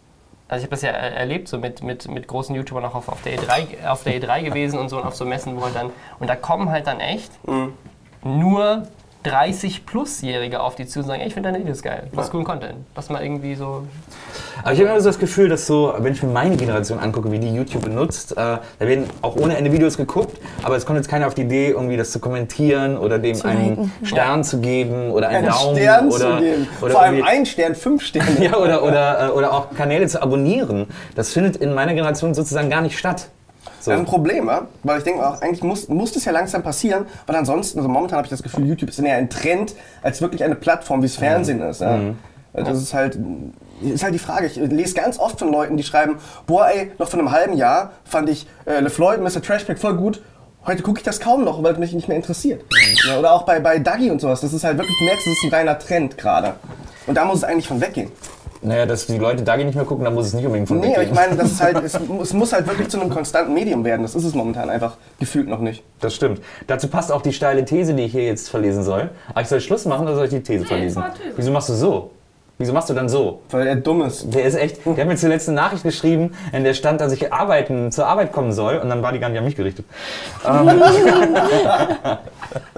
also 0.49 0.61
ich 0.61 0.65
habe 0.65 0.71
das 0.71 0.81
ja 0.81 0.91
erlebt, 0.91 1.47
so 1.49 1.59
mit, 1.59 1.83
mit, 1.83 2.09
mit 2.09 2.27
großen 2.27 2.57
YouTubern 2.57 2.87
auch 2.87 2.95
auf, 2.95 3.11
auf, 3.11 3.21
der 3.23 3.39
E3, 3.39 3.87
auf 3.87 4.03
der 4.03 4.21
E3 4.21 4.45
gewesen 4.45 4.79
und 4.79 4.89
so 4.89 4.97
und 4.97 5.05
auf 5.05 5.15
so 5.15 5.27
Messen, 5.27 5.55
wo 5.57 5.65
halt 5.65 5.77
dann, 5.77 5.91
und 6.19 6.29
da 6.29 6.37
kommen 6.37 6.71
halt 6.71 6.87
dann 6.87 7.01
echt 7.01 7.31
Mhm. 7.47 7.75
nur 8.25 8.85
30-Plus-Jährige 9.25 10.61
auf 10.61 10.75
die 10.77 10.87
zu 10.87 11.01
und 11.01 11.07
sagen, 11.07 11.21
ey, 11.21 11.29
ich 11.29 11.35
finde 11.35 11.51
deine 11.51 11.63
Videos 11.63 11.83
geil, 11.83 12.05
du 12.11 12.19
hast 12.19 12.31
coolen 12.31 12.45
Content. 12.45 12.75
Lass 12.97 13.11
mal 13.11 13.23
irgendwie 13.23 13.55
so 13.55 13.87
Aber 14.63 14.73
ich 14.73 14.79
habe 14.81 14.91
immer 14.91 15.01
so 15.01 15.09
das 15.09 15.19
Gefühl, 15.19 15.49
dass 15.49 15.67
so, 15.67 15.95
wenn 15.99 16.13
ich 16.13 16.23
mir 16.23 16.31
meine 16.31 16.57
Generation 16.57 16.99
angucke, 16.99 17.31
wie 17.31 17.39
die 17.39 17.55
YouTube 17.55 17.85
benutzt, 17.85 18.33
äh, 18.33 18.37
da 18.37 18.61
werden 18.79 19.05
auch 19.23 19.37
ohne 19.37 19.57
Ende 19.57 19.73
Videos 19.73 19.97
geguckt, 19.97 20.39
aber 20.63 20.77
es 20.77 20.87
kommt 20.87 20.97
jetzt 20.99 21.09
keiner 21.09 21.27
auf 21.27 21.35
die 21.35 21.43
Idee, 21.43 21.71
irgendwie 21.71 21.97
das 21.97 22.11
zu 22.13 22.19
kommentieren 22.21 22.97
oder 22.97 23.19
dem 23.19 23.35
Zu 23.35 23.47
einen 23.49 23.69
liken. 23.71 23.93
Stern 24.03 24.45
zu 24.45 24.61
geben 24.61 25.11
oder 25.11 25.29
einen 25.29 25.39
Einen 25.49 25.49
Daumen 25.49 25.77
Stern 25.77 26.09
oder, 26.09 26.19
zu 26.39 26.43
geben. 26.43 26.69
oder 26.81 26.91
Vor 26.93 27.03
allem 27.03 27.15
irgendwie- 27.17 27.31
ein 27.31 27.47
Stern, 27.47 27.75
fünf 27.75 28.03
Sterne. 28.03 28.31
ja, 28.45 28.57
oder, 28.57 28.83
oder, 28.83 29.29
äh, 29.29 29.31
oder 29.33 29.53
auch 29.53 29.75
Kanäle 29.75 30.07
zu 30.07 30.23
abonnieren. 30.23 30.87
Das 31.15 31.31
findet 31.33 31.57
in 31.57 31.75
meiner 31.75 31.95
Generation 31.95 32.35
sozusagen 32.35 32.71
gar 32.71 32.81
nicht 32.81 32.99
statt. 32.99 33.29
So. 33.81 33.91
Das 33.91 34.01
ist 34.01 34.01
ein 34.01 34.07
Problem, 34.07 34.47
ja? 34.47 34.67
weil 34.83 34.99
ich 34.99 35.05
denke 35.05 35.27
auch, 35.27 35.41
eigentlich 35.41 35.63
muss, 35.63 35.89
muss 35.89 36.13
das 36.13 36.25
ja 36.25 36.33
langsam 36.33 36.63
passieren, 36.63 37.07
weil 37.27 37.37
ansonsten, 37.37 37.79
also 37.79 37.89
momentan 37.89 38.19
habe 38.19 38.27
ich 38.27 38.31
das 38.31 38.43
Gefühl, 38.43 38.67
YouTube 38.67 38.91
ist 38.91 38.99
eher 38.99 39.17
ein 39.17 39.31
Trend 39.31 39.75
als 40.03 40.21
wirklich 40.21 40.45
eine 40.45 40.55
Plattform, 40.55 41.03
wie 41.03 41.07
es 41.07 41.17
Fernsehen 41.17 41.61
ist. 41.61 41.81
Ja? 41.81 42.01
Das 42.53 42.83
ist 42.83 42.95
halt, 42.95 43.19
ist 43.83 44.03
halt 44.03 44.15
die 44.15 44.19
Frage. 44.19 44.47
Ich 44.47 44.57
lese 44.57 44.95
ganz 44.95 45.19
oft 45.19 45.39
von 45.39 45.53
Leuten, 45.53 45.77
die 45.77 45.83
schreiben, 45.83 46.17
boah 46.47 46.69
ey, 46.69 46.91
noch 46.99 47.09
vor 47.09 47.21
einem 47.21 47.31
halben 47.31 47.57
Jahr 47.57 47.93
fand 48.05 48.29
ich 48.29 48.47
äh, 48.67 48.81
LeFloid, 48.81 49.21
Mr. 49.21 49.41
Trashback 49.41 49.79
voll 49.79 49.95
gut. 49.95 50.23
Heute 50.67 50.83
gucke 50.83 50.99
ich 50.99 51.05
das 51.05 51.21
kaum 51.21 51.45
noch, 51.45 51.63
weil 51.63 51.73
es 51.73 51.79
mich 51.79 51.93
nicht 51.95 52.09
mehr 52.09 52.19
interessiert. 52.19 52.65
Ja, 53.07 53.19
oder 53.19 53.33
auch 53.33 53.45
bei, 53.45 53.61
bei 53.61 53.79
Dagi 53.79 54.11
und 54.11 54.21
sowas. 54.21 54.43
Das 54.43 54.53
ist 54.53 54.63
halt 54.63 54.77
wirklich, 54.77 54.97
du 54.99 55.05
merkst, 55.05 55.27
das 55.27 55.33
ist 55.33 55.45
ein 55.45 55.55
reiner 55.55 55.79
Trend 55.79 56.19
gerade. 56.19 56.55
Und 57.07 57.15
da 57.15 57.25
muss 57.25 57.39
es 57.39 57.45
eigentlich 57.45 57.67
von 57.67 57.81
weggehen. 57.81 58.13
Naja, 58.63 58.85
dass 58.85 59.07
die 59.07 59.17
Leute 59.17 59.43
da 59.43 59.57
nicht 59.57 59.75
mehr 59.75 59.85
gucken, 59.85 60.05
dann 60.05 60.15
muss 60.15 60.27
es 60.27 60.35
nicht 60.35 60.45
unbedingt 60.45 60.69
von 60.69 60.81
Nee, 60.81 60.95
aber 60.95 61.05
ich 61.05 61.13
meine, 61.13 61.35
das 61.35 61.53
ist 61.53 61.63
halt, 61.63 61.77
es, 61.85 61.95
es 61.95 62.33
muss 62.35 62.53
halt 62.53 62.67
wirklich 62.67 62.89
zu 62.89 63.01
einem 63.01 63.11
konstanten 63.11 63.55
Medium 63.55 63.85
werden. 63.85 64.03
Das 64.03 64.15
ist 64.15 64.25
es 64.25 64.35
momentan 64.35 64.69
einfach 64.69 64.97
gefühlt 65.19 65.49
noch 65.49 65.61
nicht. 65.61 65.83
Das 66.01 66.15
stimmt. 66.15 66.41
Dazu 66.67 66.89
passt 66.89 67.11
auch 67.11 67.23
die 67.23 67.33
steile 67.33 67.65
These, 67.65 67.95
die 67.95 68.05
ich 68.05 68.13
hier 68.13 68.25
jetzt 68.25 68.51
verlesen 68.51 68.83
soll. 68.83 69.11
Aber 69.31 69.41
ich 69.41 69.49
soll 69.49 69.61
Schluss 69.61 69.87
machen 69.87 70.07
oder 70.07 70.15
soll 70.15 70.25
ich 70.25 70.31
die 70.31 70.43
These 70.43 70.67
verlesen? 70.67 71.01
das 71.03 71.11
war 71.11 71.15
These. 71.15 71.35
Wieso 71.37 71.51
machst 71.53 71.69
du 71.71 71.75
so? 71.75 72.11
Wieso 72.59 72.75
machst 72.75 72.91
du 72.91 72.95
dann 72.95 73.09
so? 73.09 73.41
Weil 73.49 73.67
er 73.67 73.77
dumm 73.77 74.03
ist. 74.03 74.35
Der 74.35 74.45
ist 74.45 74.55
echt, 74.55 74.85
der 74.85 74.95
hat 74.95 75.07
mir 75.07 75.17
zuletzt 75.17 75.49
eine 75.49 75.57
Nachricht 75.57 75.83
geschrieben, 75.83 76.35
in 76.53 76.63
der 76.63 76.75
stand, 76.75 77.01
dass 77.01 77.11
ich 77.11 77.33
arbeiten, 77.33 77.91
zur 77.91 78.07
Arbeit 78.07 78.33
kommen 78.33 78.53
soll 78.53 78.77
und 78.77 78.91
dann 78.91 79.03
war 79.03 79.13
die 79.13 79.19
gar 79.19 79.31
nicht 79.31 79.39
an 79.39 79.47
mich 79.47 79.57
gerichtet. 79.57 79.87
Ähm, 80.47 80.69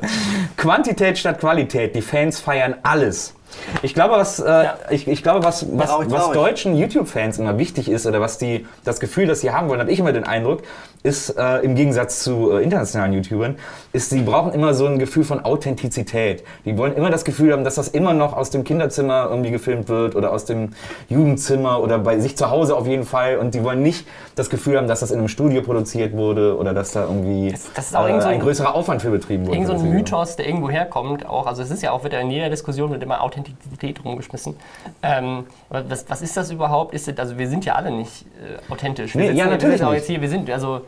Quantität 0.56 1.18
statt 1.18 1.40
Qualität, 1.40 1.96
die 1.96 2.02
Fans 2.02 2.38
feiern 2.38 2.76
alles. 2.84 3.34
Ich 3.82 3.94
glaube, 3.94 4.14
was, 4.14 4.40
äh, 4.40 4.66
ich, 4.90 5.08
ich 5.08 5.22
glaube, 5.22 5.44
was, 5.44 5.66
was, 5.76 5.90
Traurig, 5.90 6.10
was 6.10 6.24
traurig. 6.24 6.40
deutschen 6.40 6.76
YouTube-Fans 6.76 7.38
immer 7.38 7.58
wichtig 7.58 7.88
ist 7.88 8.06
oder 8.06 8.20
was 8.20 8.38
die, 8.38 8.66
das 8.84 9.00
Gefühl, 9.00 9.26
das 9.26 9.40
sie 9.40 9.50
haben 9.50 9.68
wollen, 9.68 9.80
habe 9.80 9.90
ich 9.90 9.98
immer 9.98 10.12
den 10.12 10.24
Eindruck, 10.24 10.62
ist 11.02 11.30
äh, 11.30 11.58
im 11.58 11.74
Gegensatz 11.74 12.22
zu 12.22 12.52
äh, 12.52 12.62
internationalen 12.62 13.12
YouTubern, 13.12 13.56
ist, 13.92 14.10
sie 14.10 14.22
brauchen 14.22 14.52
immer 14.52 14.72
so 14.72 14.86
ein 14.86 14.98
Gefühl 14.98 15.22
von 15.24 15.44
Authentizität. 15.44 16.44
Die 16.64 16.78
wollen 16.78 16.94
immer 16.94 17.10
das 17.10 17.24
Gefühl 17.24 17.52
haben, 17.52 17.62
dass 17.62 17.74
das 17.74 17.88
immer 17.88 18.14
noch 18.14 18.34
aus 18.34 18.50
dem 18.50 18.64
Kinderzimmer 18.64 19.26
irgendwie 19.30 19.50
gefilmt 19.50 19.88
wird 19.88 20.16
oder 20.16 20.32
aus 20.32 20.44
dem 20.46 20.70
Jugendzimmer 21.10 21.80
oder 21.82 21.98
bei 21.98 22.18
sich 22.18 22.36
zu 22.36 22.50
Hause 22.50 22.74
auf 22.76 22.86
jeden 22.86 23.04
Fall. 23.04 23.36
Und 23.38 23.54
die 23.54 23.62
wollen 23.62 23.82
nicht 23.82 24.06
das 24.34 24.48
Gefühl 24.48 24.78
haben, 24.78 24.88
dass 24.88 25.00
das 25.00 25.10
in 25.10 25.18
einem 25.18 25.28
Studio 25.28 25.60
produziert 25.62 26.14
wurde 26.16 26.56
oder 26.56 26.72
dass 26.72 26.92
da 26.92 27.02
irgendwie 27.04 27.50
Das- 27.52 27.70
das 27.74 27.92
äh, 27.92 27.96
ein 27.98 28.20
ein- 28.22 28.40
größerer 28.40 28.74
Aufwand 28.74 29.02
für 29.02 29.10
betrieben 29.10 29.46
wurde. 29.46 29.56
Irgend 29.58 29.68
so 29.68 29.74
ein. 29.84 29.90
Mythos, 29.92 30.36
der 30.36 30.46
irgendwo 30.46 30.70
herkommt, 30.70 31.26
auch, 31.28 31.46
also 31.46 31.62
es 31.62 31.70
ist 31.70 31.82
ja 31.82 31.90
auch, 31.92 32.02
wird 32.02 32.14
ja 32.14 32.20
in 32.20 32.30
jeder 32.30 32.48
Diskussion 32.48 32.90
wird 32.90 33.02
immer 33.02 33.20
Authentizität 33.22 34.02
rumgeschmissen. 34.04 34.56
Ähm, 35.02 35.44
was, 35.68 36.06
was 36.08 36.22
ist 36.22 36.36
das 36.36 36.50
überhaupt? 36.50 36.94
Ist 36.94 37.08
das, 37.08 37.18
also 37.18 37.36
wir 37.38 37.48
sind 37.48 37.64
ja 37.66 37.74
alle 37.74 37.90
nicht 37.90 38.24
äh, 38.68 38.72
authentisch. 38.72 39.14
Wir 39.14 39.32
Nee, 39.32 39.38
ja, 39.38 39.46
natürlich 39.46 39.84
auch 39.84 39.92
jetzt 39.92 40.06
hier, 40.06 40.20
wir 40.20 40.28
sind, 40.30 40.48
also 40.50 40.80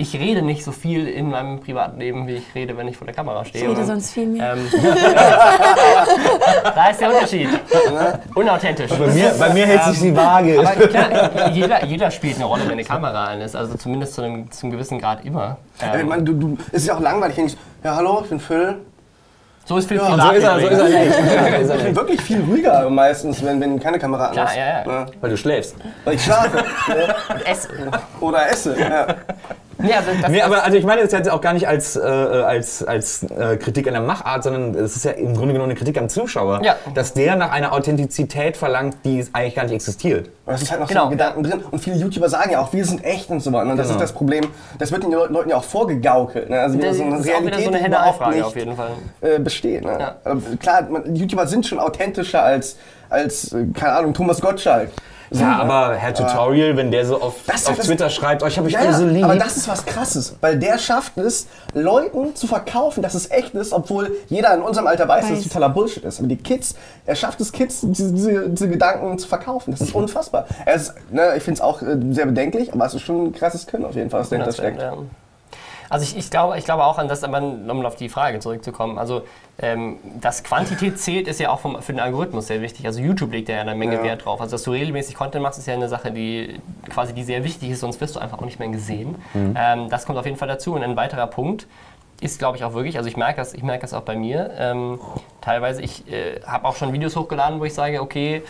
ich 0.00 0.14
rede 0.18 0.42
nicht 0.42 0.64
so 0.64 0.72
viel 0.72 1.06
in 1.06 1.30
meinem 1.30 1.60
Privatleben, 1.60 2.26
wie 2.26 2.36
ich 2.36 2.54
rede, 2.54 2.76
wenn 2.76 2.88
ich 2.88 2.96
vor 2.96 3.06
der 3.06 3.14
Kamera 3.14 3.44
stehe. 3.44 3.64
Ich 3.64 3.70
rede 3.70 3.84
sonst 3.84 4.12
viel 4.12 4.26
mehr. 4.26 4.54
ähm, 4.54 4.68
da 6.74 6.88
ist 6.90 7.00
der 7.00 7.10
Unterschied. 7.10 7.48
Unauthentisch. 8.34 8.90
Bei 8.90 9.06
mir, 9.06 9.30
bei 9.38 9.52
mir 9.52 9.66
hält 9.66 9.84
sich 9.84 10.00
die 10.00 10.16
Waage. 10.16 10.58
Aber 10.60 10.86
klar, 10.88 11.50
jeder, 11.52 11.84
jeder 11.84 12.10
spielt 12.10 12.36
eine 12.36 12.44
Rolle, 12.46 12.62
wenn 12.64 12.72
eine 12.72 12.84
Kamera 12.84 13.26
an 13.26 13.40
ist. 13.40 13.54
Also 13.54 13.76
zumindest 13.76 14.14
zu 14.14 14.22
einem, 14.22 14.50
zu 14.50 14.66
einem 14.66 14.72
gewissen 14.72 14.98
Grad 14.98 15.24
immer. 15.24 15.58
Ja, 15.80 15.94
ich 15.94 16.00
Ähm, 16.00 16.08
meine, 16.08 16.22
du, 16.22 16.32
du, 16.32 16.58
es 16.68 16.82
ist 16.82 16.86
ja 16.88 16.94
auch 16.94 17.00
langweilig, 17.00 17.36
wenn 17.36 17.46
ich, 17.46 17.56
ja 17.84 17.94
hallo, 17.96 18.20
ich 18.22 18.28
bin 18.30 18.40
Phil. 18.40 18.76
so 19.64 19.76
ist 19.76 19.88
Phil 19.88 19.98
Ja, 19.98 20.16
so 20.18 20.30
ist 20.32 20.42
er, 20.44 20.60
so 20.60 20.66
ist 20.66 20.78
er 20.78 20.88
nicht. 20.88 21.68
Ja, 21.70 21.74
Ich 21.76 21.82
bin 21.84 21.96
wirklich 21.96 22.20
viel 22.22 22.40
ruhiger 22.42 22.88
meistens, 22.90 23.44
wenn, 23.44 23.60
wenn 23.60 23.78
keine 23.78 23.98
Kamera 23.98 24.26
an 24.28 24.46
ist. 24.46 24.56
ja, 24.56 24.84
ja. 24.84 25.06
Weil 25.20 25.30
du 25.30 25.36
schläfst. 25.36 25.76
Weil 26.04 26.14
ich 26.14 26.24
schlafe 26.24 26.56
ne? 26.56 26.64
Es, 27.44 27.68
oder 28.20 28.50
esse. 28.50 28.78
Ja. 28.80 29.06
Nee, 29.82 29.92
also 29.92 30.10
das, 30.20 30.30
Nee, 30.30 30.42
aber 30.42 30.62
also 30.64 30.76
ich 30.76 30.84
meine 30.84 31.02
das 31.02 31.12
jetzt 31.12 31.30
auch 31.30 31.40
gar 31.40 31.52
nicht 31.52 31.66
als, 31.68 31.96
äh, 31.96 32.00
als, 32.00 32.82
als 32.84 33.22
äh, 33.24 33.56
Kritik 33.56 33.86
an 33.86 33.94
der 33.94 34.02
Machart, 34.02 34.42
sondern 34.44 34.74
es 34.74 34.96
ist 34.96 35.04
ja 35.04 35.12
im 35.12 35.34
Grunde 35.34 35.52
genommen 35.54 35.70
eine 35.70 35.74
Kritik 35.78 35.98
am 35.98 36.08
Zuschauer. 36.08 36.60
Ja. 36.62 36.76
Dass 36.94 37.14
der 37.14 37.36
nach 37.36 37.50
einer 37.50 37.72
Authentizität 37.72 38.56
verlangt, 38.56 38.96
die 39.04 39.24
eigentlich 39.32 39.54
gar 39.54 39.62
nicht 39.64 39.72
existiert. 39.74 40.28
Und 40.46 40.52
das 40.54 40.62
ist 40.62 40.70
halt 40.70 40.80
noch 40.80 40.88
Genau. 40.88 41.04
so 41.04 41.10
Gedanken 41.10 41.42
drin. 41.42 41.62
Und 41.70 41.78
viele 41.80 41.96
YouTuber 41.96 42.28
sagen 42.28 42.50
ja 42.52 42.60
auch, 42.60 42.72
wir 42.72 42.84
sind 42.84 43.04
echt 43.04 43.30
und 43.30 43.40
so 43.40 43.52
weiter. 43.52 43.70
Und 43.70 43.76
das 43.76 43.86
Genau. 43.88 43.98
ist 43.98 44.02
das 44.02 44.12
Problem. 44.12 44.44
Das 44.78 44.90
wird 44.92 45.02
den 45.04 45.12
Le- 45.12 45.26
Leuten 45.30 45.50
ja 45.50 45.56
auch 45.56 45.64
vorgegaukelt. 45.64 46.50
Ne? 46.50 46.58
Also 46.60 46.78
das 46.78 46.96
so 46.96 47.02
eine 47.04 47.16
ist 47.16 47.20
auch 47.20 47.24
wieder 47.24 47.34
Realität, 47.36 47.64
so 47.64 47.70
eine 47.70 47.78
die 47.80 47.86
überhaupt 47.86 48.22
auf 48.22 48.56
jeden 48.56 48.76
Fall. 48.76 48.90
äh, 49.20 49.38
besteht. 49.38 49.84
Ne? 49.84 49.96
Ja. 49.98 50.16
Klar, 50.60 50.82
man, 50.90 51.14
YouTuber 51.14 51.46
sind 51.46 51.66
schon 51.66 51.78
authentischer 51.78 52.42
als, 52.42 52.76
als 53.08 53.52
äh, 53.52 53.66
keine 53.74 53.92
Ahnung, 53.92 54.14
Thomas 54.14 54.40
Gottschalk. 54.40 54.90
Ja, 55.32 55.58
aber 55.60 55.94
Herr 55.94 56.12
Tutorial, 56.12 56.76
wenn 56.76 56.90
der 56.90 57.06
so 57.06 57.16
auf, 57.16 57.34
auf 57.36 57.42
das- 57.46 57.64
Twitter 57.86 58.10
schreibt, 58.10 58.42
euch 58.42 58.58
habe 58.58 58.66
ich 58.68 58.74
Ja, 58.74 58.80
alle 58.80 58.94
so 58.94 59.06
lieb. 59.06 59.22
aber 59.24 59.36
das 59.36 59.56
ist 59.56 59.68
was 59.68 59.84
Krasses, 59.86 60.34
weil 60.40 60.58
der 60.58 60.78
schafft 60.78 61.16
es, 61.18 61.46
Leuten 61.72 62.34
zu 62.34 62.46
verkaufen, 62.48 63.02
dass 63.02 63.14
es 63.14 63.30
echt 63.30 63.54
ist, 63.54 63.72
obwohl 63.72 64.10
jeder 64.28 64.52
in 64.54 64.62
unserem 64.62 64.86
Alter 64.88 65.06
weiß, 65.06 65.22
dass 65.22 65.30
es 65.30 65.36
Weiß. 65.38 65.44
totaler 65.44 65.68
Bullshit 65.68 66.04
ist. 66.04 66.18
Aber 66.18 66.28
die 66.28 66.36
Kids, 66.36 66.74
er 67.06 67.14
schafft 67.14 67.40
es, 67.40 67.52
Kids 67.52 67.80
diese, 67.82 68.12
diese, 68.12 68.48
diese 68.50 68.68
Gedanken 68.68 69.18
zu 69.18 69.28
verkaufen. 69.28 69.70
Das 69.70 69.80
ist 69.80 69.94
unfassbar. 69.94 70.46
Er 70.66 70.74
ist, 70.74 70.94
ne, 71.10 71.34
ich 71.36 71.42
finde 71.42 71.58
es 71.58 71.60
auch 71.60 71.80
äh, 71.82 71.96
sehr 72.10 72.26
bedenklich, 72.26 72.72
aber 72.72 72.86
es 72.86 72.94
ist 72.94 73.02
schon 73.02 73.26
ein 73.26 73.32
krasses 73.32 73.66
Können 73.66 73.84
auf 73.84 73.94
jeden 73.94 74.10
Fall, 74.10 74.20
was 74.20 74.30
dahinter 74.30 74.52
steckt. 74.52 74.80
ja. 74.82 74.94
Also 75.90 76.04
ich, 76.04 76.16
ich, 76.16 76.30
glaube, 76.30 76.56
ich 76.56 76.64
glaube 76.64 76.84
auch 76.84 76.98
an 76.98 77.08
das, 77.08 77.24
aber 77.24 77.42
um 77.42 77.84
auf 77.84 77.96
die 77.96 78.08
Frage 78.08 78.38
zurückzukommen, 78.38 78.96
also 78.96 79.22
ähm, 79.58 79.98
dass 80.20 80.44
Quantität 80.44 80.98
zählt, 81.00 81.28
ist 81.28 81.40
ja 81.40 81.50
auch 81.50 81.58
vom, 81.58 81.82
für 81.82 81.92
den 81.92 82.00
Algorithmus 82.00 82.46
sehr 82.46 82.62
wichtig. 82.62 82.86
Also 82.86 83.00
YouTube 83.00 83.32
legt 83.32 83.48
ja 83.48 83.60
eine 83.60 83.74
Menge 83.74 83.96
Ja. 83.96 84.04
Wert 84.04 84.24
drauf. 84.24 84.40
Also 84.40 84.52
dass 84.52 84.62
du 84.62 84.70
regelmäßig 84.70 85.16
Content 85.16 85.42
machst, 85.42 85.58
ist 85.58 85.66
ja 85.66 85.74
eine 85.74 85.88
Sache, 85.88 86.12
die 86.12 86.60
quasi 86.88 87.12
die 87.12 87.24
sehr 87.24 87.44
wichtig 87.44 87.70
ist, 87.70 87.80
sonst 87.80 88.00
wirst 88.00 88.14
du 88.14 88.20
einfach 88.20 88.38
auch 88.38 88.44
nicht 88.44 88.60
mehr 88.60 88.68
gesehen. 88.68 89.16
Ähm, 89.34 89.90
das 89.90 90.06
kommt 90.06 90.16
auf 90.18 90.24
jeden 90.24 90.38
Fall 90.38 90.48
dazu. 90.48 90.74
Und 90.74 90.84
ein 90.84 90.96
weiterer 90.96 91.26
Punkt 91.26 91.66
ist, 92.20 92.38
glaube 92.38 92.56
ich, 92.56 92.64
auch 92.64 92.74
wirklich, 92.74 92.96
also 92.96 93.08
ich 93.08 93.16
merke 93.16 93.38
das, 93.38 93.54
ich 93.54 93.62
merke 93.62 93.82
das 93.82 93.94
auch 93.94 94.02
bei 94.02 94.14
mir. 94.14 94.50
Ähm, 94.58 95.00
teilweise, 95.40 95.82
ich 95.82 96.10
äh, 96.10 96.40
habe 96.46 96.66
auch 96.68 96.76
schon 96.76 96.92
Videos 96.92 97.16
hochgeladen, 97.16 97.60
wo 97.60 97.64
ich 97.64 97.74
sage, 97.74 98.00
okay, 98.00 98.42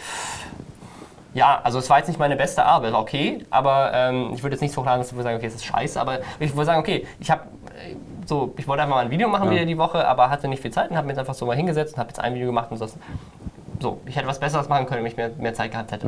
ja, 1.35 1.61
also 1.63 1.79
es 1.79 1.89
war 1.89 1.99
jetzt 1.99 2.09
nicht 2.09 2.19
meine 2.19 2.37
beste 2.37 2.65
Arbeit, 2.65 2.93
okay, 2.95 3.47
aber 3.51 3.93
ähm, 3.95 4.31
ich 4.35 4.43
würde 4.43 4.55
jetzt 4.55 4.63
nicht 4.63 4.73
so 4.73 4.81
hochladen, 4.81 5.01
dass 5.01 5.13
ich 5.13 5.23
sagen, 5.23 5.37
okay, 5.37 5.47
es 5.47 5.55
ist 5.55 5.65
scheiße, 5.65 6.01
aber 6.01 6.19
ich 6.39 6.53
würde 6.55 6.67
sagen, 6.67 6.81
okay, 6.81 7.07
ich 7.21 7.31
habe 7.31 7.43
so, 8.27 8.55
ich 8.57 8.69
wollte 8.69 8.83
einfach 8.83 8.97
mal 8.97 9.05
ein 9.05 9.11
Video 9.11 9.29
machen 9.29 9.51
wieder 9.51 9.65
die 9.65 9.79
Woche, 9.79 10.07
aber 10.07 10.31
hatte 10.31 10.49
nicht 10.49 10.63
viel 10.63 10.71
Zeit 10.71 10.91
und 10.91 10.97
habe 10.97 11.07
mir 11.07 11.13
jetzt 11.13 11.19
einfach 11.21 11.35
so 11.35 11.47
mal 11.47 11.57
hingesetzt 11.57 11.95
und 11.95 11.99
habe 11.99 12.09
jetzt 12.11 12.21
ein 12.21 12.35
Video 12.35 12.47
gemacht 12.47 12.71
und 12.71 12.79
so. 12.79 12.89
So, 13.81 14.01
ich 14.07 14.15
hätte 14.17 14.27
was 14.27 14.39
Besseres 14.39 14.69
machen 14.69 14.87
können, 14.87 15.01
wenn 15.01 15.11
ich 15.11 15.17
mehr, 15.17 15.31
mehr 15.39 15.55
Zeit 15.55 15.71
gehabt 15.73 15.91
hätte. 15.91 16.07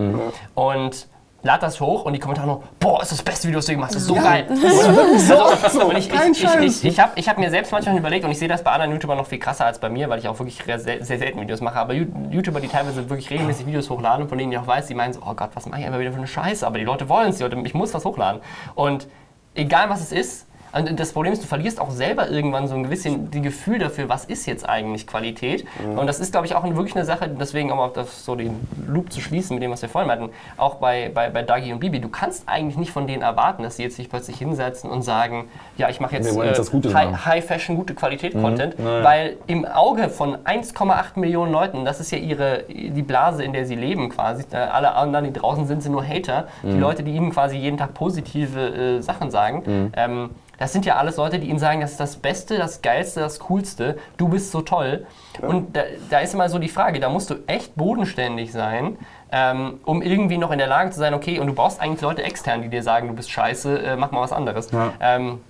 Und 0.54 1.08
lad 1.42 1.62
das 1.62 1.80
hoch 1.80 2.04
und 2.04 2.12
die 2.12 2.18
Kommentare 2.18 2.46
noch, 2.46 2.62
boah, 2.78 3.02
ist 3.02 3.12
das 3.12 3.22
beste 3.22 3.48
Video, 3.48 3.58
das 3.58 3.66
du 3.66 3.72
gemacht 3.72 3.94
hast, 3.94 3.96
das 3.96 4.02
ist 4.02 4.08
so 4.08 4.14
geil. 4.14 4.46
so, 5.18 5.84
und 5.86 5.96
ich, 5.96 6.08
ich, 6.08 6.44
ich, 6.60 6.84
ich, 6.84 7.00
habe 7.00 7.20
hab 7.20 7.38
mir 7.38 7.50
selbst 7.50 7.72
manchmal 7.72 7.96
überlegt, 7.96 8.24
und 8.24 8.30
ich 8.30 8.38
sehe 8.38 8.48
das 8.48 8.62
bei 8.62 8.70
anderen 8.70 8.92
YouTubern 8.92 9.18
noch 9.18 9.26
viel 9.26 9.38
krasser 9.38 9.66
als 9.66 9.78
bei 9.78 9.88
mir, 9.88 10.08
weil 10.08 10.18
ich 10.18 10.28
auch 10.28 10.38
wirklich 10.38 10.62
sehr, 10.64 10.78
sehr 10.78 11.18
selten 11.18 11.40
Videos 11.40 11.60
mache, 11.60 11.78
aber 11.78 11.94
YouTuber, 11.94 12.60
die 12.60 12.68
teilweise 12.68 13.08
wirklich 13.10 13.30
regelmäßig 13.30 13.66
Videos 13.66 13.90
hochladen, 13.90 14.28
von 14.28 14.38
denen 14.38 14.52
ich 14.52 14.58
auch 14.58 14.66
weiß, 14.66 14.86
die 14.86 14.94
meinen 14.94 15.12
so, 15.12 15.20
oh 15.26 15.34
Gott, 15.34 15.50
was 15.54 15.66
mache 15.66 15.80
ich 15.80 15.86
einfach 15.86 16.00
wieder 16.00 16.12
für 16.12 16.18
eine 16.18 16.26
Scheiße, 16.26 16.66
aber 16.66 16.78
die 16.78 16.84
Leute 16.84 17.08
wollen 17.08 17.30
es, 17.30 17.40
ich 17.40 17.74
muss 17.74 17.92
was 17.92 18.04
hochladen. 18.04 18.40
Und 18.74 19.08
egal 19.54 19.90
was 19.90 20.00
es 20.00 20.12
ist, 20.12 20.46
und 20.72 20.98
das 20.98 21.12
Problem 21.12 21.32
ist, 21.32 21.42
du 21.42 21.46
verlierst 21.46 21.80
auch 21.80 21.90
selber 21.90 22.28
irgendwann 22.30 22.66
so 22.66 22.74
ein 22.74 22.88
bisschen 22.88 23.30
die 23.30 23.42
Gefühl 23.42 23.78
dafür, 23.78 24.08
was 24.08 24.24
ist 24.24 24.46
jetzt 24.46 24.68
eigentlich 24.68 25.06
Qualität. 25.06 25.64
Und 25.96 26.06
das 26.06 26.18
ist, 26.20 26.32
glaube 26.32 26.46
ich, 26.46 26.54
auch 26.54 26.64
wirklich 26.64 26.96
eine 26.96 27.04
Sache, 27.04 27.28
deswegen 27.28 27.70
um 27.70 27.78
auf 27.78 27.92
das, 27.92 28.24
so 28.24 28.34
den 28.34 28.66
Loop 28.86 29.12
zu 29.12 29.20
schließen 29.20 29.54
mit 29.54 29.62
dem, 29.62 29.70
was 29.70 29.82
wir 29.82 29.88
vorhin 29.88 30.10
hatten, 30.10 30.30
auch 30.56 30.76
bei, 30.76 31.10
bei, 31.12 31.28
bei 31.28 31.42
Dagi 31.42 31.72
und 31.72 31.80
Bibi, 31.80 32.00
du 32.00 32.08
kannst 32.08 32.48
eigentlich 32.48 32.76
nicht 32.76 32.90
von 32.90 33.06
denen 33.06 33.22
erwarten, 33.22 33.62
dass 33.62 33.76
sie 33.76 33.82
jetzt 33.82 33.96
sich 33.96 34.08
plötzlich 34.08 34.38
hinsetzen 34.38 34.90
und 34.90 35.02
sagen, 35.02 35.48
ja, 35.76 35.88
ich 35.90 36.00
mache 36.00 36.16
jetzt, 36.16 36.26
äh, 36.36 36.54
High. 36.94 37.26
High 37.26 37.44
Fashion, 37.44 37.76
gute 37.76 37.94
Qualität-Content, 37.94 38.78
Naja. 38.78 39.04
weil 39.04 39.36
im 39.46 39.64
Auge 39.64 40.08
von 40.08 40.36
1,8 40.38 41.18
Millionen 41.18 41.52
Leuten, 41.52 41.84
das 41.84 42.00
ist 42.00 42.10
ja 42.12 42.18
ihre, 42.18 42.64
die 42.68 43.02
Blase, 43.02 43.44
in 43.44 43.52
der 43.52 43.66
sie 43.66 43.74
leben 43.76 44.08
quasi, 44.08 44.44
äh, 44.52 44.56
alle 44.56 44.94
anderen, 44.94 45.26
die 45.26 45.32
draußen 45.32 45.66
sind, 45.66 45.82
sind 45.82 45.92
nur 45.92 46.06
Hater, 46.06 46.46
die 46.62 46.78
Leute, 46.78 47.02
die 47.02 47.12
ihnen 47.12 47.30
quasi 47.30 47.56
jeden 47.56 47.76
Tag 47.76 47.94
positive 47.94 48.98
äh, 48.98 49.02
Sachen 49.02 49.30
sagen, 49.30 49.92
ähm, 49.96 50.30
das 50.58 50.72
sind 50.72 50.86
ja 50.86 50.96
alles 50.96 51.16
Leute, 51.16 51.38
die 51.38 51.48
ihnen 51.48 51.58
sagen, 51.58 51.80
das 51.80 51.92
ist 51.92 52.00
das 52.00 52.16
Beste, 52.16 52.58
das 52.58 52.82
Geilste, 52.82 53.20
das 53.20 53.38
Coolste, 53.40 53.98
du 54.16 54.28
bist 54.28 54.52
so 54.52 54.60
toll. 54.60 55.06
Und 55.40 55.76
da, 55.76 55.82
da 56.10 56.20
ist 56.20 56.34
immer 56.34 56.48
so 56.48 56.58
die 56.58 56.68
Frage, 56.68 57.00
da 57.00 57.08
musst 57.08 57.30
du 57.30 57.36
echt 57.46 57.74
bodenständig 57.74 58.52
sein, 58.52 58.96
ähm, 59.32 59.80
um 59.84 60.02
irgendwie 60.02 60.38
noch 60.38 60.50
in 60.50 60.58
der 60.58 60.68
Lage 60.68 60.90
zu 60.90 60.98
sein, 60.98 61.14
okay, 61.14 61.38
und 61.38 61.46
du 61.46 61.54
brauchst 61.54 61.80
eigentlich 61.80 62.02
Leute 62.02 62.22
extern, 62.22 62.62
die 62.62 62.68
dir 62.68 62.82
sagen, 62.82 63.08
du 63.08 63.14
bist 63.14 63.30
scheiße, 63.30 63.78
äh, 63.78 63.96
mach 63.96 64.10
mal 64.10 64.20
was 64.20 64.32
anderes. 64.32 64.68
Ähm, 65.00 65.40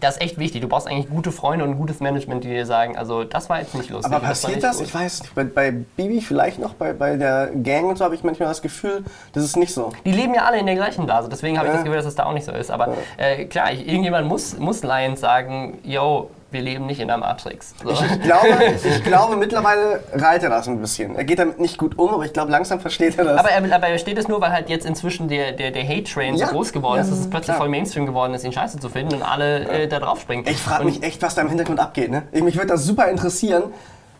das 0.00 0.16
ist 0.16 0.22
echt 0.22 0.38
wichtig. 0.38 0.60
Du 0.60 0.68
brauchst 0.68 0.86
eigentlich 0.86 1.08
gute 1.08 1.32
Freunde 1.32 1.64
und 1.64 1.76
gutes 1.76 2.00
Management, 2.00 2.44
die 2.44 2.48
dir 2.48 2.66
sagen, 2.66 2.96
also 2.96 3.24
das 3.24 3.48
war 3.48 3.60
jetzt 3.60 3.74
nicht 3.74 3.90
lustig. 3.90 4.12
Aber 4.12 4.26
das 4.26 4.42
passiert 4.42 4.62
das? 4.62 4.78
gut. 4.78 4.86
Ich 4.86 4.94
weiß 4.94 5.22
nicht. 5.22 5.34
Bei, 5.34 5.44
bei 5.44 5.70
Bibi 5.70 6.20
vielleicht 6.20 6.58
noch, 6.58 6.74
bei, 6.74 6.92
bei 6.92 7.16
der 7.16 7.50
Gang 7.62 7.86
und 7.86 7.98
so 7.98 8.04
habe 8.04 8.14
ich 8.14 8.22
manchmal 8.22 8.48
das 8.48 8.62
Gefühl, 8.62 9.04
das 9.32 9.44
ist 9.44 9.56
nicht 9.56 9.72
so. 9.72 9.92
Die 10.04 10.12
leben 10.12 10.34
ja 10.34 10.44
alle 10.44 10.58
in 10.58 10.66
der 10.66 10.74
gleichen 10.74 11.06
Blase, 11.06 11.28
deswegen 11.28 11.58
habe 11.58 11.68
ich 11.68 11.74
das 11.74 11.82
Gefühl, 11.82 11.96
dass 11.96 12.06
es 12.06 12.14
da 12.14 12.24
auch 12.24 12.32
nicht 12.32 12.44
so 12.44 12.52
ist. 12.52 12.70
Aber 12.70 12.94
äh, 13.16 13.44
klar, 13.46 13.72
ich, 13.72 13.86
irgendjemand 13.86 14.26
muss, 14.26 14.58
muss 14.58 14.82
Lions 14.82 15.20
sagen, 15.20 15.78
yo, 15.82 16.30
wir 16.50 16.62
leben 16.62 16.86
nicht 16.86 17.00
in 17.00 17.08
der 17.08 17.18
Matrix. 17.18 17.74
So. 17.82 17.90
Ich 17.90 18.20
glaube, 18.22 18.48
ich 18.84 19.02
glaube, 19.04 19.36
mittlerweile 19.36 20.00
reiht 20.12 20.42
er 20.44 20.50
das 20.50 20.68
ein 20.68 20.80
bisschen. 20.80 21.16
Er 21.16 21.24
geht 21.24 21.38
damit 21.40 21.58
nicht 21.58 21.76
gut 21.76 21.98
um, 21.98 22.14
aber 22.14 22.24
ich 22.24 22.32
glaube, 22.32 22.50
langsam 22.52 22.80
versteht 22.80 23.18
er 23.18 23.24
das. 23.24 23.38
Aber 23.40 23.50
er, 23.50 23.74
aber 23.74 23.88
er 23.88 23.98
steht 23.98 24.16
es 24.16 24.28
nur, 24.28 24.40
weil 24.40 24.52
halt 24.52 24.68
jetzt 24.68 24.86
inzwischen 24.86 25.28
der, 25.28 25.52
der, 25.52 25.70
der 25.72 25.86
Hate-Train 25.86 26.36
Ja, 26.36 26.46
so 26.46 26.52
groß 26.52 26.72
geworden 26.72 27.00
ist, 27.00 27.06
ja, 27.08 27.10
dass 27.12 27.20
es 27.20 27.28
plötzlich 27.30 27.46
klar. 27.46 27.58
voll 27.58 27.68
Mainstream 27.68 28.06
geworden 28.06 28.32
ist, 28.34 28.44
ihn 28.44 28.52
scheiße 28.52 28.78
zu 28.78 28.88
finden 28.88 29.14
und 29.16 29.22
alle 29.22 29.68
äh, 29.68 29.88
da 29.88 29.98
drauf 29.98 30.20
springen. 30.20 30.44
ich 30.48 30.56
frage 30.62 30.84
mich 30.84 31.02
echt, 31.02 31.20
was 31.22 31.34
da 31.34 31.42
im 31.42 31.48
Hintergrund 31.48 31.80
abgeht. 31.80 32.10
Ne? 32.10 32.22
Ich- 32.32 32.42
Mich 32.42 32.54
würde 32.56 32.68
das 32.68 32.84
super 32.84 33.08
interessieren, 33.08 33.64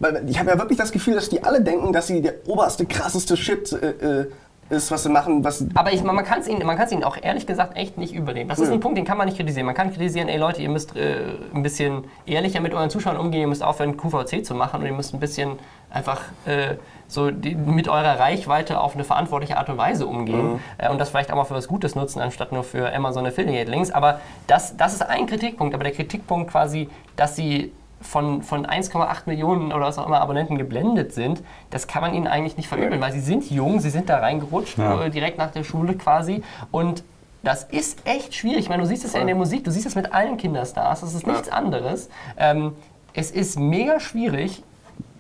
weil 0.01 0.23
ich 0.29 0.39
habe 0.39 0.51
ja 0.51 0.59
wirklich 0.59 0.79
das 0.79 0.93
Gefühl, 0.93 1.15
dass 1.15 1.29
die 1.29 1.43
alle 1.45 1.61
denken, 1.63 1.93
dass 1.93 2.09
sie 2.09 2.21
der 2.23 2.35
oberste, 2.49 2.85
krasseste 2.87 3.37
Shit 3.37 3.73
äh, 3.73 3.87
äh, 4.23 4.27
ist, 4.69 4.91
was 4.91 5.03
sie 5.05 5.09
machen. 5.09 5.45
Was, 5.45 5.65
Aber 5.75 5.93
ich, 5.93 6.03
man 6.03 6.25
kann 6.25 6.41
es 6.41 6.49
ihnen, 6.49 6.67
man 6.67 6.77
ihnen 6.91 7.05
auch 7.05 7.17
ehrlich 7.21 7.47
gesagt 7.47 7.77
echt 7.77 7.99
nicht 7.99 8.15
übernehmen. 8.15 8.49
Das 8.49 8.59
ist 8.59 8.71
ein 8.71 8.81
Punkt, 8.81 8.99
den 8.99 9.05
kann 9.05 9.19
man 9.19 9.27
nicht 9.27 9.37
kritisieren. 9.37 9.67
Man 9.67 9.75
kann 9.75 9.91
kritisieren, 9.91 10.29
ey 10.29 10.39
Leute, 10.39 10.63
ihr 10.63 10.69
müsst 10.69 10.97
äh, 10.97 11.35
ein 11.55 11.63
bisschen 11.63 12.05
ehrlicher 12.27 12.61
mit 12.61 12.75
euren 12.75 12.91
Zuschauern 12.91 13.17
umgehen, 13.17 13.43
ihr 13.43 13.47
müsst 13.47 13.63
aufhören, 13.63 13.97
QVC 13.97 14.45
zu 14.45 14.55
machen 14.55 14.81
und 14.81 14.87
ihr 14.87 14.93
müsst 14.93 15.15
ein 15.15 15.21
bisschen 15.21 15.59
einfach 15.91 16.23
äh, 16.47 16.75
so 17.09 17.31
die, 17.31 17.55
mit 17.55 17.89
eurer 17.89 18.19
Reichweite 18.19 18.81
auf 18.81 18.95
eine 18.95 19.05
verantwortliche 19.05 19.57
Art 19.57 19.69
und 19.69 19.79
Weise 19.79 20.07
umgehen 20.07 20.61
äh, 20.79 20.91
und 20.91 20.99
das 20.99 21.11
vielleicht 21.11 21.31
auch 21.31 21.37
mal 21.37 21.45
für 21.45 21.55
was 21.55 21.69
Gutes 21.69 21.95
nutzen, 21.95 22.21
anstatt 22.21 22.53
nur 22.53 22.65
für 22.65 22.93
Amazon 22.93 23.27
Affiliate 23.27 23.71
Links. 23.71 23.91
Aber 23.91 24.21
das, 24.47 24.77
das 24.77 24.95
ist 24.95 25.03
ein 25.03 25.27
Kritikpunkt. 25.27 25.75
Aber 25.75 25.85
der 25.85 25.93
Kritikpunkt 25.93 26.51
quasi, 26.51 26.89
dass 27.15 27.37
sie 27.37 27.73
von, 28.01 28.43
von 28.43 28.67
1,8 28.67 29.23
Millionen 29.27 29.73
oder 29.73 29.87
was 29.87 29.99
auch 29.99 30.07
immer 30.07 30.21
Abonnenten 30.21 30.59
geblendet 30.59 31.13
sind, 31.13 31.43
das 31.71 31.87
kann 31.87 32.03
man 32.03 32.15
ihnen 32.15 32.27
eigentlich 32.27 32.57
nicht 32.57 32.69
verübeln, 32.69 33.01
weil 33.01 33.13
sie 33.13 33.21
sind 33.21 33.51
jung, 33.51 33.81
sie 33.81 33.91
sind 33.91 34.09
da 34.09 34.19
reingerutscht, 34.19 34.79
Ja. 34.79 35.03
äh, 35.05 35.11
direkt 35.11 35.39
nach 35.39 35.51
der 35.51 35.65
Schule 35.65 35.95
quasi. 35.95 36.43
Und 36.71 37.03
das 37.43 37.65
ist 37.65 38.01
echt 38.07 38.35
schwierig. 38.35 38.61
Ich 38.61 38.69
meine, 38.69 38.83
du 38.83 38.89
siehst 38.89 39.05
es 39.05 39.13
ja 39.15 39.21
in 39.21 39.27
der 39.27 39.37
Musik, 39.37 39.65
du 39.65 39.71
siehst 39.71 39.87
es 39.87 39.95
mit 39.95 40.13
allen 40.13 40.37
Kinderstars, 40.37 41.01
das 41.01 41.15
ist 41.15 41.27
nichts 41.27 41.49
anderes. 41.49 42.09
Ähm, 42.37 42.73
es 43.15 43.31
ist 43.31 43.59
mega 43.59 43.99
schwierig, 44.01 44.63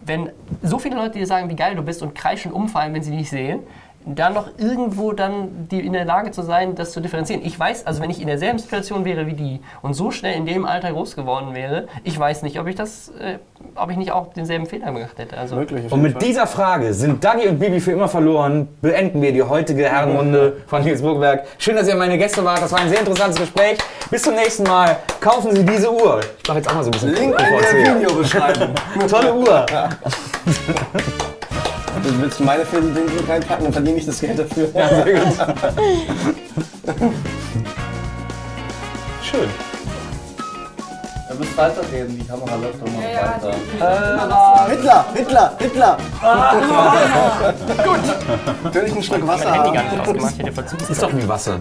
wenn 0.04 0.30
so 0.62 0.78
viele 0.78 0.96
Leute 0.96 1.18
dir 1.18 1.26
sagen, 1.26 1.48
wie 1.48 1.56
geil 1.56 1.74
du 1.76 1.82
bist 1.82 2.02
und 2.02 2.14
kreischen 2.14 2.52
umfallen, 2.52 2.94
wenn 2.94 3.02
sie 3.02 3.16
dich 3.16 3.30
sehen, 3.30 3.60
dann 4.06 4.34
noch 4.34 4.48
irgendwo 4.56 5.12
dann 5.12 5.68
die 5.68 5.84
in 5.84 5.92
der 5.92 6.04
Lage 6.04 6.30
zu 6.30 6.42
sein, 6.42 6.76
das 6.76 6.92
zu 6.92 7.00
differenzieren. 7.00 7.44
Ich 7.44 7.58
weiß, 7.58 7.86
also 7.86 8.00
wenn 8.00 8.10
ich 8.10 8.20
in 8.20 8.28
derselben 8.28 8.58
Situation 8.58 9.04
wäre 9.04 9.26
wie 9.26 9.32
die 9.32 9.60
und 9.82 9.94
so 9.94 10.12
schnell 10.12 10.36
in 10.36 10.46
dem 10.46 10.64
Alter 10.64 10.92
groß 10.92 11.16
geworden 11.16 11.54
wäre, 11.54 11.88
ich 12.04 12.18
weiß 12.18 12.42
nicht, 12.42 12.60
ob 12.60 12.68
ich 12.68 12.76
das, 12.76 13.08
äh, 13.18 13.38
ob 13.74 13.90
ich 13.90 13.96
nicht 13.96 14.12
auch 14.12 14.32
denselben 14.32 14.66
Fehler 14.66 14.92
gemacht 14.92 15.18
hätte. 15.18 15.36
Also 15.36 15.56
Möglich. 15.56 15.90
Und 15.90 16.02
mit 16.02 16.12
Fall. 16.12 16.22
dieser 16.22 16.46
Frage, 16.46 16.94
sind 16.94 17.22
Dagi 17.24 17.48
und 17.48 17.58
Bibi 17.58 17.80
für 17.80 17.92
immer 17.92 18.08
verloren, 18.08 18.68
beenden 18.80 19.20
wir 19.20 19.32
die 19.32 19.42
heutige 19.42 19.88
Herrenrunde 19.88 20.58
von 20.68 20.84
Nils 20.84 21.02
Burgberg. 21.02 21.44
Schön, 21.58 21.74
dass 21.74 21.88
ihr 21.88 21.96
meine 21.96 22.16
Gäste 22.16 22.44
wart. 22.44 22.62
Das 22.62 22.70
war 22.70 22.78
ein 22.78 22.88
sehr 22.88 23.00
interessantes 23.00 23.40
Gespräch. 23.40 23.78
Bis 24.10 24.22
zum 24.22 24.34
nächsten 24.34 24.62
Mal. 24.62 24.96
Kaufen 25.20 25.54
Sie 25.54 25.64
diese 25.64 25.92
Uhr. 25.92 26.20
Ich 26.42 26.48
mache 26.48 26.58
jetzt 26.58 26.68
auch 26.68 26.74
mal 26.74 26.84
so 26.84 26.90
ein 26.90 26.92
bisschen 26.92 27.14
Link 27.14 27.40
in 27.40 27.84
der. 27.84 27.96
Videobeschreibung. 27.96 28.74
Tolle 29.08 29.34
Uhr. 29.34 29.66
Du 32.02 32.20
willst 32.22 32.40
meine 32.40 32.64
Filme 32.64 32.94
reinpacken, 33.28 33.64
dann 33.64 33.72
verdiene 33.72 33.96
ich 33.98 34.06
das 34.06 34.20
Geld 34.20 34.38
dafür. 34.38 34.68
Schön. 39.22 39.48
Ihr 41.28 41.34
müsst 41.36 41.56
weiterreden, 41.56 42.18
die 42.18 42.24
Kamera 42.26 42.54
läuft 42.56 42.80
doch 42.80 42.86
noch 42.86 43.02
weiter. 43.02 44.68
Hitler, 44.70 45.04
Hitler, 45.14 45.52
Hitler! 45.58 45.96
Gut. 47.84 48.72
Könnte 48.72 48.88
ich 48.90 48.96
ein 48.96 49.02
Stück 49.02 49.26
Wasser 49.26 49.50
mein 49.50 49.54
Handy 49.62 49.76
gar 49.76 49.84
haben? 49.84 49.96
nicht 49.96 50.00
ausgemacht, 50.08 50.32
ich 50.34 50.38
hätte 50.38 50.52
Verzug. 50.52 50.90
Ist 50.90 51.02
doch 51.02 51.12
wie 51.16 51.28
Wasser. 51.28 51.58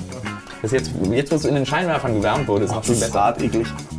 Das 0.62 0.72
jetzt, 0.72 0.92
jetzt, 1.12 1.32
wo 1.32 1.36
es 1.36 1.46
in 1.46 1.56
den 1.56 1.66
Scheinwerfern 1.66 2.16
gewärmt 2.16 2.48
wurde, 2.48 2.66
ist 2.66 2.72
noch 2.74 2.84
viel 2.84 2.94
Das 2.96 3.04
ist 3.04 3.08
besser. 3.12 3.24
hart 3.26 3.42
eklig. 3.42 3.68